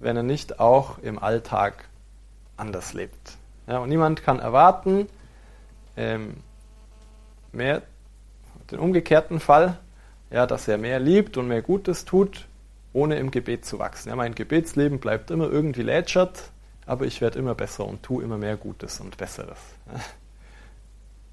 wenn 0.00 0.16
er 0.16 0.22
nicht 0.22 0.60
auch 0.60 0.98
im 0.98 1.18
Alltag 1.18 1.88
anders 2.56 2.92
lebt. 2.92 3.38
Ja, 3.66 3.78
und 3.78 3.88
niemand 3.88 4.22
kann 4.22 4.40
erwarten, 4.40 5.08
ähm, 5.96 6.34
mehr 7.52 7.82
den 8.70 8.78
umgekehrten 8.78 9.40
Fall, 9.40 9.78
ja, 10.30 10.46
dass 10.46 10.68
er 10.68 10.78
mehr 10.78 10.98
liebt 10.98 11.36
und 11.36 11.48
mehr 11.48 11.62
Gutes 11.62 12.04
tut, 12.04 12.46
ohne 12.92 13.16
im 13.16 13.30
Gebet 13.30 13.64
zu 13.64 13.78
wachsen. 13.78 14.08
Ja, 14.08 14.16
mein 14.16 14.34
Gebetsleben 14.34 14.98
bleibt 14.98 15.30
immer 15.30 15.50
irgendwie 15.50 15.82
lätschert, 15.82 16.50
aber 16.86 17.04
ich 17.04 17.20
werde 17.20 17.38
immer 17.38 17.54
besser 17.54 17.86
und 17.86 18.02
tue 18.02 18.22
immer 18.22 18.38
mehr 18.38 18.56
Gutes 18.56 19.00
und 19.00 19.16
Besseres. 19.16 19.58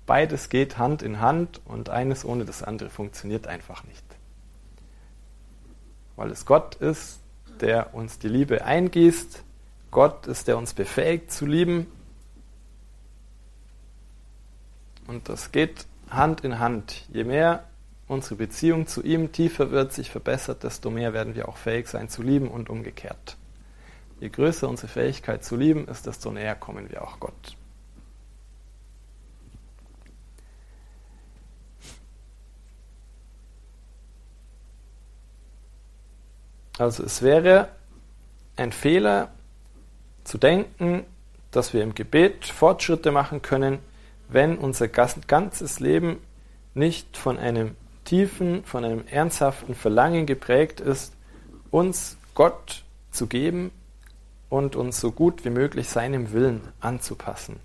Beides 0.06 0.50
geht 0.50 0.78
Hand 0.78 1.02
in 1.02 1.22
Hand 1.22 1.62
und 1.66 1.90
eines 1.90 2.26
ohne 2.26 2.46
das 2.46 2.62
andere 2.62 2.90
funktioniert 2.90 3.48
einfach 3.48 3.84
nicht. 3.86 4.04
Weil 6.16 6.32
es 6.32 6.46
Gott 6.46 6.76
ist, 6.76 7.20
der 7.62 7.94
uns 7.94 8.20
die 8.20 8.28
Liebe 8.28 8.66
eingießt, 8.66 9.44
Gott 9.92 10.28
ist, 10.28 10.48
der 10.48 10.58
uns 10.58 10.74
befähigt 10.74 11.32
zu 11.32 11.46
lieben. 11.46 11.88
Und 15.08 15.30
das 15.30 15.52
geht 15.52 15.86
Hand 16.10 16.42
in 16.42 16.60
Hand. 16.60 17.08
Je 17.12 17.24
mehr 17.24 17.66
unsere 18.08 18.36
Beziehung 18.36 18.88
zu 18.88 19.02
ihm 19.04 19.32
tiefer 19.32 19.72
wird, 19.72 19.94
sich 19.94 20.10
verbessert, 20.10 20.64
desto 20.64 20.90
mehr 20.90 21.14
werden 21.14 21.36
wir 21.36 21.48
auch 21.48 21.58
fähig 21.58 21.88
sein 21.88 22.10
zu 22.10 22.22
lieben 22.22 22.50
und 22.50 22.70
umgekehrt. 22.70 23.38
Je 24.20 24.30
größer 24.30 24.68
unsere 24.68 24.88
Fähigkeit 24.88 25.44
zu 25.44 25.56
lieben 25.56 25.88
ist, 25.88 26.06
desto 26.06 26.32
näher 26.32 26.56
kommen 26.56 26.90
wir 26.90 27.04
auch 27.04 27.20
Gott. 27.20 27.56
Also 36.78 37.04
es 37.04 37.22
wäre 37.22 37.70
ein 38.56 38.72
Fehler 38.72 39.32
zu 40.24 40.38
denken, 40.38 41.06
dass 41.52 41.74
wir 41.74 41.84
im 41.84 41.94
Gebet 41.94 42.46
Fortschritte 42.46 43.12
machen 43.12 43.42
können, 43.42 43.80
wenn 44.28 44.58
unser 44.58 44.88
ganzes 44.88 45.80
Leben 45.80 46.18
nicht 46.74 47.18
von 47.18 47.38
einem 47.38 47.76
tiefen, 48.06 48.64
von 48.66 48.84
einem 48.84 49.06
ernsthaften 49.08 49.76
Verlangen 49.76 50.26
geprägt 50.26 50.80
ist, 50.80 51.14
uns 51.70 52.18
Gott 52.34 52.84
zu 53.12 53.28
geben 53.28 53.72
und 54.50 54.76
uns 54.76 55.00
so 55.00 55.12
gut 55.12 55.46
wie 55.46 55.50
möglich 55.52 55.90
seinem 55.90 56.32
Willen 56.32 56.62
anzupassen. 56.80 57.60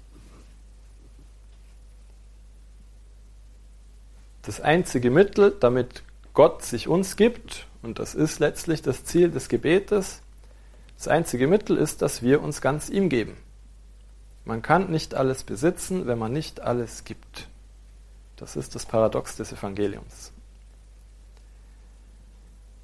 Das 4.42 4.60
einzige 4.60 5.10
Mittel, 5.10 5.54
damit 5.58 6.02
Gott 6.32 6.62
sich 6.62 6.88
uns 6.88 7.16
gibt, 7.16 7.66
und 7.82 7.98
das 7.98 8.14
ist 8.14 8.38
letztlich 8.38 8.82
das 8.82 9.04
Ziel 9.04 9.30
des 9.30 9.48
Gebetes, 9.48 10.22
das 10.96 11.08
einzige 11.08 11.46
Mittel 11.46 11.76
ist, 11.76 12.02
dass 12.02 12.22
wir 12.22 12.42
uns 12.42 12.60
ganz 12.60 12.88
ihm 12.88 13.08
geben. 13.08 13.36
Man 14.44 14.62
kann 14.62 14.90
nicht 14.90 15.14
alles 15.14 15.44
besitzen, 15.44 16.06
wenn 16.06 16.18
man 16.18 16.32
nicht 16.32 16.60
alles 16.60 17.04
gibt. 17.04 17.48
Das 18.36 18.56
ist 18.56 18.74
das 18.74 18.86
Paradox 18.86 19.36
des 19.36 19.52
Evangeliums. 19.52 20.32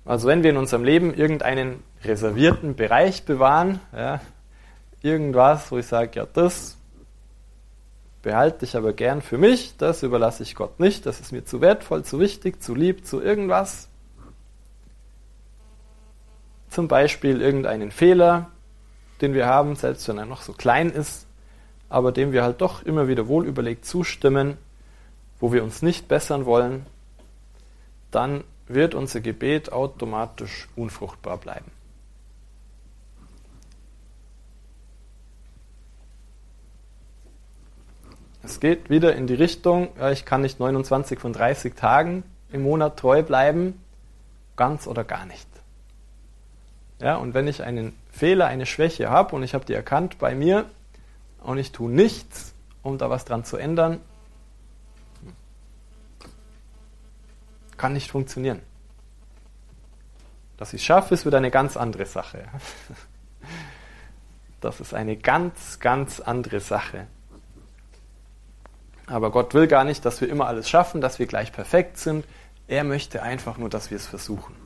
Also 0.05 0.29
wenn 0.29 0.43
wir 0.43 0.51
in 0.51 0.59
unserem 0.59 0.85
Leben 0.85 1.15
irgendeinen 1.15 1.83
reservierten 2.03 2.77
Bereich 2.77 3.25
bewahren, 3.25 3.81
ja, 3.97 4.21
irgendwas, 5.03 5.73
wo 5.73 5.79
ich 5.79 5.87
sage, 5.87 6.11
ja, 6.15 6.27
das 6.27 6.77
behalte 8.23 8.65
ich 8.65 8.77
aber 8.77 8.93
gern 8.93 9.23
für 9.23 9.39
mich, 9.39 9.77
das 9.77 10.03
überlasse 10.03 10.43
ich 10.43 10.55
Gott 10.55 10.81
nicht, 10.81 11.07
das 11.07 11.21
ist 11.21 11.33
mir 11.33 11.45
zu 11.45 11.61
wertvoll, 11.61 12.05
zu 12.05 12.21
wichtig, 12.21 12.63
zu 12.63 12.75
lieb, 12.75 13.07
zu 13.07 13.21
irgendwas. 13.21 13.89
Zum 16.75 16.89
Beispiel 16.89 17.41
irgendeinen 17.41 17.93
Fehler, 17.93 18.51
den 19.21 19.33
wir 19.33 19.47
haben, 19.47 19.77
selbst 19.77 20.09
wenn 20.09 20.19
er 20.19 20.27
noch 20.27 20.43
so 20.43 20.53
klein 20.53 20.91
ist, 20.91 21.25
aber 21.89 22.11
dem 22.11 22.33
wir 22.33 22.43
halt 22.43 22.61
doch 22.61 22.83
immer 22.83 23.07
wieder 23.07 23.29
wohlüberlegt 23.29 23.85
zustimmen, 23.85 24.59
wo 25.39 25.53
wir 25.53 25.63
uns 25.63 25.83
nicht 25.83 26.09
bessern 26.09 26.47
wollen, 26.47 26.85
dann 28.11 28.43
wird 28.67 28.97
unser 28.97 29.21
Gebet 29.21 29.71
automatisch 29.71 30.67
unfruchtbar 30.75 31.39
bleiben. 31.39 31.71
Es 38.43 38.59
geht 38.59 38.91
wieder 38.91 39.15
in 39.15 39.29
die 39.29 39.35
Richtung, 39.35 39.91
ich 40.11 40.25
kann 40.25 40.41
nicht 40.41 40.59
29 40.59 41.21
von 41.21 41.33
30 41.33 41.77
Tagen 41.77 42.25
im 42.51 42.65
Monat 42.65 42.99
treu 42.99 43.23
bleiben, 43.23 43.81
ganz 44.57 44.89
oder 44.89 45.05
gar 45.05 45.25
nicht. 45.25 45.54
Ja, 47.05 47.17
und 47.17 47.35
wenn 47.35 47.47
ich 47.47 47.62
einen 47.62 47.95
Fehler, 48.11 48.47
eine 48.47 48.64
Schwäche 48.64 49.11
habe 49.11 49.37
und 49.37 49.43
ich 49.43 49.53
habe 49.53 49.67
die 49.67 49.75
erkannt 49.75 50.17
bei 50.19 50.35
mir 50.35 50.64
und 51.43 51.59
ich 51.59 51.71
tue 51.71 51.93
nichts, 51.93 52.55
um 52.83 52.97
da 52.97 53.11
was 53.11 53.27
dran 53.27 53.45
zu 53.45 53.59
ändern, 53.59 54.01
kann 57.77 57.93
nicht 57.93 58.11
funktionieren. 58.11 58.62
Dass 60.57 60.73
ich 60.73 60.81
es 60.81 60.87
schaffe, 60.87 61.12
ist 61.12 61.27
wieder 61.27 61.37
eine 61.37 61.51
ganz 61.51 61.77
andere 61.77 62.07
Sache. 62.07 62.49
Das 64.62 64.81
ist 64.81 64.95
eine 64.95 65.19
ganz, 65.19 65.79
ganz 65.79 66.21
andere 66.21 66.59
Sache. 66.59 67.07
Aber 69.07 69.31
Gott 69.31 69.53
will 69.53 69.67
gar 69.67 69.85
nicht, 69.85 70.07
dass 70.07 70.23
wir 70.23 70.31
immer 70.31 70.47
alles 70.47 70.71
schaffen, 70.71 71.03
dass 71.03 71.19
wir 71.19 71.27
gleich 71.27 71.53
perfekt 71.53 71.99
sind. 71.99 72.25
Er 72.67 72.83
möchte 72.83 73.23
einfach 73.23 73.59
nur, 73.59 73.69
dass 73.69 73.90
wir 73.90 73.99
es 73.99 74.07
versuchen. 74.07 74.63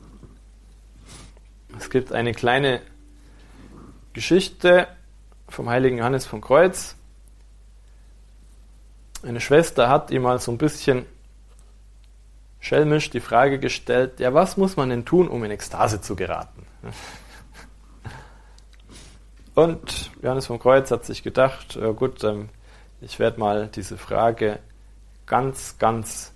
Es 1.77 1.89
gibt 1.89 2.11
eine 2.11 2.33
kleine 2.33 2.81
Geschichte 4.13 4.87
vom 5.47 5.69
heiligen 5.69 5.97
Johannes 5.97 6.25
vom 6.25 6.41
Kreuz. 6.41 6.95
Eine 9.23 9.41
Schwester 9.41 9.89
hat 9.89 10.11
ihm 10.11 10.23
mal 10.23 10.39
so 10.39 10.51
ein 10.51 10.57
bisschen 10.57 11.05
schelmisch 12.59 13.09
die 13.09 13.19
Frage 13.19 13.59
gestellt, 13.59 14.19
ja, 14.19 14.33
was 14.33 14.57
muss 14.57 14.75
man 14.75 14.89
denn 14.89 15.05
tun, 15.05 15.27
um 15.27 15.43
in 15.43 15.51
Ekstase 15.51 16.01
zu 16.01 16.15
geraten? 16.15 16.65
Und 19.55 20.11
Johannes 20.21 20.47
vom 20.47 20.59
Kreuz 20.59 20.91
hat 20.91 21.05
sich 21.05 21.23
gedacht, 21.23 21.75
ja 21.75 21.91
gut, 21.91 22.23
ähm, 22.23 22.49
ich 23.01 23.19
werde 23.19 23.39
mal 23.39 23.67
diese 23.67 23.97
Frage 23.97 24.59
ganz, 25.25 25.77
ganz 25.79 26.33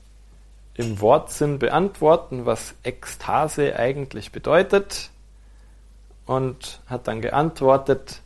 im 0.75 0.99
Wortsinn 1.01 1.59
beantworten, 1.59 2.45
was 2.45 2.75
Ekstase 2.83 3.77
eigentlich 3.77 4.31
bedeutet. 4.31 5.11
Und 6.25 6.81
hat 6.87 7.07
dann 7.07 7.21
geantwortet, 7.21 8.21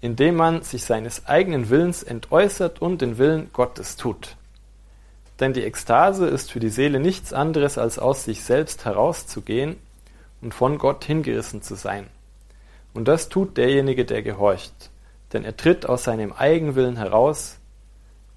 indem 0.00 0.34
man 0.34 0.62
sich 0.62 0.84
seines 0.84 1.26
eigenen 1.26 1.70
Willens 1.70 2.02
entäußert 2.02 2.82
und 2.82 3.00
den 3.00 3.18
Willen 3.18 3.50
Gottes 3.52 3.96
tut. 3.96 4.36
Denn 5.40 5.52
die 5.52 5.62
Ekstase 5.62 6.26
ist 6.26 6.52
für 6.52 6.60
die 6.60 6.68
Seele 6.68 7.00
nichts 7.00 7.32
anderes, 7.32 7.78
als 7.78 7.98
aus 7.98 8.24
sich 8.24 8.44
selbst 8.44 8.84
herauszugehen 8.84 9.76
und 10.40 10.52
von 10.52 10.76
Gott 10.78 11.04
hingerissen 11.04 11.62
zu 11.62 11.74
sein. 11.74 12.06
Und 12.94 13.08
das 13.08 13.28
tut 13.28 13.56
derjenige, 13.56 14.04
der 14.04 14.22
gehorcht, 14.22 14.90
denn 15.32 15.44
er 15.44 15.56
tritt 15.56 15.86
aus 15.86 16.04
seinem 16.04 16.32
Eigenwillen 16.32 16.96
heraus 16.96 17.58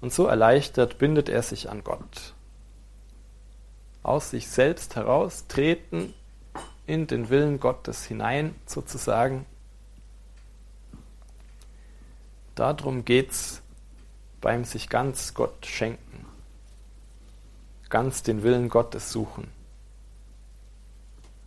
und 0.00 0.12
so 0.12 0.26
erleichtert 0.26 0.98
bindet 0.98 1.28
er 1.28 1.42
sich 1.42 1.68
an 1.68 1.84
Gott. 1.84 2.34
Aus 4.02 4.30
sich 4.30 4.48
selbst 4.48 4.96
heraustreten 4.96 6.14
in 6.86 7.06
den 7.06 7.28
Willen 7.28 7.60
Gottes 7.60 8.04
hinein 8.04 8.54
sozusagen. 8.66 9.46
Darum 12.54 13.04
geht 13.04 13.30
es 13.30 13.62
beim 14.40 14.64
sich 14.64 14.88
ganz 14.88 15.34
Gott 15.34 15.66
schenken 15.66 16.26
ganz 17.88 18.22
den 18.22 18.42
Willen 18.42 18.68
Gottes 18.68 19.10
suchen. 19.12 19.48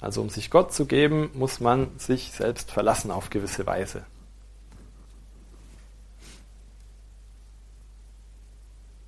Also 0.01 0.21
um 0.21 0.29
sich 0.29 0.49
Gott 0.49 0.73
zu 0.73 0.85
geben, 0.85 1.29
muss 1.33 1.59
man 1.59 1.97
sich 1.99 2.31
selbst 2.31 2.71
verlassen 2.71 3.11
auf 3.11 3.29
gewisse 3.29 3.65
Weise. 3.65 4.05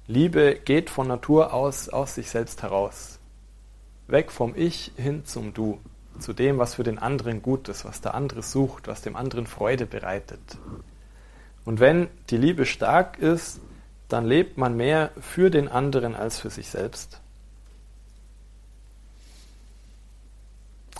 Liebe 0.07 0.59
geht 0.65 0.89
von 0.89 1.07
Natur 1.07 1.53
aus 1.53 1.87
aus 1.87 2.15
sich 2.15 2.29
selbst 2.29 2.61
heraus. 2.63 3.19
Weg 4.07 4.31
vom 4.31 4.53
Ich 4.57 4.91
hin 4.97 5.23
zum 5.23 5.53
Du, 5.53 5.79
zu 6.19 6.33
dem, 6.33 6.57
was 6.57 6.75
für 6.75 6.83
den 6.83 6.99
anderen 6.99 7.41
gut 7.41 7.69
ist, 7.69 7.85
was 7.85 8.01
der 8.01 8.13
andere 8.13 8.43
sucht, 8.43 8.87
was 8.87 9.01
dem 9.01 9.15
anderen 9.15 9.47
Freude 9.47 9.85
bereitet. 9.85 10.39
Und 11.65 11.79
wenn 11.79 12.07
die 12.29 12.37
Liebe 12.37 12.65
stark 12.65 13.19
ist, 13.19 13.59
dann 14.07 14.25
lebt 14.25 14.57
man 14.57 14.75
mehr 14.75 15.11
für 15.19 15.49
den 15.49 15.67
anderen 15.67 16.15
als 16.15 16.39
für 16.39 16.49
sich 16.49 16.69
selbst. 16.69 17.21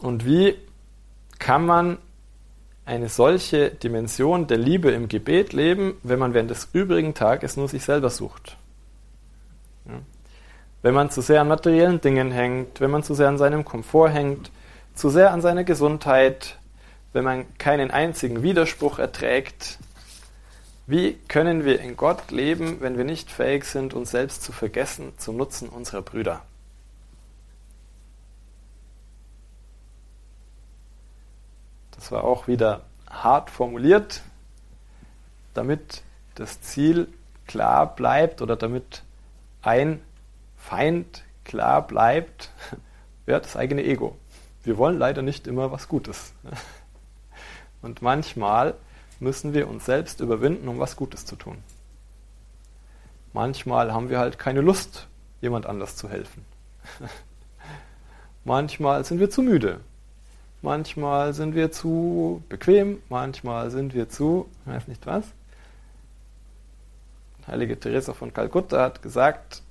Und 0.01 0.25
wie 0.25 0.55
kann 1.39 1.65
man 1.65 1.97
eine 2.85 3.09
solche 3.09 3.69
Dimension 3.69 4.47
der 4.47 4.57
Liebe 4.57 4.91
im 4.91 5.07
Gebet 5.07 5.53
leben, 5.53 5.95
wenn 6.03 6.19
man 6.19 6.33
während 6.33 6.49
des 6.49 6.69
übrigen 6.73 7.13
Tages 7.13 7.57
nur 7.57 7.67
sich 7.67 7.83
selber 7.83 8.09
sucht? 8.09 8.57
Wenn 10.81 10.93
man 10.93 11.11
zu 11.11 11.21
sehr 11.21 11.41
an 11.41 11.47
materiellen 11.47 12.01
Dingen 12.01 12.31
hängt, 12.31 12.81
wenn 12.81 12.89
man 12.89 13.03
zu 13.03 13.13
sehr 13.13 13.27
an 13.27 13.37
seinem 13.37 13.65
Komfort 13.65 14.09
hängt, 14.09 14.51
zu 14.95 15.09
sehr 15.09 15.31
an 15.31 15.41
seiner 15.41 15.63
Gesundheit, 15.63 16.57
wenn 17.13 17.23
man 17.23 17.57
keinen 17.57 17.91
einzigen 17.91 18.43
Widerspruch 18.43 18.99
erträgt, 18.99 19.77
wie 20.87 21.13
können 21.27 21.63
wir 21.65 21.79
in 21.79 21.95
Gott 21.95 22.31
leben, 22.31 22.81
wenn 22.81 22.97
wir 22.97 23.05
nicht 23.05 23.31
fähig 23.31 23.65
sind, 23.65 23.93
uns 23.93 24.11
selbst 24.11 24.43
zu 24.43 24.51
vergessen 24.51 25.13
zum 25.17 25.37
Nutzen 25.37 25.69
unserer 25.69 26.01
Brüder? 26.01 26.41
zwar 32.01 32.23
auch 32.23 32.47
wieder 32.47 32.81
hart 33.09 33.49
formuliert, 33.49 34.21
damit 35.53 36.03
das 36.35 36.61
Ziel 36.61 37.07
klar 37.47 37.95
bleibt 37.95 38.41
oder 38.41 38.55
damit 38.55 39.03
ein 39.61 40.01
Feind 40.57 41.23
klar 41.45 41.85
bleibt, 41.85 42.49
ja, 43.27 43.39
das 43.39 43.55
eigene 43.55 43.83
Ego. 43.83 44.17
Wir 44.63 44.77
wollen 44.77 44.97
leider 44.97 45.21
nicht 45.21 45.47
immer 45.47 45.71
was 45.71 45.87
Gutes. 45.87 46.33
Und 47.81 48.01
manchmal 48.01 48.75
müssen 49.19 49.53
wir 49.53 49.67
uns 49.67 49.85
selbst 49.85 50.19
überwinden, 50.19 50.67
um 50.67 50.79
was 50.79 50.95
Gutes 50.95 51.25
zu 51.25 51.35
tun. 51.35 51.57
Manchmal 53.33 53.93
haben 53.93 54.09
wir 54.09 54.19
halt 54.19 54.37
keine 54.37 54.61
Lust, 54.61 55.07
jemand 55.41 55.65
anders 55.65 55.95
zu 55.95 56.09
helfen. 56.09 56.45
Manchmal 58.43 59.05
sind 59.05 59.19
wir 59.19 59.29
zu 59.29 59.41
müde. 59.41 59.79
Manchmal 60.61 61.33
sind 61.33 61.55
wir 61.55 61.71
zu 61.71 62.43
bequem. 62.49 63.01
Manchmal 63.09 63.71
sind 63.71 63.93
wir 63.93 64.09
zu, 64.09 64.49
ich 64.65 64.73
weiß 64.73 64.87
nicht 64.87 65.05
was. 65.05 65.25
Heilige 67.47 67.79
Teresa 67.79 68.13
von 68.13 68.33
Kalkutta 68.33 68.81
hat 68.81 69.01
gesagt, 69.01 69.63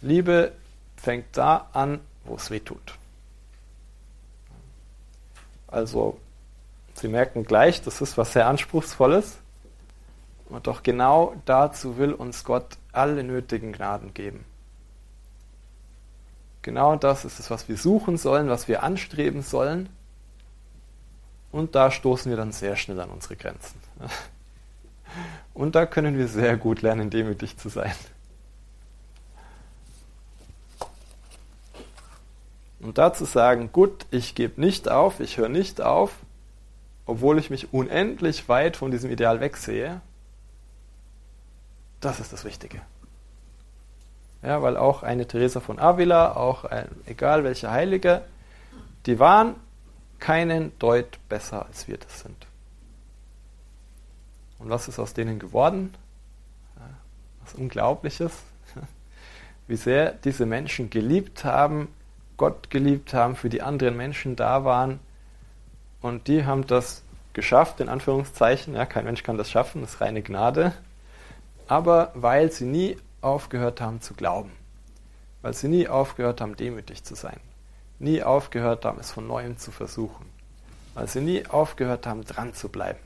Liebe 0.00 0.52
fängt 0.96 1.26
da 1.36 1.68
an, 1.72 2.00
wo 2.24 2.36
es 2.36 2.50
weh 2.50 2.60
tut. 2.60 2.99
Also, 5.70 6.18
Sie 6.94 7.08
merken 7.08 7.44
gleich, 7.44 7.82
das 7.82 8.00
ist 8.00 8.18
was 8.18 8.32
sehr 8.32 8.46
Anspruchsvolles. 8.46 9.38
Und 10.48 10.66
doch 10.66 10.82
genau 10.82 11.34
dazu 11.44 11.96
will 11.96 12.12
uns 12.12 12.44
Gott 12.44 12.76
alle 12.92 13.22
nötigen 13.22 13.72
Gnaden 13.72 14.12
geben. 14.12 14.44
Genau 16.62 16.96
das 16.96 17.24
ist 17.24 17.38
es, 17.38 17.50
was 17.50 17.68
wir 17.68 17.76
suchen 17.76 18.16
sollen, 18.16 18.48
was 18.48 18.68
wir 18.68 18.82
anstreben 18.82 19.42
sollen. 19.42 19.88
Und 21.52 21.74
da 21.74 21.90
stoßen 21.90 22.30
wir 22.30 22.36
dann 22.36 22.52
sehr 22.52 22.76
schnell 22.76 23.00
an 23.00 23.10
unsere 23.10 23.36
Grenzen. 23.36 23.80
Und 25.54 25.74
da 25.74 25.86
können 25.86 26.18
wir 26.18 26.28
sehr 26.28 26.56
gut 26.56 26.82
lernen, 26.82 27.10
demütig 27.10 27.56
zu 27.56 27.68
sein. 27.68 27.94
Und 32.80 32.98
dazu 32.98 33.24
sagen, 33.24 33.70
gut, 33.72 34.06
ich 34.10 34.34
gebe 34.34 34.60
nicht 34.60 34.90
auf, 34.90 35.20
ich 35.20 35.36
höre 35.36 35.48
nicht 35.48 35.80
auf, 35.80 36.12
obwohl 37.06 37.38
ich 37.38 37.50
mich 37.50 37.72
unendlich 37.72 38.48
weit 38.48 38.76
von 38.76 38.90
diesem 38.90 39.10
Ideal 39.10 39.40
wegsehe, 39.40 40.00
das 42.00 42.20
ist 42.20 42.32
das 42.32 42.44
Wichtige. 42.44 42.80
Ja, 44.42 44.62
weil 44.62 44.78
auch 44.78 45.02
eine 45.02 45.26
Teresa 45.26 45.60
von 45.60 45.78
Avila, 45.78 46.34
auch 46.34 46.64
ein, 46.64 46.88
egal 47.04 47.44
welche 47.44 47.70
Heilige, 47.70 48.22
die 49.04 49.18
waren 49.18 49.56
keinen 50.18 50.78
Deut 50.78 51.18
besser 51.28 51.66
als 51.66 51.88
wir 51.88 51.98
das 51.98 52.20
sind. 52.20 52.46
Und 54.58 54.70
was 54.70 54.88
ist 54.88 54.98
aus 54.98 55.14
denen 55.14 55.38
geworden? 55.38 55.94
Was 57.42 57.54
Unglaubliches. 57.54 58.32
Wie 59.66 59.76
sehr 59.76 60.12
diese 60.12 60.46
Menschen 60.46 60.90
geliebt 60.90 61.44
haben, 61.44 61.88
Gott 62.40 62.70
geliebt 62.70 63.12
haben, 63.12 63.36
für 63.36 63.50
die 63.50 63.60
anderen 63.60 63.98
Menschen 63.98 64.34
da 64.34 64.64
waren. 64.64 64.98
Und 66.00 66.26
die 66.26 66.46
haben 66.46 66.66
das 66.66 67.02
geschafft, 67.34 67.80
in 67.80 67.90
Anführungszeichen. 67.90 68.72
Ja, 68.72 68.86
kein 68.86 69.04
Mensch 69.04 69.22
kann 69.22 69.36
das 69.36 69.50
schaffen, 69.50 69.82
das 69.82 69.96
ist 69.96 70.00
reine 70.00 70.22
Gnade. 70.22 70.72
Aber 71.68 72.12
weil 72.14 72.50
sie 72.50 72.64
nie 72.64 72.96
aufgehört 73.20 73.82
haben 73.82 74.00
zu 74.00 74.14
glauben. 74.14 74.52
Weil 75.42 75.52
sie 75.52 75.68
nie 75.68 75.86
aufgehört 75.86 76.40
haben, 76.40 76.56
demütig 76.56 77.04
zu 77.04 77.14
sein. 77.14 77.38
Nie 77.98 78.22
aufgehört 78.22 78.86
haben, 78.86 78.98
es 79.00 79.10
von 79.10 79.26
neuem 79.26 79.58
zu 79.58 79.70
versuchen. 79.70 80.24
Weil 80.94 81.08
sie 81.08 81.20
nie 81.20 81.44
aufgehört 81.44 82.06
haben, 82.06 82.24
dran 82.24 82.54
zu 82.54 82.70
bleiben. 82.70 83.00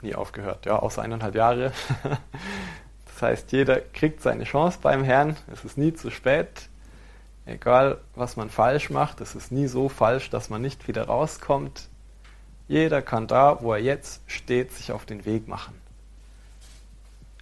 Nie 0.00 0.14
aufgehört, 0.14 0.64
ja, 0.64 0.78
außer 0.78 1.02
eineinhalb 1.02 1.34
Jahre. 1.34 1.72
Das 3.16 3.22
heißt, 3.22 3.52
jeder 3.52 3.80
kriegt 3.80 4.22
seine 4.22 4.44
Chance 4.44 4.78
beim 4.80 5.02
Herrn. 5.02 5.36
Es 5.52 5.64
ist 5.64 5.76
nie 5.78 5.94
zu 5.94 6.10
spät. 6.10 6.68
Egal, 7.46 7.98
was 8.14 8.36
man 8.36 8.50
falsch 8.50 8.90
macht, 8.90 9.20
es 9.20 9.34
ist 9.34 9.52
nie 9.52 9.66
so 9.66 9.88
falsch, 9.88 10.30
dass 10.30 10.50
man 10.50 10.62
nicht 10.62 10.88
wieder 10.88 11.04
rauskommt. 11.04 11.88
Jeder 12.68 13.02
kann 13.02 13.26
da, 13.26 13.62
wo 13.62 13.72
er 13.72 13.80
jetzt 13.80 14.22
steht, 14.26 14.72
sich 14.72 14.92
auf 14.92 15.06
den 15.06 15.24
Weg 15.24 15.46
machen 15.48 15.74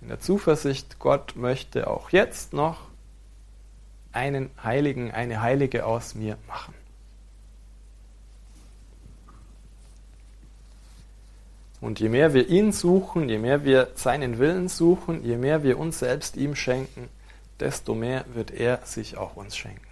in 0.04 0.08
der 0.08 0.20
Zuversicht, 0.20 0.98
Gott 0.98 1.34
möchte 1.34 1.86
auch 1.86 2.10
jetzt 2.10 2.52
noch 2.52 2.82
einen 4.12 4.50
Heiligen, 4.62 5.10
eine 5.12 5.40
Heilige 5.40 5.86
aus 5.86 6.14
mir 6.14 6.36
machen. 6.46 6.74
Und 11.84 12.00
je 12.00 12.08
mehr 12.08 12.32
wir 12.32 12.48
ihn 12.48 12.72
suchen, 12.72 13.28
je 13.28 13.36
mehr 13.36 13.62
wir 13.62 13.90
seinen 13.94 14.38
Willen 14.38 14.68
suchen, 14.68 15.22
je 15.22 15.36
mehr 15.36 15.62
wir 15.62 15.78
uns 15.78 15.98
selbst 15.98 16.34
ihm 16.34 16.56
schenken, 16.56 17.10
desto 17.60 17.94
mehr 17.94 18.24
wird 18.32 18.52
er 18.52 18.78
sich 18.86 19.18
auch 19.18 19.36
uns 19.36 19.54
schenken. 19.54 19.86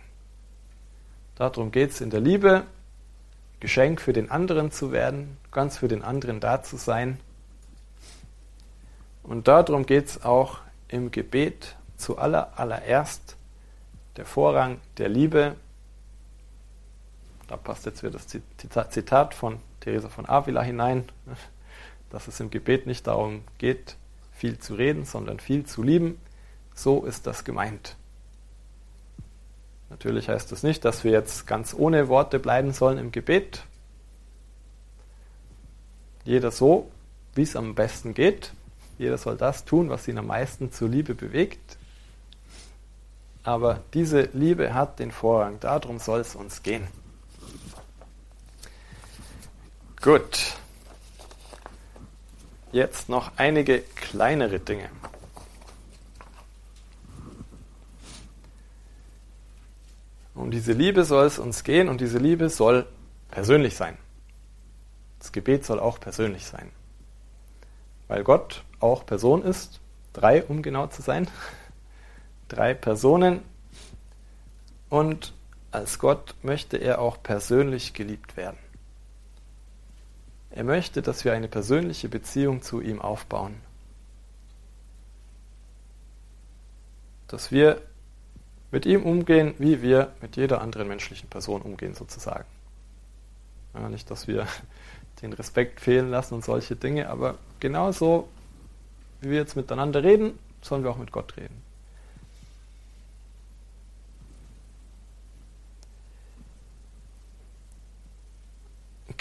Darum 1.35 1.70
geht 1.70 1.90
es 1.90 2.00
in 2.00 2.09
der 2.09 2.20
Liebe, 2.20 2.64
Geschenk 3.61 4.00
für 4.00 4.14
den 4.14 4.31
anderen 4.31 4.72
zu 4.72 4.90
werden, 4.90 5.37
ganz 5.50 5.76
für 5.76 5.88
den 5.88 6.02
anderen 6.02 6.40
da 6.40 6.62
zu 6.62 6.78
sein 6.78 7.18
und 9.22 9.46
darum 9.46 9.85
geht 9.85 10.07
es 10.07 10.22
auch 10.24 10.61
im 10.88 11.11
Gebet 11.11 11.76
zu 11.98 12.16
aller, 12.16 12.59
allererst 12.59 13.37
der 14.16 14.24
Vorrang 14.24 14.81
der 14.96 15.11
Liebe. 15.11 15.57
Da 17.48 17.59
passt 17.59 17.85
jetzt 17.85 18.02
wieder 18.02 18.18
das 18.18 18.90
Zitat 18.90 19.35
von 19.35 19.61
Theresa 19.81 20.09
von 20.09 20.26
Avila 20.26 20.62
hinein, 20.62 21.05
dass 22.12 22.29
es 22.29 22.38
im 22.40 22.51
Gebet 22.51 22.87
nicht 22.87 23.07
darum 23.07 23.42
geht, 23.57 23.96
viel 24.33 24.59
zu 24.59 24.75
reden, 24.75 25.05
sondern 25.07 25.40
viel 25.40 25.64
zu 25.64 25.83
lieben. 25.83 26.20
So 26.75 27.05
ist 27.05 27.27
das 27.27 27.44
gemeint. 27.44 27.96
Natürlich 29.88 30.29
heißt 30.29 30.53
das 30.53 30.62
nicht, 30.62 30.85
dass 30.85 31.05
wir 31.05 31.11
jetzt 31.11 31.46
ganz 31.46 31.75
ohne 31.75 32.09
Worte 32.09 32.38
bleiben 32.38 32.72
sollen 32.72 32.98
im 32.98 33.12
Gebet. 33.12 33.64
Jeder 36.25 36.51
so, 36.51 36.90
wie 37.35 37.42
es 37.42 37.57
am 37.57 37.75
besten 37.75 38.14
geht. 38.14 38.53
Jeder 38.98 39.16
soll 39.18 39.37
das 39.37 39.64
tun, 39.64 39.88
was 39.88 40.07
ihn 40.07 40.18
am 40.18 40.27
meisten 40.27 40.70
zur 40.70 40.88
Liebe 40.88 41.14
bewegt. 41.14 41.79
Aber 43.42 43.81
diese 43.94 44.29
Liebe 44.35 44.75
hat 44.75 44.98
den 44.98 45.11
Vorrang. 45.11 45.59
Darum 45.61 45.98
soll 45.98 46.20
es 46.20 46.35
uns 46.35 46.62
gehen. 46.62 46.87
Gut. 50.01 50.57
Jetzt 52.73 53.11
noch 53.11 53.33
einige 53.37 53.81
kleinere 53.81 54.59
Dinge. 54.59 54.89
Um 60.35 60.51
diese 60.51 60.73
Liebe 60.73 61.05
soll 61.05 61.27
es 61.27 61.39
uns 61.39 61.65
gehen 61.65 61.91
und 61.91 62.01
diese 62.01 62.19
Liebe 62.19 62.49
soll 62.49 62.87
persönlich 63.31 63.77
sein. 63.77 63.99
Das 65.19 65.33
Gebet 65.33 65.67
soll 65.67 65.79
auch 65.79 66.01
persönlich 66.01 66.47
sein. 66.47 66.71
Weil 68.09 68.25
Gott 68.25 68.65
auch 68.81 69.05
Person 69.05 69.43
ist. 69.43 69.81
Drei, 70.15 70.43
um 70.43 70.63
genau 70.63 70.87
zu 70.87 71.03
sein. 71.03 71.29
Drei 72.49 72.73
Personen. 72.73 73.43
Und 74.89 75.35
als 75.71 75.99
Gott 75.99 76.35
möchte 76.43 76.79
er 76.79 77.01
auch 77.01 77.23
persönlich 77.23 77.93
geliebt 77.93 78.37
werden. 78.37 78.59
Er 80.55 80.65
möchte, 80.65 81.01
dass 81.01 81.25
wir 81.25 81.33
eine 81.33 81.49
persönliche 81.49 82.09
Beziehung 82.09 82.62
zu 82.62 82.81
ihm 82.81 83.01
aufbauen. 83.01 83.55
Dass 87.27 87.51
wir 87.51 87.81
mit 88.71 88.85
ihm 88.85 89.03
umgehen, 89.03 89.55
wie 89.59 89.81
wir 89.81 90.12
mit 90.21 90.37
jeder 90.37 90.61
anderen 90.61 90.88
menschlichen 90.88 91.29
Person 91.29 91.62
umgehen, 91.62 91.95
sozusagen. 91.95 92.45
Ja, 93.74 93.89
nicht, 93.89 94.11
dass 94.11 94.29
wir 94.29 94.47
den 95.22 95.33
Respekt 95.33 95.81
fehlen 95.81 96.11
lassen 96.11 96.35
und 96.35 96.45
solche 96.45 96.76
Dinge, 96.76 97.09
aber 97.09 97.39
genauso 97.59 98.29
wie 99.22 99.31
wir 99.31 99.39
jetzt 99.39 99.57
miteinander 99.57 100.03
reden, 100.03 100.39
sollen 100.61 100.85
wir 100.85 100.91
auch 100.91 100.99
mit 100.99 101.12
Gott 101.12 101.37
reden. 101.37 101.62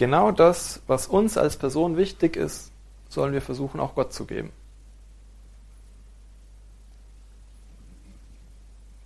Genau 0.02 0.32
das, 0.32 0.82
was 0.88 1.06
uns 1.06 1.38
als 1.38 1.58
Person 1.58 1.96
wichtig 1.96 2.36
ist, 2.36 2.72
sollen 3.08 3.34
wir 3.34 3.42
versuchen 3.44 3.80
auch 3.80 3.94
Gott 3.94 4.12
zu 4.14 4.26
geben. 4.26 4.52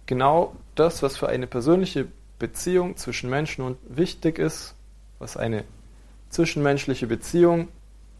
Genau 0.05 0.55
das, 0.73 1.03
was 1.03 1.17
für 1.17 1.27
eine 1.27 1.47
persönliche 1.47 2.07
Beziehung 2.39 2.95
zwischen 2.95 3.29
Menschen 3.29 3.75
wichtig 3.89 4.39
ist, 4.39 4.73
was 5.19 5.35
eine 5.35 5.65
zwischenmenschliche 6.29 7.07
Beziehung 7.07 7.67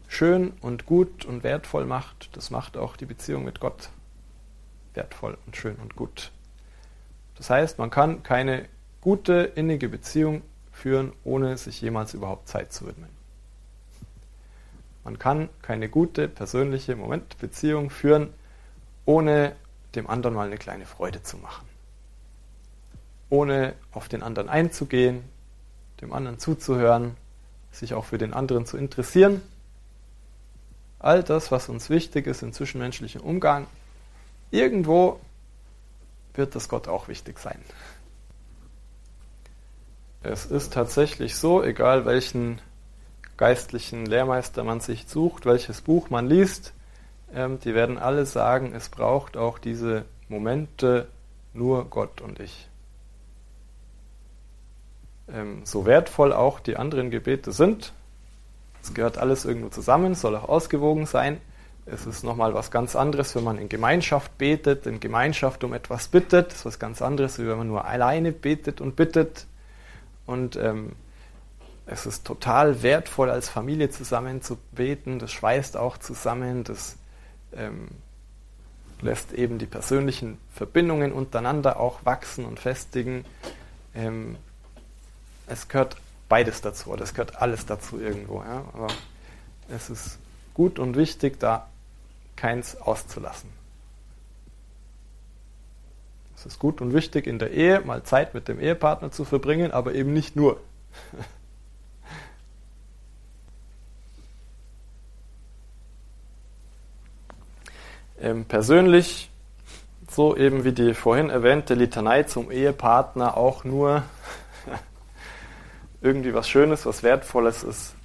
schön 0.06 0.52
und 0.60 0.84
gut 0.84 1.24
und 1.24 1.44
wertvoll 1.44 1.86
macht, 1.86 2.28
das 2.36 2.50
macht 2.50 2.76
auch 2.76 2.98
die 2.98 3.06
Beziehung 3.06 3.46
mit 3.46 3.58
Gott 3.58 3.88
wertvoll 4.92 5.38
und 5.46 5.56
schön 5.56 5.76
und 5.76 5.96
gut. 5.96 6.30
Das 7.38 7.48
heißt, 7.48 7.78
man 7.78 7.88
kann 7.88 8.22
keine 8.22 8.66
gute, 9.00 9.50
innige 9.54 9.88
Beziehung 9.88 10.42
führen, 10.76 11.12
ohne 11.24 11.56
sich 11.56 11.80
jemals 11.80 12.14
überhaupt 12.14 12.48
Zeit 12.48 12.72
zu 12.72 12.86
widmen. 12.86 13.08
Man 15.04 15.18
kann 15.18 15.48
keine 15.62 15.88
gute 15.88 16.28
persönliche 16.28 16.96
Momentbeziehung 16.96 17.90
führen, 17.90 18.32
ohne 19.04 19.56
dem 19.94 20.10
anderen 20.10 20.34
mal 20.34 20.46
eine 20.46 20.58
kleine 20.58 20.84
Freude 20.84 21.22
zu 21.22 21.38
machen. 21.38 21.66
Ohne 23.30 23.74
auf 23.92 24.08
den 24.08 24.22
anderen 24.22 24.48
einzugehen, 24.48 25.24
dem 26.00 26.12
anderen 26.12 26.38
zuzuhören, 26.38 27.16
sich 27.72 27.94
auch 27.94 28.04
für 28.04 28.18
den 28.18 28.34
anderen 28.34 28.66
zu 28.66 28.76
interessieren. 28.76 29.40
All 30.98 31.22
das, 31.22 31.50
was 31.50 31.68
uns 31.68 31.88
wichtig 31.88 32.26
ist 32.26 32.42
im 32.42 32.52
zwischenmenschlichen 32.52 33.20
Umgang, 33.20 33.66
irgendwo 34.50 35.20
wird 36.34 36.54
das 36.54 36.68
Gott 36.68 36.88
auch 36.88 37.08
wichtig 37.08 37.38
sein. 37.38 37.60
Es 40.28 40.44
ist 40.44 40.72
tatsächlich 40.72 41.36
so, 41.36 41.62
egal 41.62 42.04
welchen 42.04 42.60
geistlichen 43.36 44.06
Lehrmeister 44.06 44.64
man 44.64 44.80
sich 44.80 45.06
sucht, 45.06 45.46
welches 45.46 45.82
Buch 45.82 46.10
man 46.10 46.26
liest, 46.26 46.72
ähm, 47.32 47.60
die 47.60 47.74
werden 47.74 47.96
alle 47.96 48.26
sagen, 48.26 48.72
es 48.74 48.88
braucht 48.88 49.36
auch 49.36 49.58
diese 49.58 50.04
Momente 50.28 51.06
nur 51.54 51.84
Gott 51.84 52.20
und 52.20 52.40
ich. 52.40 52.68
Ähm, 55.32 55.60
so 55.64 55.86
wertvoll 55.86 56.32
auch 56.32 56.58
die 56.58 56.76
anderen 56.76 57.10
Gebete 57.10 57.52
sind, 57.52 57.92
es 58.82 58.94
gehört 58.94 59.18
alles 59.18 59.44
irgendwo 59.44 59.68
zusammen, 59.68 60.16
soll 60.16 60.34
auch 60.34 60.48
ausgewogen 60.48 61.06
sein. 61.06 61.40
Es 61.86 62.04
ist 62.04 62.24
nochmal 62.24 62.52
was 62.52 62.72
ganz 62.72 62.96
anderes, 62.96 63.36
wenn 63.36 63.44
man 63.44 63.58
in 63.58 63.68
Gemeinschaft 63.68 64.36
betet, 64.38 64.86
in 64.86 64.98
Gemeinschaft 64.98 65.62
um 65.62 65.72
etwas 65.72 66.08
bittet. 66.08 66.48
Das 66.48 66.58
ist 66.58 66.66
was 66.66 66.78
ganz 66.80 67.00
anderes, 67.00 67.38
wie 67.38 67.46
wenn 67.46 67.58
man 67.58 67.68
nur 67.68 67.84
alleine 67.84 68.32
betet 68.32 68.80
und 68.80 68.96
bittet. 68.96 69.46
Und 70.26 70.56
ähm, 70.56 70.92
es 71.86 72.04
ist 72.04 72.26
total 72.26 72.82
wertvoll, 72.82 73.30
als 73.30 73.48
Familie 73.48 73.90
zusammen 73.90 74.42
zu 74.42 74.58
beten. 74.72 75.18
Das 75.18 75.32
schweißt 75.32 75.76
auch 75.76 75.98
zusammen. 75.98 76.64
Das 76.64 76.96
ähm, 77.54 77.88
lässt 79.00 79.32
eben 79.32 79.58
die 79.58 79.66
persönlichen 79.66 80.38
Verbindungen 80.52 81.12
untereinander 81.12 81.78
auch 81.78 82.04
wachsen 82.04 82.44
und 82.44 82.58
festigen. 82.58 83.24
Ähm, 83.94 84.36
es 85.46 85.68
gehört 85.68 85.96
beides 86.28 86.60
dazu, 86.60 86.94
es 86.94 87.14
gehört 87.14 87.40
alles 87.40 87.66
dazu 87.66 88.00
irgendwo. 88.00 88.42
Ja? 88.42 88.64
Aber 88.72 88.88
es 89.68 89.90
ist 89.90 90.18
gut 90.54 90.78
und 90.78 90.96
wichtig, 90.96 91.38
da 91.38 91.68
keins 92.34 92.76
auszulassen. 92.76 93.55
Es 96.46 96.54
ist 96.54 96.58
gut 96.60 96.80
und 96.80 96.94
wichtig, 96.94 97.26
in 97.26 97.40
der 97.40 97.50
Ehe 97.50 97.80
mal 97.80 98.04
Zeit 98.04 98.32
mit 98.32 98.46
dem 98.46 98.60
Ehepartner 98.60 99.10
zu 99.10 99.24
verbringen, 99.24 99.72
aber 99.72 99.94
eben 99.94 100.12
nicht 100.12 100.36
nur. 100.36 100.60
ähm, 108.20 108.44
persönlich, 108.44 109.28
so 110.08 110.36
eben 110.36 110.62
wie 110.62 110.70
die 110.70 110.94
vorhin 110.94 111.30
erwähnte 111.30 111.74
Litanei 111.74 112.22
zum 112.22 112.52
Ehepartner, 112.52 113.36
auch 113.36 113.64
nur 113.64 114.04
irgendwie 116.00 116.32
was 116.32 116.48
Schönes, 116.48 116.86
was 116.86 117.02
Wertvolles 117.02 117.64
ist, 117.64 117.96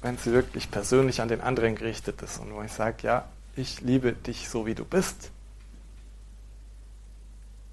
wenn 0.00 0.18
sie 0.18 0.32
wirklich 0.32 0.68
persönlich 0.68 1.20
an 1.20 1.28
den 1.28 1.40
anderen 1.40 1.76
gerichtet 1.76 2.22
ist 2.22 2.40
und 2.40 2.52
wo 2.52 2.60
ich 2.62 2.72
sage, 2.72 2.96
ja, 3.02 3.28
ich 3.54 3.82
liebe 3.82 4.14
dich 4.14 4.48
so 4.48 4.66
wie 4.66 4.74
du 4.74 4.84
bist. 4.84 5.30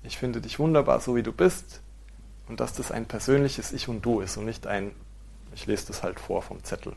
Ich 0.04 0.18
finde 0.18 0.42
dich 0.42 0.60
wunderbar 0.60 1.00
so 1.02 1.16
wie 1.16 1.24
du 1.24 1.32
bist 1.32 1.82
und 2.48 2.60
dass 2.60 2.74
das 2.74 2.92
ein 2.92 3.06
persönliches 3.06 3.72
Ich 3.72 3.88
und 3.88 4.06
Du 4.06 4.22
ist 4.22 4.38
und 4.38 4.46
nicht 4.46 4.66
ein, 4.66 4.92
ich 5.54 5.66
lese 5.66 5.88
das 5.88 6.04
halt 6.04 6.20
vor 6.20 6.42
vom 6.42 6.64
Zettel. 6.64 6.96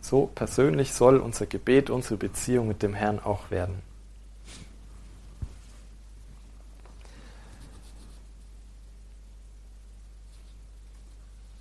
So 0.00 0.26
persönlich 0.34 0.92
soll 0.92 1.18
unser 1.18 1.46
Gebet, 1.46 1.90
unsere 1.90 2.16
Beziehung 2.16 2.66
mit 2.66 2.82
dem 2.82 2.94
Herrn 2.94 3.20
auch 3.20 3.50
werden. 3.50 3.82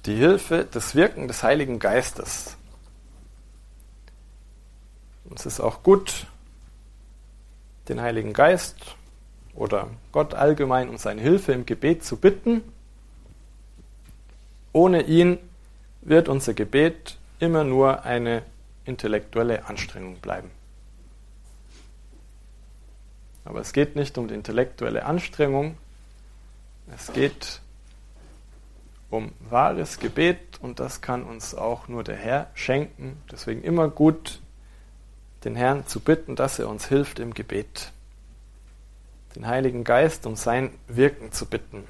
Die 0.06 0.16
Hilfe, 0.16 0.66
das 0.72 0.96
Wirken 0.96 1.28
des 1.28 1.44
Heiligen 1.44 1.78
Geistes. 1.78 2.56
Und 5.26 5.40
es 5.40 5.46
ist 5.46 5.60
auch 5.60 5.84
gut, 5.84 6.26
den 7.90 8.02
Heiligen 8.02 8.34
Geist 8.34 8.96
oder 9.56 9.90
Gott 10.12 10.34
allgemein 10.34 10.90
um 10.90 10.98
seine 10.98 11.22
Hilfe 11.22 11.52
im 11.52 11.66
Gebet 11.66 12.04
zu 12.04 12.18
bitten. 12.18 12.62
Ohne 14.72 15.02
ihn 15.02 15.40
wird 16.02 16.30
unser 16.30 16.54
Gebet 16.54 17.18
immer 17.40 17.64
nur 17.64 18.04
eine 18.04 18.44
intellektuelle 18.86 19.66
Anstrengung 19.66 20.16
bleiben. 20.18 20.52
Aber 23.44 23.62
es 23.62 23.74
geht 23.74 23.96
nicht 23.96 24.18
um 24.18 24.28
die 24.28 24.36
intellektuelle 24.36 25.06
Anstrengung, 25.06 25.78
es 26.94 27.12
geht 27.14 27.62
um 29.10 29.32
wahres 29.50 30.00
Gebet 30.00 30.60
und 30.62 30.80
das 30.80 31.02
kann 31.02 31.24
uns 31.24 31.56
auch 31.56 31.88
nur 31.88 32.04
der 32.04 32.16
Herr 32.16 32.52
schenken. 32.54 33.22
Deswegen 33.32 33.64
immer 33.64 33.90
gut, 33.90 34.40
den 35.44 35.56
Herrn 35.56 35.88
zu 35.88 36.00
bitten, 36.00 36.36
dass 36.36 36.60
er 36.60 36.70
uns 36.70 36.88
hilft 36.88 37.20
im 37.20 37.34
Gebet. 37.34 37.92
Den 39.36 39.48
Heiligen 39.48 39.84
Geist 39.84 40.26
um 40.26 40.36
sein 40.36 40.72
Wirken 40.88 41.32
zu 41.32 41.46
bitten. 41.46 41.84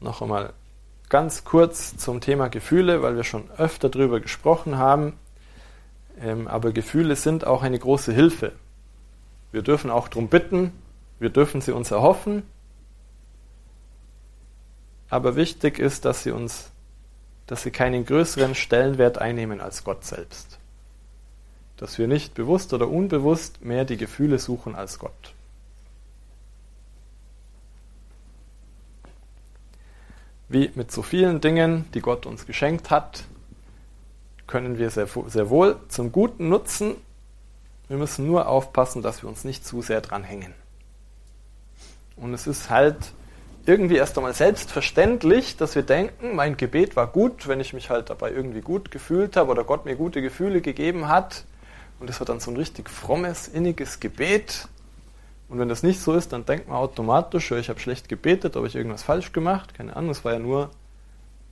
Noch 0.00 0.20
einmal 0.20 0.52
ganz 1.08 1.44
kurz 1.44 1.96
zum 1.96 2.20
Thema 2.20 2.48
Gefühle, 2.48 3.02
weil 3.02 3.16
wir 3.16 3.24
schon 3.24 3.50
öfter 3.52 3.88
darüber 3.88 4.20
gesprochen 4.20 4.78
haben. 4.78 5.14
Ähm, 6.20 6.48
aber 6.48 6.72
Gefühle 6.72 7.16
sind 7.16 7.46
auch 7.46 7.62
eine 7.62 7.78
große 7.78 8.12
Hilfe. 8.12 8.52
Wir 9.52 9.62
dürfen 9.62 9.90
auch 9.90 10.08
darum 10.08 10.28
bitten, 10.28 10.72
wir 11.18 11.30
dürfen 11.30 11.60
sie 11.60 11.72
uns 11.72 11.90
erhoffen. 11.90 12.42
Aber 15.08 15.36
wichtig 15.36 15.78
ist, 15.78 16.04
dass 16.04 16.24
sie 16.24 16.32
uns, 16.32 16.72
dass 17.46 17.62
sie 17.62 17.70
keinen 17.70 18.06
größeren 18.06 18.54
Stellenwert 18.54 19.18
einnehmen 19.18 19.60
als 19.60 19.84
Gott 19.84 20.04
selbst. 20.04 20.58
Dass 21.76 21.98
wir 21.98 22.08
nicht 22.08 22.34
bewusst 22.34 22.72
oder 22.72 22.88
unbewusst 22.88 23.64
mehr 23.64 23.84
die 23.84 23.96
Gefühle 23.96 24.38
suchen 24.38 24.74
als 24.74 24.98
Gott. 24.98 25.34
Wie 30.48 30.70
mit 30.74 30.92
so 30.92 31.02
vielen 31.02 31.40
Dingen, 31.40 31.86
die 31.94 32.00
Gott 32.00 32.26
uns 32.26 32.46
geschenkt 32.46 32.90
hat, 32.90 33.24
können 34.46 34.78
wir 34.78 34.90
sehr, 34.90 35.08
sehr 35.26 35.50
wohl 35.50 35.76
zum 35.88 36.12
Guten 36.12 36.48
nutzen. 36.48 36.94
Wir 37.88 37.96
müssen 37.96 38.26
nur 38.26 38.48
aufpassen, 38.48 39.02
dass 39.02 39.22
wir 39.22 39.28
uns 39.28 39.44
nicht 39.44 39.66
zu 39.66 39.82
sehr 39.82 40.00
dran 40.00 40.22
hängen. 40.22 40.54
Und 42.16 42.32
es 42.34 42.46
ist 42.46 42.70
halt 42.70 43.12
irgendwie 43.66 43.96
erst 43.96 44.16
einmal 44.18 44.34
selbstverständlich, 44.34 45.56
dass 45.56 45.74
wir 45.74 45.82
denken, 45.82 46.36
mein 46.36 46.56
Gebet 46.56 46.96
war 46.96 47.06
gut, 47.06 47.48
wenn 47.48 47.60
ich 47.60 47.72
mich 47.72 47.90
halt 47.90 48.10
dabei 48.10 48.30
irgendwie 48.30 48.60
gut 48.60 48.90
gefühlt 48.90 49.36
habe 49.36 49.50
oder 49.50 49.64
Gott 49.64 49.84
mir 49.84 49.96
gute 49.96 50.20
Gefühle 50.20 50.60
gegeben 50.60 51.08
hat. 51.08 51.44
Und 51.98 52.10
das 52.10 52.20
war 52.20 52.26
dann 52.26 52.40
so 52.40 52.50
ein 52.50 52.56
richtig 52.56 52.90
frommes, 52.90 53.48
inniges 53.48 54.00
Gebet. 54.00 54.68
Und 55.48 55.58
wenn 55.58 55.68
das 55.68 55.82
nicht 55.82 56.00
so 56.00 56.12
ist, 56.12 56.32
dann 56.32 56.44
denkt 56.44 56.68
man 56.68 56.76
automatisch, 56.76 57.50
ich 57.52 57.68
habe 57.68 57.80
schlecht 57.80 58.08
gebetet, 58.08 58.56
habe 58.56 58.66
ich 58.66 58.74
irgendwas 58.74 59.02
falsch 59.02 59.32
gemacht. 59.32 59.74
Keine 59.74 59.96
Ahnung, 59.96 60.10
es 60.10 60.24
war 60.24 60.32
ja 60.32 60.38
nur 60.38 60.70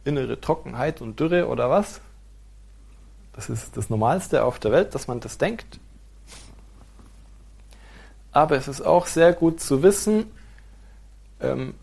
innere 0.04 0.40
Trockenheit 0.40 1.00
und 1.00 1.18
Dürre 1.18 1.46
oder 1.48 1.70
was. 1.70 2.00
Das 3.32 3.48
ist 3.48 3.76
das 3.76 3.88
Normalste 3.88 4.44
auf 4.44 4.58
der 4.58 4.72
Welt, 4.72 4.94
dass 4.94 5.08
man 5.08 5.20
das 5.20 5.38
denkt. 5.38 5.78
Aber 8.32 8.56
es 8.56 8.68
ist 8.68 8.82
auch 8.82 9.06
sehr 9.06 9.32
gut 9.32 9.60
zu 9.60 9.82
wissen, 9.82 10.30
ähm, 11.40 11.74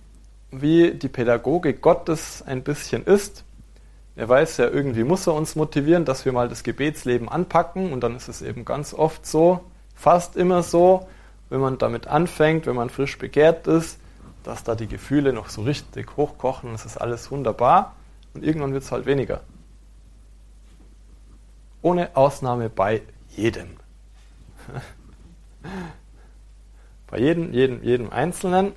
wie 0.51 0.91
die 0.91 1.09
Pädagogik 1.09 1.81
Gottes 1.81 2.41
ein 2.45 2.63
bisschen 2.63 3.05
ist. 3.05 3.43
Er 4.15 4.27
weiß 4.27 4.57
ja, 4.57 4.67
irgendwie 4.67 5.03
muss 5.03 5.27
er 5.27 5.33
uns 5.33 5.55
motivieren, 5.55 6.05
dass 6.05 6.25
wir 6.25 6.31
mal 6.31 6.49
das 6.49 6.63
Gebetsleben 6.63 7.29
anpacken 7.29 7.93
und 7.93 8.01
dann 8.01 8.15
ist 8.15 8.27
es 8.27 8.41
eben 8.41 8.65
ganz 8.65 8.93
oft 8.93 9.25
so, 9.25 9.61
fast 9.95 10.35
immer 10.35 10.63
so, 10.63 11.07
wenn 11.49 11.61
man 11.61 11.77
damit 11.77 12.07
anfängt, 12.07 12.65
wenn 12.65 12.75
man 12.75 12.89
frisch 12.89 13.17
begehrt 13.17 13.67
ist, 13.67 13.99
dass 14.43 14.63
da 14.63 14.75
die 14.75 14.87
Gefühle 14.87 15.31
noch 15.33 15.49
so 15.49 15.61
richtig 15.61 16.17
hochkochen, 16.17 16.73
es 16.73 16.85
ist 16.85 16.97
alles 16.97 17.31
wunderbar 17.31 17.95
und 18.33 18.43
irgendwann 18.43 18.73
wird 18.73 18.83
es 18.83 18.91
halt 18.91 19.05
weniger. 19.05 19.41
Ohne 21.81 22.15
Ausnahme 22.15 22.69
bei 22.69 23.01
jedem. 23.29 23.69
bei 27.07 27.19
jedem, 27.19 27.53
jedem, 27.53 27.83
jedem 27.83 28.09
Einzelnen 28.09 28.73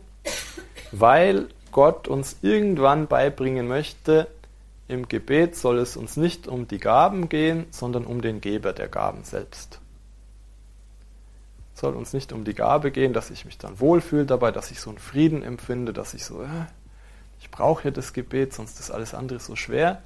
weil 0.93 1.49
Gott 1.73 2.07
uns 2.07 2.37
irgendwann 2.43 3.09
beibringen 3.09 3.67
möchte, 3.67 4.29
im 4.89 5.09
Gebet 5.09 5.57
soll 5.57 5.79
es 5.79 5.97
uns 5.97 6.17
nicht 6.17 6.47
um 6.47 6.69
die 6.69 6.79
Gaben 6.79 7.29
gehen, 7.29 7.67
sondern 7.71 8.05
um 8.05 8.21
den 8.21 8.41
Geber 8.41 8.73
der 8.73 8.89
Gaben 8.89 9.25
selbst. 9.25 9.81
soll 11.75 11.95
uns 11.95 12.13
nicht 12.13 12.33
um 12.33 12.45
die 12.45 12.55
Gabe 12.55 12.91
gehen, 12.91 13.13
dass 13.13 13.31
ich 13.31 13.45
mich 13.45 13.59
dann 13.59 13.81
wohlfühle 13.81 14.27
dabei, 14.27 14.53
dass 14.53 14.71
ich 14.71 14.79
so 14.79 14.91
einen 14.91 14.99
Frieden 14.99 15.43
empfinde, 15.43 15.93
dass 15.93 16.15
ich 16.15 16.25
so, 16.25 16.43
äh, 16.43 16.67
ich 17.41 17.51
brauche 17.51 17.85
ja 17.85 17.91
das 17.91 18.13
Gebet, 18.13 18.53
sonst 18.53 18.79
ist 18.79 18.91
alles 18.91 19.15
andere 19.15 19.41
so 19.41 19.57
schwer. 19.57 20.03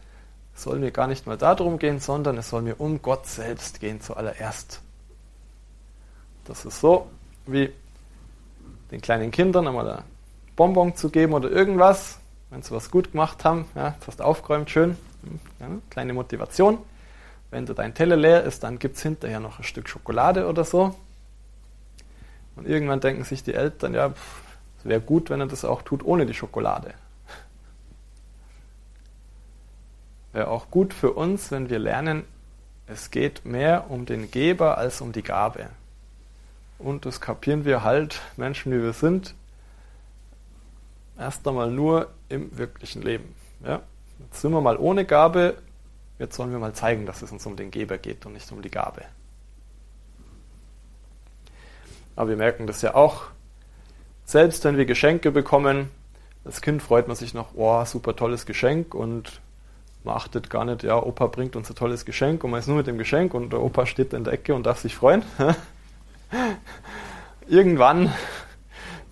Es 0.54 0.62
soll 0.62 0.78
mir 0.78 0.90
gar 0.90 1.08
nicht 1.08 1.26
mal 1.26 1.36
darum 1.36 1.78
gehen, 1.78 1.98
sondern 1.98 2.38
es 2.38 2.48
soll 2.48 2.62
mir 2.62 2.80
um 2.80 3.02
Gott 3.02 3.26
selbst 3.26 3.80
gehen 3.80 4.00
zuallererst. 4.00 4.80
Das 6.44 6.64
ist 6.64 6.80
so, 6.80 7.10
wie 7.44 7.72
den 8.90 9.00
kleinen 9.00 9.30
Kindern 9.32 9.66
einmal 9.66 9.90
ein 9.90 10.15
Bonbon 10.56 10.96
zu 10.96 11.10
geben 11.10 11.34
oder 11.34 11.50
irgendwas, 11.50 12.18
wenn 12.50 12.62
sie 12.62 12.72
was 12.72 12.90
gut 12.90 13.12
gemacht 13.12 13.44
haben. 13.44 13.66
Ja, 13.74 13.94
das 13.98 14.08
hast 14.08 14.20
du 14.20 14.24
aufgeräumt, 14.24 14.70
schön. 14.70 14.96
Ja, 15.60 15.68
kleine 15.90 16.14
Motivation. 16.14 16.78
Wenn 17.50 17.66
du 17.66 17.74
dein 17.74 17.94
Teller 17.94 18.16
leer 18.16 18.44
ist, 18.44 18.64
dann 18.64 18.78
gibt 18.78 18.96
es 18.96 19.02
hinterher 19.02 19.40
noch 19.40 19.58
ein 19.58 19.64
Stück 19.64 19.88
Schokolade 19.88 20.48
oder 20.48 20.64
so. 20.64 20.94
Und 22.56 22.66
irgendwann 22.66 23.00
denken 23.00 23.24
sich 23.24 23.42
die 23.42 23.54
Eltern, 23.54 23.94
ja, 23.94 24.12
es 24.78 24.84
wäre 24.84 25.00
gut, 25.00 25.30
wenn 25.30 25.40
er 25.40 25.46
das 25.46 25.64
auch 25.64 25.82
tut 25.82 26.04
ohne 26.04 26.26
die 26.26 26.34
Schokolade. 26.34 26.94
Wäre 30.32 30.48
auch 30.48 30.70
gut 30.70 30.94
für 30.94 31.12
uns, 31.12 31.50
wenn 31.50 31.70
wir 31.70 31.78
lernen, 31.78 32.24
es 32.86 33.10
geht 33.10 33.44
mehr 33.44 33.90
um 33.90 34.06
den 34.06 34.30
Geber 34.30 34.78
als 34.78 35.00
um 35.00 35.12
die 35.12 35.22
Gabe. 35.22 35.68
Und 36.78 37.04
das 37.04 37.20
kapieren 37.20 37.64
wir 37.64 37.82
halt, 37.82 38.20
Menschen 38.36 38.72
wie 38.72 38.82
wir 38.82 38.92
sind, 38.92 39.34
erst 41.18 41.46
einmal 41.46 41.70
nur 41.70 42.08
im 42.28 42.56
wirklichen 42.56 43.02
Leben. 43.02 43.34
Ja? 43.64 43.82
Jetzt 44.18 44.40
sind 44.40 44.52
wir 44.52 44.60
mal 44.60 44.76
ohne 44.76 45.04
Gabe, 45.04 45.56
jetzt 46.18 46.36
sollen 46.36 46.50
wir 46.52 46.58
mal 46.58 46.72
zeigen, 46.72 47.06
dass 47.06 47.22
es 47.22 47.32
uns 47.32 47.46
um 47.46 47.56
den 47.56 47.70
Geber 47.70 47.98
geht 47.98 48.26
und 48.26 48.32
nicht 48.32 48.50
um 48.52 48.62
die 48.62 48.70
Gabe. 48.70 49.02
Aber 52.14 52.30
wir 52.30 52.36
merken 52.36 52.66
das 52.66 52.80
ja 52.82 52.94
auch, 52.94 53.24
selbst 54.24 54.64
wenn 54.64 54.76
wir 54.76 54.86
Geschenke 54.86 55.30
bekommen, 55.30 55.90
als 56.44 56.60
Kind 56.60 56.82
freut 56.82 57.08
man 57.08 57.16
sich 57.16 57.34
noch, 57.34 57.54
oh, 57.54 57.84
super 57.84 58.16
tolles 58.16 58.46
Geschenk 58.46 58.94
und 58.94 59.40
man 60.04 60.16
achtet 60.16 60.48
gar 60.48 60.64
nicht, 60.64 60.84
ja, 60.84 60.96
Opa 61.02 61.26
bringt 61.26 61.56
uns 61.56 61.68
ein 61.68 61.74
tolles 61.74 62.04
Geschenk 62.04 62.42
und 62.44 62.52
man 62.52 62.60
ist 62.60 62.68
nur 62.68 62.76
mit 62.76 62.86
dem 62.86 62.96
Geschenk 62.96 63.34
und 63.34 63.52
der 63.52 63.60
Opa 63.60 63.84
steht 63.84 64.12
in 64.12 64.24
der 64.24 64.32
Ecke 64.32 64.54
und 64.54 64.64
darf 64.64 64.78
sich 64.78 64.94
freuen. 64.94 65.24
Irgendwann 67.48 68.12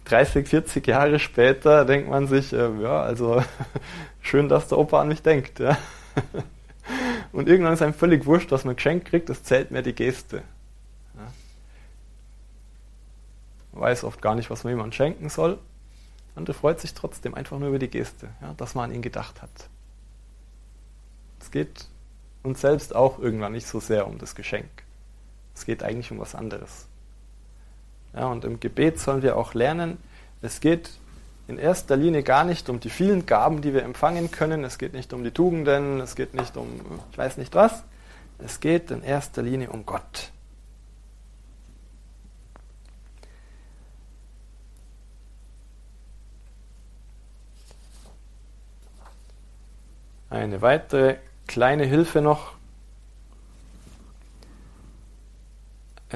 30, 0.05 0.47
40 0.47 0.87
Jahre 0.87 1.19
später 1.19 1.85
denkt 1.85 2.09
man 2.09 2.27
sich, 2.27 2.53
äh, 2.53 2.71
ja, 2.81 3.01
also 3.01 3.43
schön, 4.21 4.49
dass 4.49 4.69
der 4.69 4.79
Opa 4.79 5.01
an 5.01 5.09
mich 5.09 5.23
denkt. 5.23 5.61
Ja. 5.61 5.79
Und 7.33 7.49
irgendwann 7.49 7.73
ist 7.73 7.83
einem 7.83 7.95
völlig 7.95 8.27
wurscht, 8.27 8.51
was 8.53 8.65
man 8.65 8.77
geschenkt 8.77 9.09
kriegt, 9.09 9.29
das 9.29 9.43
zählt 9.43 9.71
mehr 9.71 9.83
die 9.83 9.95
Geste. 9.95 10.43
Ja. 11.17 11.33
Man 13.73 13.83
weiß 13.83 14.05
oft 14.05 14.21
gar 14.21 14.35
nicht, 14.35 14.51
was 14.51 14.65
man 14.65 14.73
jemandem 14.73 14.93
schenken 14.93 15.29
soll. 15.29 15.59
Und 16.35 16.49
er 16.49 16.55
freut 16.55 16.81
sich 16.81 16.95
trotzdem 16.95 17.35
einfach 17.35 17.59
nur 17.59 17.69
über 17.69 17.79
die 17.79 17.89
Geste, 17.89 18.29
ja, 18.43 18.55
dass 18.57 18.75
man 18.75 18.91
an 18.91 18.97
ihn 18.97 19.03
gedacht 19.03 19.41
hat. 19.41 19.69
Es 21.41 21.51
geht 21.51 21.89
uns 22.43 22.61
selbst 22.61 22.95
auch 22.95 23.19
irgendwann 23.19 23.53
nicht 23.53 23.67
so 23.67 23.81
sehr 23.81 24.07
um 24.07 24.19
das 24.19 24.35
Geschenk. 24.35 24.69
Es 25.55 25.65
geht 25.65 25.83
eigentlich 25.83 26.11
um 26.11 26.19
was 26.19 26.35
anderes. 26.35 26.87
Ja, 28.15 28.27
und 28.27 28.45
im 28.45 28.61
Gebet 28.61 29.01
sollen 29.01 29.23
wir 29.23 29.37
auch 29.37 29.55
lernen, 29.55 29.99
es 30.41 30.61
geht 30.61 30.91
in 31.49 31.59
erster 31.59 31.97
Linie 31.97 32.23
gar 32.23 32.45
nicht 32.45 32.69
um 32.69 32.81
die 32.81 32.91
vielen 32.91 33.27
Gaben, 33.27 33.61
die 33.61 33.75
wir 33.75 33.83
empfangen 33.83 34.31
können. 34.31 34.65
Es 34.65 34.79
geht 34.79 34.95
nicht 34.95 35.13
um 35.13 35.25
die 35.25 35.31
Tugenden, 35.31 36.01
es 36.01 36.15
geht 36.15 36.35
nicht 36.35 36.57
um 36.57 36.69
ich 37.11 37.19
weiß 37.19 37.37
nicht 37.37 37.55
was. 37.55 37.85
Es 38.39 38.61
geht 38.61 38.91
in 38.91 39.03
erster 39.03 39.43
Linie 39.43 39.71
um 39.71 39.85
Gott. 39.87 40.31
Eine 50.31 50.63
weitere 50.63 51.17
kleine 51.47 51.85
Hilfe 51.85 52.21
noch 52.21 52.55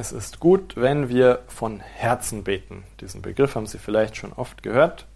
Es 0.01 0.13
ist 0.13 0.39
gut, 0.39 0.77
wenn 0.77 1.09
wir 1.09 1.43
von 1.49 1.81
Herzen 1.81 2.45
beten. 2.45 2.85
Diesen 3.01 3.21
Begriff 3.21 3.57
haben 3.57 3.67
Sie 3.67 3.79
vielleicht 3.79 4.17
schon 4.17 4.33
oft 4.33 4.63
gehört. 4.63 5.09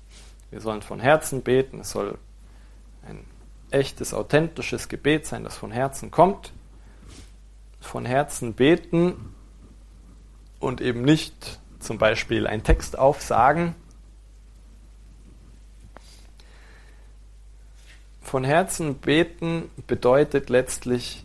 Wir 0.50 0.60
sollen 0.60 0.82
von 0.82 0.98
Herzen 0.98 1.42
beten. 1.42 1.78
Es 1.78 1.90
soll 1.90 2.18
ein 3.06 3.22
echtes, 3.70 4.12
authentisches 4.12 4.88
Gebet 4.88 5.24
sein, 5.24 5.44
das 5.44 5.56
von 5.56 5.70
Herzen 5.70 6.10
kommt. 6.10 6.52
Von 7.80 8.04
Herzen 8.04 8.54
beten 8.54 9.32
und 10.58 10.80
eben 10.80 11.02
nicht 11.02 11.60
zum 11.78 11.98
Beispiel 11.98 12.48
einen 12.48 12.64
Text 12.64 12.98
aufsagen. 12.98 13.76
Von 18.20 18.42
Herzen 18.42 18.96
beten 18.96 19.70
bedeutet 19.86 20.50
letztlich, 20.50 21.24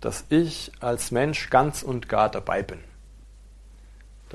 dass 0.00 0.24
ich 0.28 0.72
als 0.80 1.12
Mensch 1.12 1.50
ganz 1.50 1.84
und 1.84 2.08
gar 2.08 2.28
dabei 2.28 2.64
bin 2.64 2.80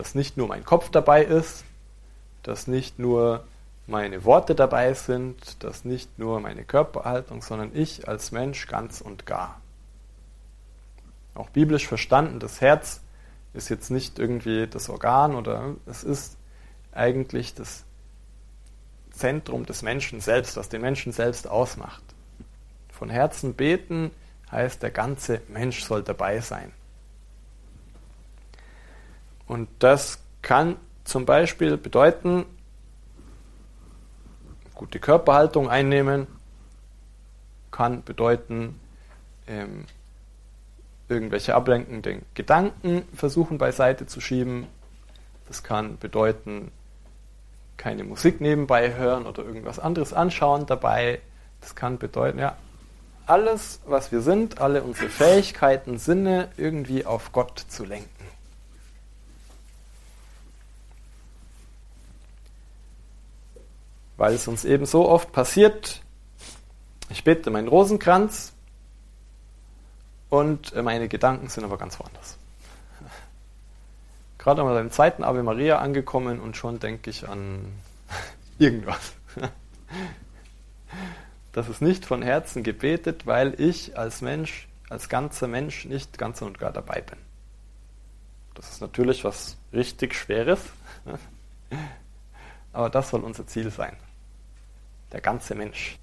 dass 0.01 0.15
nicht 0.15 0.35
nur 0.35 0.47
mein 0.47 0.65
Kopf 0.65 0.89
dabei 0.89 1.23
ist, 1.23 1.63
dass 2.41 2.65
nicht 2.65 2.97
nur 2.97 3.43
meine 3.85 4.25
Worte 4.25 4.55
dabei 4.55 4.95
sind, 4.95 5.63
dass 5.63 5.85
nicht 5.85 6.17
nur 6.17 6.39
meine 6.39 6.63
Körperhaltung, 6.63 7.43
sondern 7.43 7.69
ich 7.75 8.07
als 8.07 8.31
Mensch 8.31 8.65
ganz 8.65 8.99
und 8.99 9.27
gar. 9.27 9.61
Auch 11.35 11.51
biblisch 11.51 11.87
verstanden, 11.87 12.39
das 12.39 12.61
Herz 12.61 13.01
ist 13.53 13.69
jetzt 13.69 13.91
nicht 13.91 14.17
irgendwie 14.17 14.65
das 14.65 14.89
Organ 14.89 15.35
oder 15.35 15.75
es 15.85 16.03
ist 16.03 16.35
eigentlich 16.91 17.53
das 17.53 17.83
Zentrum 19.11 19.67
des 19.67 19.83
Menschen 19.83 20.19
selbst, 20.19 20.57
was 20.57 20.67
den 20.67 20.81
Menschen 20.81 21.11
selbst 21.11 21.47
ausmacht. 21.47 22.01
Von 22.91 23.11
Herzen 23.11 23.53
beten 23.53 24.09
heißt, 24.51 24.81
der 24.81 24.89
ganze 24.89 25.43
Mensch 25.47 25.83
soll 25.83 26.01
dabei 26.01 26.39
sein. 26.39 26.71
Und 29.51 29.67
das 29.79 30.19
kann 30.41 30.77
zum 31.03 31.25
Beispiel 31.25 31.75
bedeuten, 31.75 32.45
gute 34.73 34.97
Körperhaltung 34.97 35.69
einnehmen, 35.69 36.25
kann 37.69 38.01
bedeuten, 38.01 38.79
ähm, 39.47 39.87
irgendwelche 41.09 41.53
ablenkenden 41.53 42.21
Gedanken 42.33 43.03
versuchen 43.13 43.57
beiseite 43.57 44.07
zu 44.07 44.21
schieben. 44.21 44.67
Das 45.49 45.63
kann 45.63 45.97
bedeuten, 45.97 46.71
keine 47.75 48.05
Musik 48.05 48.39
nebenbei 48.39 48.95
hören 48.95 49.25
oder 49.25 49.43
irgendwas 49.43 49.79
anderes 49.79 50.13
anschauen 50.13 50.65
dabei. 50.65 51.19
Das 51.59 51.75
kann 51.75 51.97
bedeuten, 51.97 52.39
ja, 52.39 52.55
alles, 53.25 53.81
was 53.85 54.13
wir 54.13 54.21
sind, 54.21 54.61
alle 54.61 54.81
unsere 54.81 55.09
Fähigkeiten, 55.09 55.97
Sinne 55.97 56.47
irgendwie 56.55 57.05
auf 57.05 57.33
Gott 57.33 57.59
zu 57.67 57.83
lenken. 57.83 58.31
Weil 64.21 64.35
es 64.35 64.47
uns 64.47 64.65
eben 64.65 64.85
so 64.85 65.09
oft 65.09 65.31
passiert, 65.31 66.03
ich 67.09 67.23
bete 67.23 67.49
meinen 67.49 67.67
Rosenkranz 67.67 68.53
und 70.29 70.73
äh, 70.73 70.83
meine 70.83 71.07
Gedanken 71.07 71.49
sind 71.49 71.63
aber 71.63 71.79
ganz 71.79 71.99
woanders. 71.99 72.37
Gerade 74.37 74.61
einmal 74.61 74.75
beim 74.75 74.91
zweiten 74.91 75.23
Ave 75.23 75.41
Maria 75.41 75.79
angekommen 75.79 76.39
und 76.39 76.55
schon 76.55 76.77
denke 76.77 77.09
ich 77.09 77.27
an 77.27 77.65
irgendwas. 78.59 79.13
Das 81.53 81.67
ist 81.67 81.81
nicht 81.81 82.05
von 82.05 82.21
Herzen 82.21 82.63
gebetet, 82.63 83.25
weil 83.25 83.59
ich 83.59 83.97
als 83.97 84.21
Mensch, 84.21 84.69
als 84.89 85.09
ganzer 85.09 85.47
Mensch 85.47 85.83
nicht 85.83 86.17
ganz 86.17 86.41
und 86.41 86.59
gar 86.59 86.71
dabei 86.71 87.01
bin. 87.01 87.17
Das 88.53 88.69
ist 88.69 88.81
natürlich 88.81 89.25
was 89.25 89.57
richtig 89.73 90.15
Schweres, 90.15 90.61
aber 92.71 92.89
das 92.89 93.09
soll 93.09 93.21
unser 93.25 93.47
Ziel 93.47 93.69
sein 93.69 93.97
der 95.11 95.21
ganze 95.21 95.55
Mensch. 95.55 95.97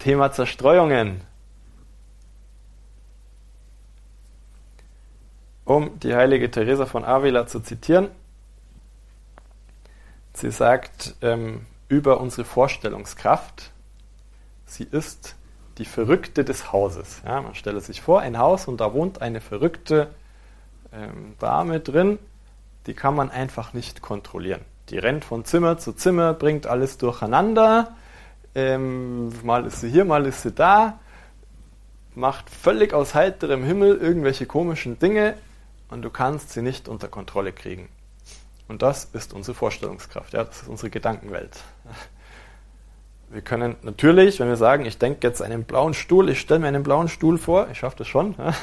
Thema 0.00 0.32
Zerstreuungen. 0.32 1.29
Um 5.70 6.00
die 6.00 6.16
heilige 6.16 6.50
Teresa 6.50 6.84
von 6.84 7.04
Avila 7.04 7.46
zu 7.46 7.60
zitieren. 7.60 8.08
Sie 10.32 10.50
sagt 10.50 11.14
ähm, 11.22 11.64
über 11.86 12.20
unsere 12.20 12.44
Vorstellungskraft, 12.44 13.70
sie 14.66 14.82
ist 14.82 15.36
die 15.78 15.84
Verrückte 15.84 16.44
des 16.44 16.72
Hauses. 16.72 17.22
Ja, 17.24 17.40
man 17.40 17.54
stelle 17.54 17.80
sich 17.80 18.00
vor, 18.00 18.20
ein 18.20 18.36
Haus 18.36 18.66
und 18.66 18.80
da 18.80 18.92
wohnt 18.94 19.22
eine 19.22 19.40
verrückte 19.40 20.08
ähm, 20.92 21.36
Dame 21.38 21.78
drin, 21.78 22.18
die 22.88 22.94
kann 22.94 23.14
man 23.14 23.30
einfach 23.30 23.72
nicht 23.72 24.02
kontrollieren. 24.02 24.62
Die 24.88 24.98
rennt 24.98 25.24
von 25.24 25.44
Zimmer 25.44 25.78
zu 25.78 25.92
Zimmer, 25.92 26.34
bringt 26.34 26.66
alles 26.66 26.98
durcheinander. 26.98 27.94
Ähm, 28.56 29.28
mal 29.44 29.64
ist 29.66 29.82
sie 29.82 29.88
hier, 29.90 30.04
mal 30.04 30.26
ist 30.26 30.42
sie 30.42 30.50
da, 30.50 30.98
macht 32.16 32.50
völlig 32.50 32.92
aus 32.92 33.14
heiterem 33.14 33.62
Himmel 33.62 33.96
irgendwelche 33.98 34.46
komischen 34.46 34.98
Dinge 34.98 35.36
und 35.90 36.02
du 36.02 36.10
kannst 36.10 36.50
sie 36.50 36.62
nicht 36.62 36.88
unter 36.88 37.08
Kontrolle 37.08 37.52
kriegen. 37.52 37.88
Und 38.68 38.82
das 38.82 39.04
ist 39.12 39.32
unsere 39.32 39.54
Vorstellungskraft, 39.54 40.32
ja, 40.32 40.44
das 40.44 40.62
ist 40.62 40.68
unsere 40.68 40.90
Gedankenwelt. 40.90 41.60
Wir 43.28 43.42
können 43.42 43.76
natürlich, 43.82 44.40
wenn 44.40 44.48
wir 44.48 44.56
sagen, 44.56 44.86
ich 44.86 44.98
denke 44.98 45.26
jetzt 45.26 45.40
einen 45.40 45.64
blauen 45.64 45.94
Stuhl, 45.94 46.28
ich 46.30 46.40
stelle 46.40 46.60
mir 46.60 46.68
einen 46.68 46.82
blauen 46.82 47.08
Stuhl 47.08 47.38
vor, 47.38 47.68
ich 47.70 47.78
schaffe 47.78 47.98
das 47.98 48.08
schon. 48.08 48.34
Ja. 48.38 48.54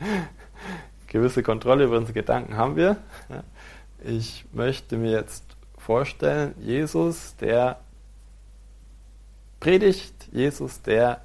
Gewisse 1.06 1.42
Kontrolle 1.42 1.84
über 1.84 1.96
unsere 1.96 2.12
Gedanken 2.12 2.56
haben 2.56 2.76
wir. 2.76 2.96
Ich 4.04 4.44
möchte 4.52 4.96
mir 4.96 5.12
jetzt 5.12 5.44
vorstellen, 5.76 6.54
Jesus, 6.60 7.36
der 7.36 7.78
predigt, 9.60 10.28
Jesus, 10.32 10.82
der 10.82 11.22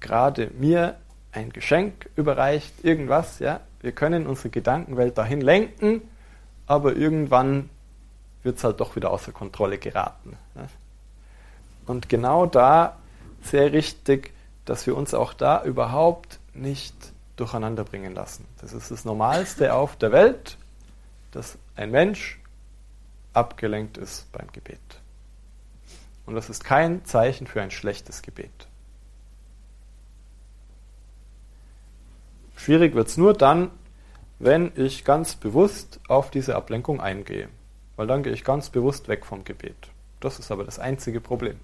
gerade 0.00 0.50
mir 0.58 0.96
ein 1.32 1.50
Geschenk 1.50 2.08
überreicht, 2.16 2.84
irgendwas, 2.84 3.38
ja. 3.38 3.60
Wir 3.82 3.92
können 3.92 4.26
unsere 4.26 4.50
Gedankenwelt 4.50 5.18
dahin 5.18 5.40
lenken, 5.40 6.02
aber 6.66 6.94
irgendwann 6.96 7.68
wird 8.42 8.58
es 8.58 8.64
halt 8.64 8.80
doch 8.80 8.96
wieder 8.96 9.10
außer 9.10 9.32
Kontrolle 9.32 9.78
geraten. 9.78 10.36
Ja. 10.54 10.68
Und 11.86 12.08
genau 12.08 12.46
da 12.46 12.96
sehr 13.42 13.72
richtig, 13.72 14.32
dass 14.64 14.86
wir 14.86 14.96
uns 14.96 15.14
auch 15.14 15.34
da 15.34 15.64
überhaupt 15.64 16.38
nicht 16.54 16.94
durcheinander 17.36 17.84
bringen 17.84 18.14
lassen. 18.14 18.46
Das 18.60 18.72
ist 18.72 18.90
das 18.90 19.04
Normalste 19.04 19.74
auf 19.74 19.96
der 19.96 20.12
Welt, 20.12 20.56
dass 21.32 21.58
ein 21.74 21.90
Mensch 21.90 22.40
abgelenkt 23.32 23.96
ist 23.98 24.30
beim 24.32 24.50
Gebet. 24.52 24.78
Und 26.26 26.36
das 26.36 26.50
ist 26.50 26.62
kein 26.62 27.04
Zeichen 27.04 27.46
für 27.46 27.62
ein 27.62 27.70
schlechtes 27.70 28.22
Gebet. 28.22 28.68
Schwierig 32.62 32.94
wird 32.94 33.08
es 33.08 33.16
nur 33.16 33.34
dann, 33.34 33.72
wenn 34.38 34.70
ich 34.76 35.04
ganz 35.04 35.34
bewusst 35.34 35.98
auf 36.06 36.30
diese 36.30 36.54
Ablenkung 36.54 37.00
eingehe. 37.00 37.48
Weil 37.96 38.06
dann 38.06 38.22
gehe 38.22 38.32
ich 38.32 38.44
ganz 38.44 38.70
bewusst 38.70 39.08
weg 39.08 39.26
vom 39.26 39.42
Gebet. 39.42 39.74
Das 40.20 40.38
ist 40.38 40.52
aber 40.52 40.62
das 40.62 40.78
einzige 40.78 41.20
Problem. 41.20 41.56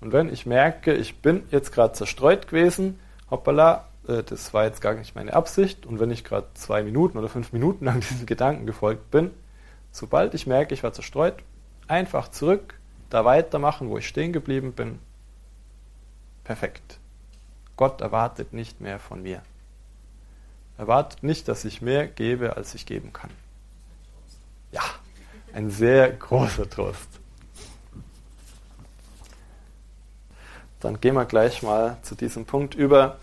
Und 0.00 0.12
wenn 0.12 0.28
ich 0.28 0.44
merke, 0.44 0.92
ich 0.92 1.18
bin 1.18 1.44
jetzt 1.52 1.70
gerade 1.70 1.92
zerstreut 1.92 2.48
gewesen, 2.48 2.98
hoppala, 3.30 3.86
äh, 4.08 4.24
das 4.24 4.52
war 4.54 4.64
jetzt 4.64 4.80
gar 4.80 4.94
nicht 4.94 5.14
meine 5.14 5.34
Absicht, 5.34 5.86
und 5.86 6.00
wenn 6.00 6.10
ich 6.10 6.24
gerade 6.24 6.48
zwei 6.54 6.82
Minuten 6.82 7.16
oder 7.16 7.28
fünf 7.28 7.52
Minuten 7.52 7.84
lang 7.84 8.00
diesem 8.00 8.26
Gedanken 8.26 8.66
gefolgt 8.66 9.12
bin, 9.12 9.30
sobald 9.92 10.34
ich 10.34 10.48
merke, 10.48 10.74
ich 10.74 10.82
war 10.82 10.92
zerstreut, 10.92 11.36
einfach 11.86 12.26
zurück, 12.26 12.74
da 13.08 13.24
weitermachen, 13.24 13.88
wo 13.88 13.98
ich 13.98 14.08
stehen 14.08 14.32
geblieben 14.32 14.72
bin. 14.72 14.98
Perfekt. 16.42 16.99
Gott 17.80 18.02
erwartet 18.02 18.52
nicht 18.52 18.82
mehr 18.82 18.98
von 18.98 19.22
mir. 19.22 19.40
Erwartet 20.76 21.22
nicht, 21.22 21.48
dass 21.48 21.64
ich 21.64 21.80
mehr 21.80 22.06
gebe, 22.06 22.58
als 22.58 22.74
ich 22.74 22.84
geben 22.84 23.14
kann. 23.14 23.30
Ja, 24.70 24.82
ein 25.54 25.70
sehr 25.70 26.12
großer 26.12 26.68
Trost. 26.68 27.08
Dann 30.80 31.00
gehen 31.00 31.14
wir 31.14 31.24
gleich 31.24 31.62
mal 31.62 31.96
zu 32.02 32.14
diesem 32.14 32.44
Punkt 32.44 32.74
über. 32.74 33.18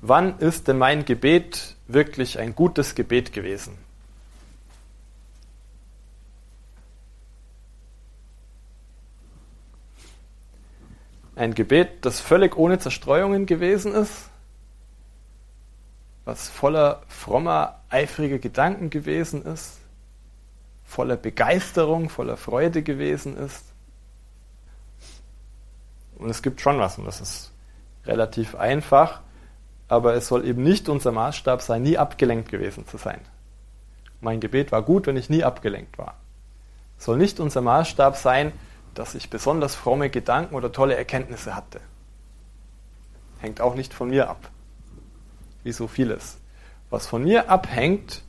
Wann 0.00 0.38
ist 0.38 0.68
denn 0.68 0.78
mein 0.78 1.04
Gebet 1.04 1.76
wirklich 1.86 2.38
ein 2.38 2.54
gutes 2.54 2.94
Gebet 2.94 3.34
gewesen? 3.34 3.76
Ein 11.40 11.54
Gebet, 11.54 12.04
das 12.04 12.20
völlig 12.20 12.58
ohne 12.58 12.78
Zerstreuungen 12.78 13.46
gewesen 13.46 13.94
ist, 13.94 14.28
was 16.26 16.50
voller 16.50 17.00
frommer, 17.08 17.80
eifriger 17.88 18.38
Gedanken 18.38 18.90
gewesen 18.90 19.46
ist, 19.46 19.78
voller 20.84 21.16
Begeisterung, 21.16 22.10
voller 22.10 22.36
Freude 22.36 22.82
gewesen 22.82 23.38
ist, 23.38 23.64
und 26.18 26.28
es 26.28 26.42
gibt 26.42 26.60
schon 26.60 26.78
was 26.78 26.98
und 26.98 27.06
das 27.06 27.22
ist 27.22 27.52
relativ 28.04 28.54
einfach, 28.54 29.22
aber 29.88 30.12
es 30.12 30.28
soll 30.28 30.44
eben 30.44 30.62
nicht 30.62 30.90
unser 30.90 31.10
Maßstab 31.10 31.62
sein, 31.62 31.80
nie 31.80 31.96
abgelenkt 31.96 32.50
gewesen 32.50 32.86
zu 32.86 32.98
sein. 32.98 33.22
Mein 34.20 34.40
Gebet 34.40 34.72
war 34.72 34.82
gut, 34.82 35.06
wenn 35.06 35.16
ich 35.16 35.30
nie 35.30 35.42
abgelenkt 35.42 35.96
war. 35.96 36.16
Es 36.98 37.06
soll 37.06 37.16
nicht 37.16 37.40
unser 37.40 37.62
Maßstab 37.62 38.16
sein, 38.16 38.52
dass 38.94 39.14
ich 39.14 39.30
besonders 39.30 39.74
fromme 39.74 40.10
Gedanken 40.10 40.54
oder 40.54 40.72
tolle 40.72 40.96
Erkenntnisse 40.96 41.54
hatte. 41.54 41.80
Hängt 43.38 43.60
auch 43.60 43.74
nicht 43.74 43.94
von 43.94 44.10
mir 44.10 44.28
ab. 44.28 44.50
Wie 45.62 45.72
so 45.72 45.88
vieles. 45.88 46.38
Was 46.90 47.06
von 47.06 47.24
mir 47.24 47.48
abhängt, 47.48 48.22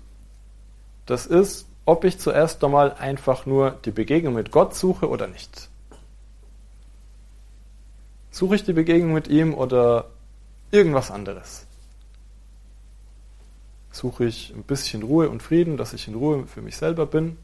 das 1.06 1.26
ist, 1.26 1.66
ob 1.86 2.04
ich 2.04 2.20
zuerst 2.20 2.64
einmal 2.64 2.94
einfach 2.94 3.46
nur 3.46 3.72
die 3.72 3.92
Begegnung 3.92 4.36
mit 4.36 4.52
Gott 4.52 4.76
suche 4.76 5.10
oder 5.10 5.28
nicht. 5.28 5.70
Suche 8.30 8.56
ich 8.56 8.64
die 8.64 8.74
Begegnung 8.74 9.14
mit 9.14 9.28
ihm 9.28 9.54
oder 9.54 10.06
irgendwas 10.72 11.12
anderes? 11.12 11.66
Suche 13.92 14.26
ich 14.26 14.54
ein 14.56 14.64
bisschen 14.64 15.04
Ruhe 15.04 15.30
und 15.30 15.44
Frieden, 15.44 15.76
dass 15.76 15.92
ich 15.92 16.08
in 16.08 16.16
Ruhe 16.16 16.48
für 16.48 16.62
mich 16.62 16.78
selber 16.78 17.06
bin? 17.06 17.38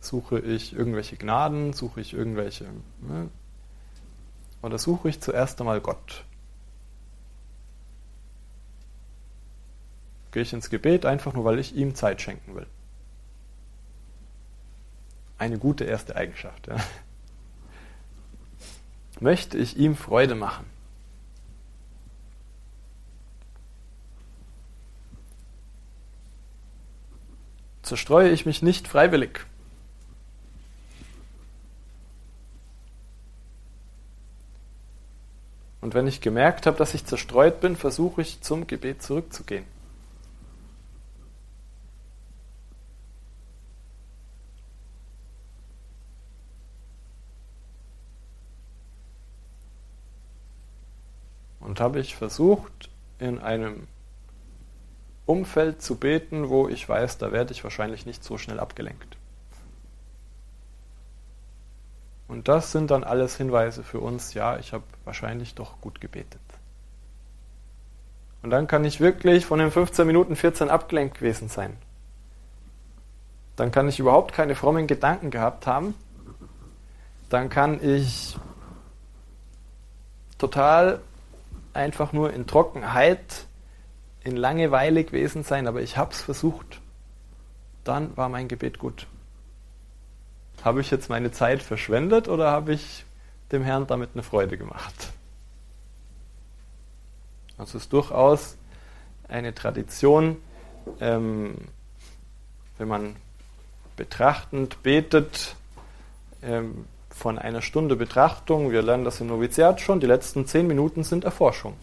Suche 0.00 0.38
ich 0.38 0.74
irgendwelche 0.74 1.16
Gnaden? 1.16 1.72
Suche 1.72 2.00
ich 2.00 2.14
irgendwelche... 2.14 2.64
Ne? 3.00 3.28
Oder 4.62 4.78
suche 4.78 5.08
ich 5.08 5.20
zuerst 5.20 5.60
einmal 5.60 5.80
Gott? 5.80 6.24
Gehe 10.32 10.42
ich 10.42 10.52
ins 10.52 10.70
Gebet 10.70 11.06
einfach 11.06 11.32
nur, 11.32 11.44
weil 11.44 11.58
ich 11.58 11.74
ihm 11.74 11.94
Zeit 11.94 12.20
schenken 12.20 12.54
will? 12.54 12.66
Eine 15.38 15.58
gute 15.58 15.84
erste 15.84 16.16
Eigenschaft. 16.16 16.66
Ja 16.66 16.76
möchte 19.20 19.58
ich 19.58 19.76
ihm 19.76 19.96
Freude 19.96 20.34
machen. 20.34 20.66
Zerstreue 27.82 28.30
ich 28.30 28.44
mich 28.44 28.62
nicht 28.62 28.86
freiwillig. 28.86 29.46
Und 35.88 35.94
wenn 35.94 36.06
ich 36.06 36.20
gemerkt 36.20 36.66
habe, 36.66 36.76
dass 36.76 36.92
ich 36.92 37.06
zerstreut 37.06 37.62
bin, 37.62 37.74
versuche 37.74 38.20
ich 38.20 38.42
zum 38.42 38.66
Gebet 38.66 39.02
zurückzugehen. 39.02 39.64
Und 51.60 51.80
habe 51.80 52.00
ich 52.00 52.16
versucht, 52.16 52.90
in 53.18 53.38
einem 53.38 53.86
Umfeld 55.24 55.80
zu 55.80 55.96
beten, 55.96 56.50
wo 56.50 56.68
ich 56.68 56.86
weiß, 56.86 57.16
da 57.16 57.32
werde 57.32 57.54
ich 57.54 57.64
wahrscheinlich 57.64 58.04
nicht 58.04 58.22
so 58.22 58.36
schnell 58.36 58.60
abgelenkt. 58.60 59.17
Und 62.28 62.46
das 62.46 62.72
sind 62.72 62.90
dann 62.90 63.04
alles 63.04 63.36
Hinweise 63.36 63.82
für 63.82 64.00
uns, 64.00 64.34
ja, 64.34 64.58
ich 64.58 64.74
habe 64.74 64.84
wahrscheinlich 65.04 65.54
doch 65.54 65.80
gut 65.80 66.00
gebetet. 66.00 66.40
Und 68.42 68.50
dann 68.50 68.66
kann 68.66 68.84
ich 68.84 69.00
wirklich 69.00 69.46
von 69.46 69.58
den 69.58 69.70
15 69.70 70.06
Minuten 70.06 70.36
14 70.36 70.68
abgelenkt 70.68 71.18
gewesen 71.18 71.48
sein. 71.48 71.76
Dann 73.56 73.72
kann 73.72 73.88
ich 73.88 73.98
überhaupt 73.98 74.32
keine 74.32 74.54
frommen 74.54 74.86
Gedanken 74.86 75.30
gehabt 75.30 75.66
haben. 75.66 75.94
Dann 77.30 77.48
kann 77.48 77.82
ich 77.82 78.36
total 80.38 81.00
einfach 81.72 82.12
nur 82.12 82.32
in 82.32 82.46
Trockenheit, 82.46 83.46
in 84.22 84.36
Langeweile 84.36 85.02
gewesen 85.02 85.42
sein, 85.42 85.66
aber 85.66 85.80
ich 85.80 85.96
habe 85.96 86.12
es 86.12 86.22
versucht. 86.22 86.80
Dann 87.84 88.16
war 88.16 88.28
mein 88.28 88.48
Gebet 88.48 88.78
gut. 88.78 89.06
Habe 90.64 90.80
ich 90.80 90.90
jetzt 90.90 91.08
meine 91.08 91.30
Zeit 91.30 91.62
verschwendet 91.62 92.28
oder 92.28 92.50
habe 92.50 92.72
ich 92.72 93.04
dem 93.52 93.62
Herrn 93.62 93.86
damit 93.86 94.10
eine 94.14 94.22
Freude 94.22 94.58
gemacht? 94.58 95.12
Also 97.56 97.78
es 97.78 97.84
ist 97.84 97.92
durchaus 97.92 98.56
eine 99.28 99.54
Tradition, 99.54 100.36
ähm, 101.00 101.54
wenn 102.78 102.88
man 102.88 103.16
betrachtend 103.96 104.82
betet, 104.82 105.56
ähm, 106.42 106.86
von 107.10 107.38
einer 107.38 107.62
Stunde 107.62 107.96
Betrachtung, 107.96 108.70
wir 108.70 108.80
lernen 108.80 109.04
das 109.04 109.20
im 109.20 109.26
Noviziat 109.26 109.80
schon, 109.80 109.98
die 109.98 110.06
letzten 110.06 110.46
zehn 110.46 110.68
Minuten 110.68 111.02
sind 111.02 111.24
Erforschung. 111.24 111.74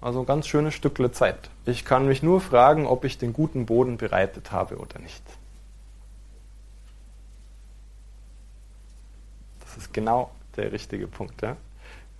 Also 0.00 0.20
ein 0.20 0.26
ganz 0.26 0.46
schönes 0.46 0.74
Stückle 0.74 1.12
Zeit. 1.12 1.50
Ich 1.66 1.84
kann 1.84 2.06
mich 2.06 2.22
nur 2.22 2.40
fragen, 2.40 2.86
ob 2.86 3.04
ich 3.04 3.18
den 3.18 3.32
guten 3.32 3.66
Boden 3.66 3.98
bereitet 3.98 4.52
habe 4.52 4.76
oder 4.76 4.98
nicht. 5.00 5.22
Das 9.76 9.84
ist 9.84 9.92
genau 9.92 10.30
der 10.56 10.72
richtige 10.72 11.06
Punkt. 11.06 11.42
Ja? 11.42 11.56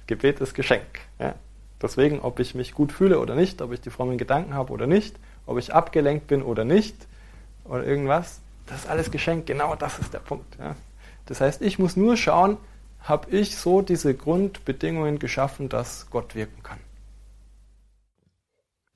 Gebet 0.06 0.40
ist 0.40 0.54
Geschenk. 0.54 1.00
Ja? 1.18 1.34
Deswegen, 1.80 2.20
ob 2.20 2.38
ich 2.38 2.54
mich 2.54 2.72
gut 2.72 2.92
fühle 2.92 3.18
oder 3.18 3.34
nicht, 3.34 3.62
ob 3.62 3.72
ich 3.72 3.80
die 3.80 3.90
frommen 3.90 4.18
Gedanken 4.18 4.54
habe 4.54 4.72
oder 4.72 4.86
nicht, 4.86 5.16
ob 5.46 5.58
ich 5.58 5.74
abgelenkt 5.74 6.26
bin 6.26 6.42
oder 6.42 6.64
nicht, 6.64 6.94
oder 7.64 7.84
irgendwas, 7.84 8.40
das 8.66 8.80
ist 8.80 8.88
alles 8.88 9.10
Geschenk. 9.10 9.46
Genau 9.46 9.74
das 9.74 9.98
ist 9.98 10.12
der 10.12 10.18
Punkt. 10.18 10.56
Ja? 10.58 10.76
Das 11.24 11.40
heißt, 11.40 11.62
ich 11.62 11.78
muss 11.78 11.96
nur 11.96 12.16
schauen, 12.16 12.58
habe 13.00 13.30
ich 13.30 13.56
so 13.56 13.82
diese 13.82 14.14
Grundbedingungen 14.14 15.18
geschaffen, 15.18 15.68
dass 15.68 16.10
Gott 16.10 16.34
wirken 16.34 16.62
kann. 16.62 16.78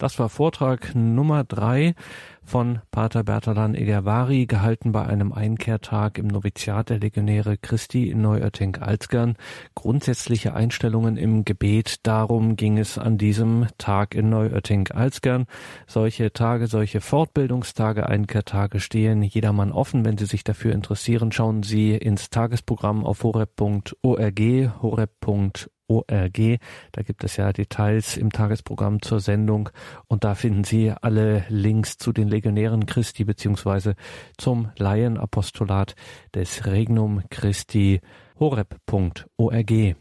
Das 0.00 0.18
war 0.18 0.30
Vortrag 0.30 0.94
Nummer 0.94 1.44
drei 1.44 1.94
von 2.42 2.78
Pater 2.90 3.22
Bertalan 3.22 3.74
Egervari, 3.74 4.46
gehalten 4.46 4.92
bei 4.92 5.04
einem 5.04 5.30
Einkehrtag 5.30 6.16
im 6.16 6.26
Noviziat 6.26 6.88
der 6.88 7.00
Legionäre 7.00 7.58
Christi 7.58 8.08
in 8.08 8.22
Neuötting-Alzgern. 8.22 9.36
Grundsätzliche 9.74 10.54
Einstellungen 10.54 11.18
im 11.18 11.44
Gebet, 11.44 12.06
darum 12.06 12.56
ging 12.56 12.78
es 12.78 12.96
an 12.96 13.18
diesem 13.18 13.66
Tag 13.76 14.14
in 14.14 14.30
Neuötting-Alzgern. 14.30 15.44
Solche 15.86 16.32
Tage, 16.32 16.66
solche 16.66 17.02
Fortbildungstage, 17.02 18.08
Einkehrtage 18.08 18.80
stehen 18.80 19.22
jedermann 19.22 19.70
offen. 19.70 20.06
Wenn 20.06 20.16
Sie 20.16 20.24
sich 20.24 20.44
dafür 20.44 20.72
interessieren, 20.72 21.30
schauen 21.30 21.62
Sie 21.62 21.94
ins 21.94 22.30
Tagesprogramm 22.30 23.04
auf 23.04 23.22
horeb.org, 23.22 24.40
horeb.org 24.80 25.70
ORG. 25.90 26.58
Da 26.92 27.02
gibt 27.02 27.24
es 27.24 27.36
ja 27.36 27.52
Details 27.52 28.16
im 28.16 28.30
Tagesprogramm 28.30 29.02
zur 29.02 29.20
Sendung 29.20 29.68
und 30.06 30.24
da 30.24 30.34
finden 30.34 30.64
Sie 30.64 30.92
alle 30.92 31.44
Links 31.48 31.98
zu 31.98 32.12
den 32.12 32.28
Legionären 32.28 32.86
Christi 32.86 33.24
beziehungsweise 33.24 33.96
zum 34.38 34.70
Laienapostolat 34.78 35.94
des 36.34 36.66
Regnum 36.66 37.22
Christi 37.30 38.00
horeb.org. 38.38 39.96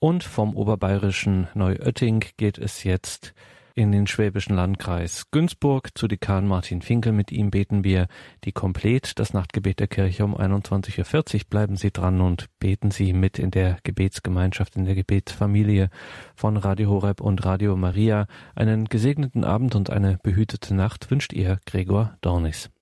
Und 0.00 0.22
vom 0.22 0.56
oberbayerischen 0.56 1.48
Neuötting 1.54 2.24
geht 2.36 2.58
es 2.58 2.84
jetzt 2.84 3.34
in 3.78 3.92
den 3.92 4.08
schwäbischen 4.08 4.56
Landkreis 4.56 5.30
Günzburg 5.30 5.96
zu 5.96 6.08
Dekan 6.08 6.48
Martin 6.48 6.82
Finkel. 6.82 7.12
Mit 7.12 7.30
ihm 7.30 7.52
beten 7.52 7.84
wir 7.84 8.08
die 8.42 8.50
Komplett, 8.50 9.20
das 9.20 9.32
Nachtgebet 9.32 9.78
der 9.78 9.86
Kirche 9.86 10.24
um 10.24 10.36
21.40 10.36 11.34
Uhr. 11.34 11.40
Bleiben 11.48 11.76
Sie 11.76 11.92
dran 11.92 12.20
und 12.20 12.46
beten 12.58 12.90
Sie 12.90 13.12
mit 13.12 13.38
in 13.38 13.52
der 13.52 13.78
Gebetsgemeinschaft, 13.84 14.74
in 14.74 14.84
der 14.84 14.96
Gebetsfamilie 14.96 15.90
von 16.34 16.56
Radio 16.56 16.90
Horeb 16.90 17.20
und 17.20 17.44
Radio 17.44 17.76
Maria. 17.76 18.26
Einen 18.56 18.86
gesegneten 18.86 19.44
Abend 19.44 19.76
und 19.76 19.90
eine 19.90 20.18
behütete 20.24 20.74
Nacht 20.74 21.08
wünscht 21.12 21.32
Ihr 21.32 21.60
Gregor 21.64 22.16
Dornis. 22.20 22.70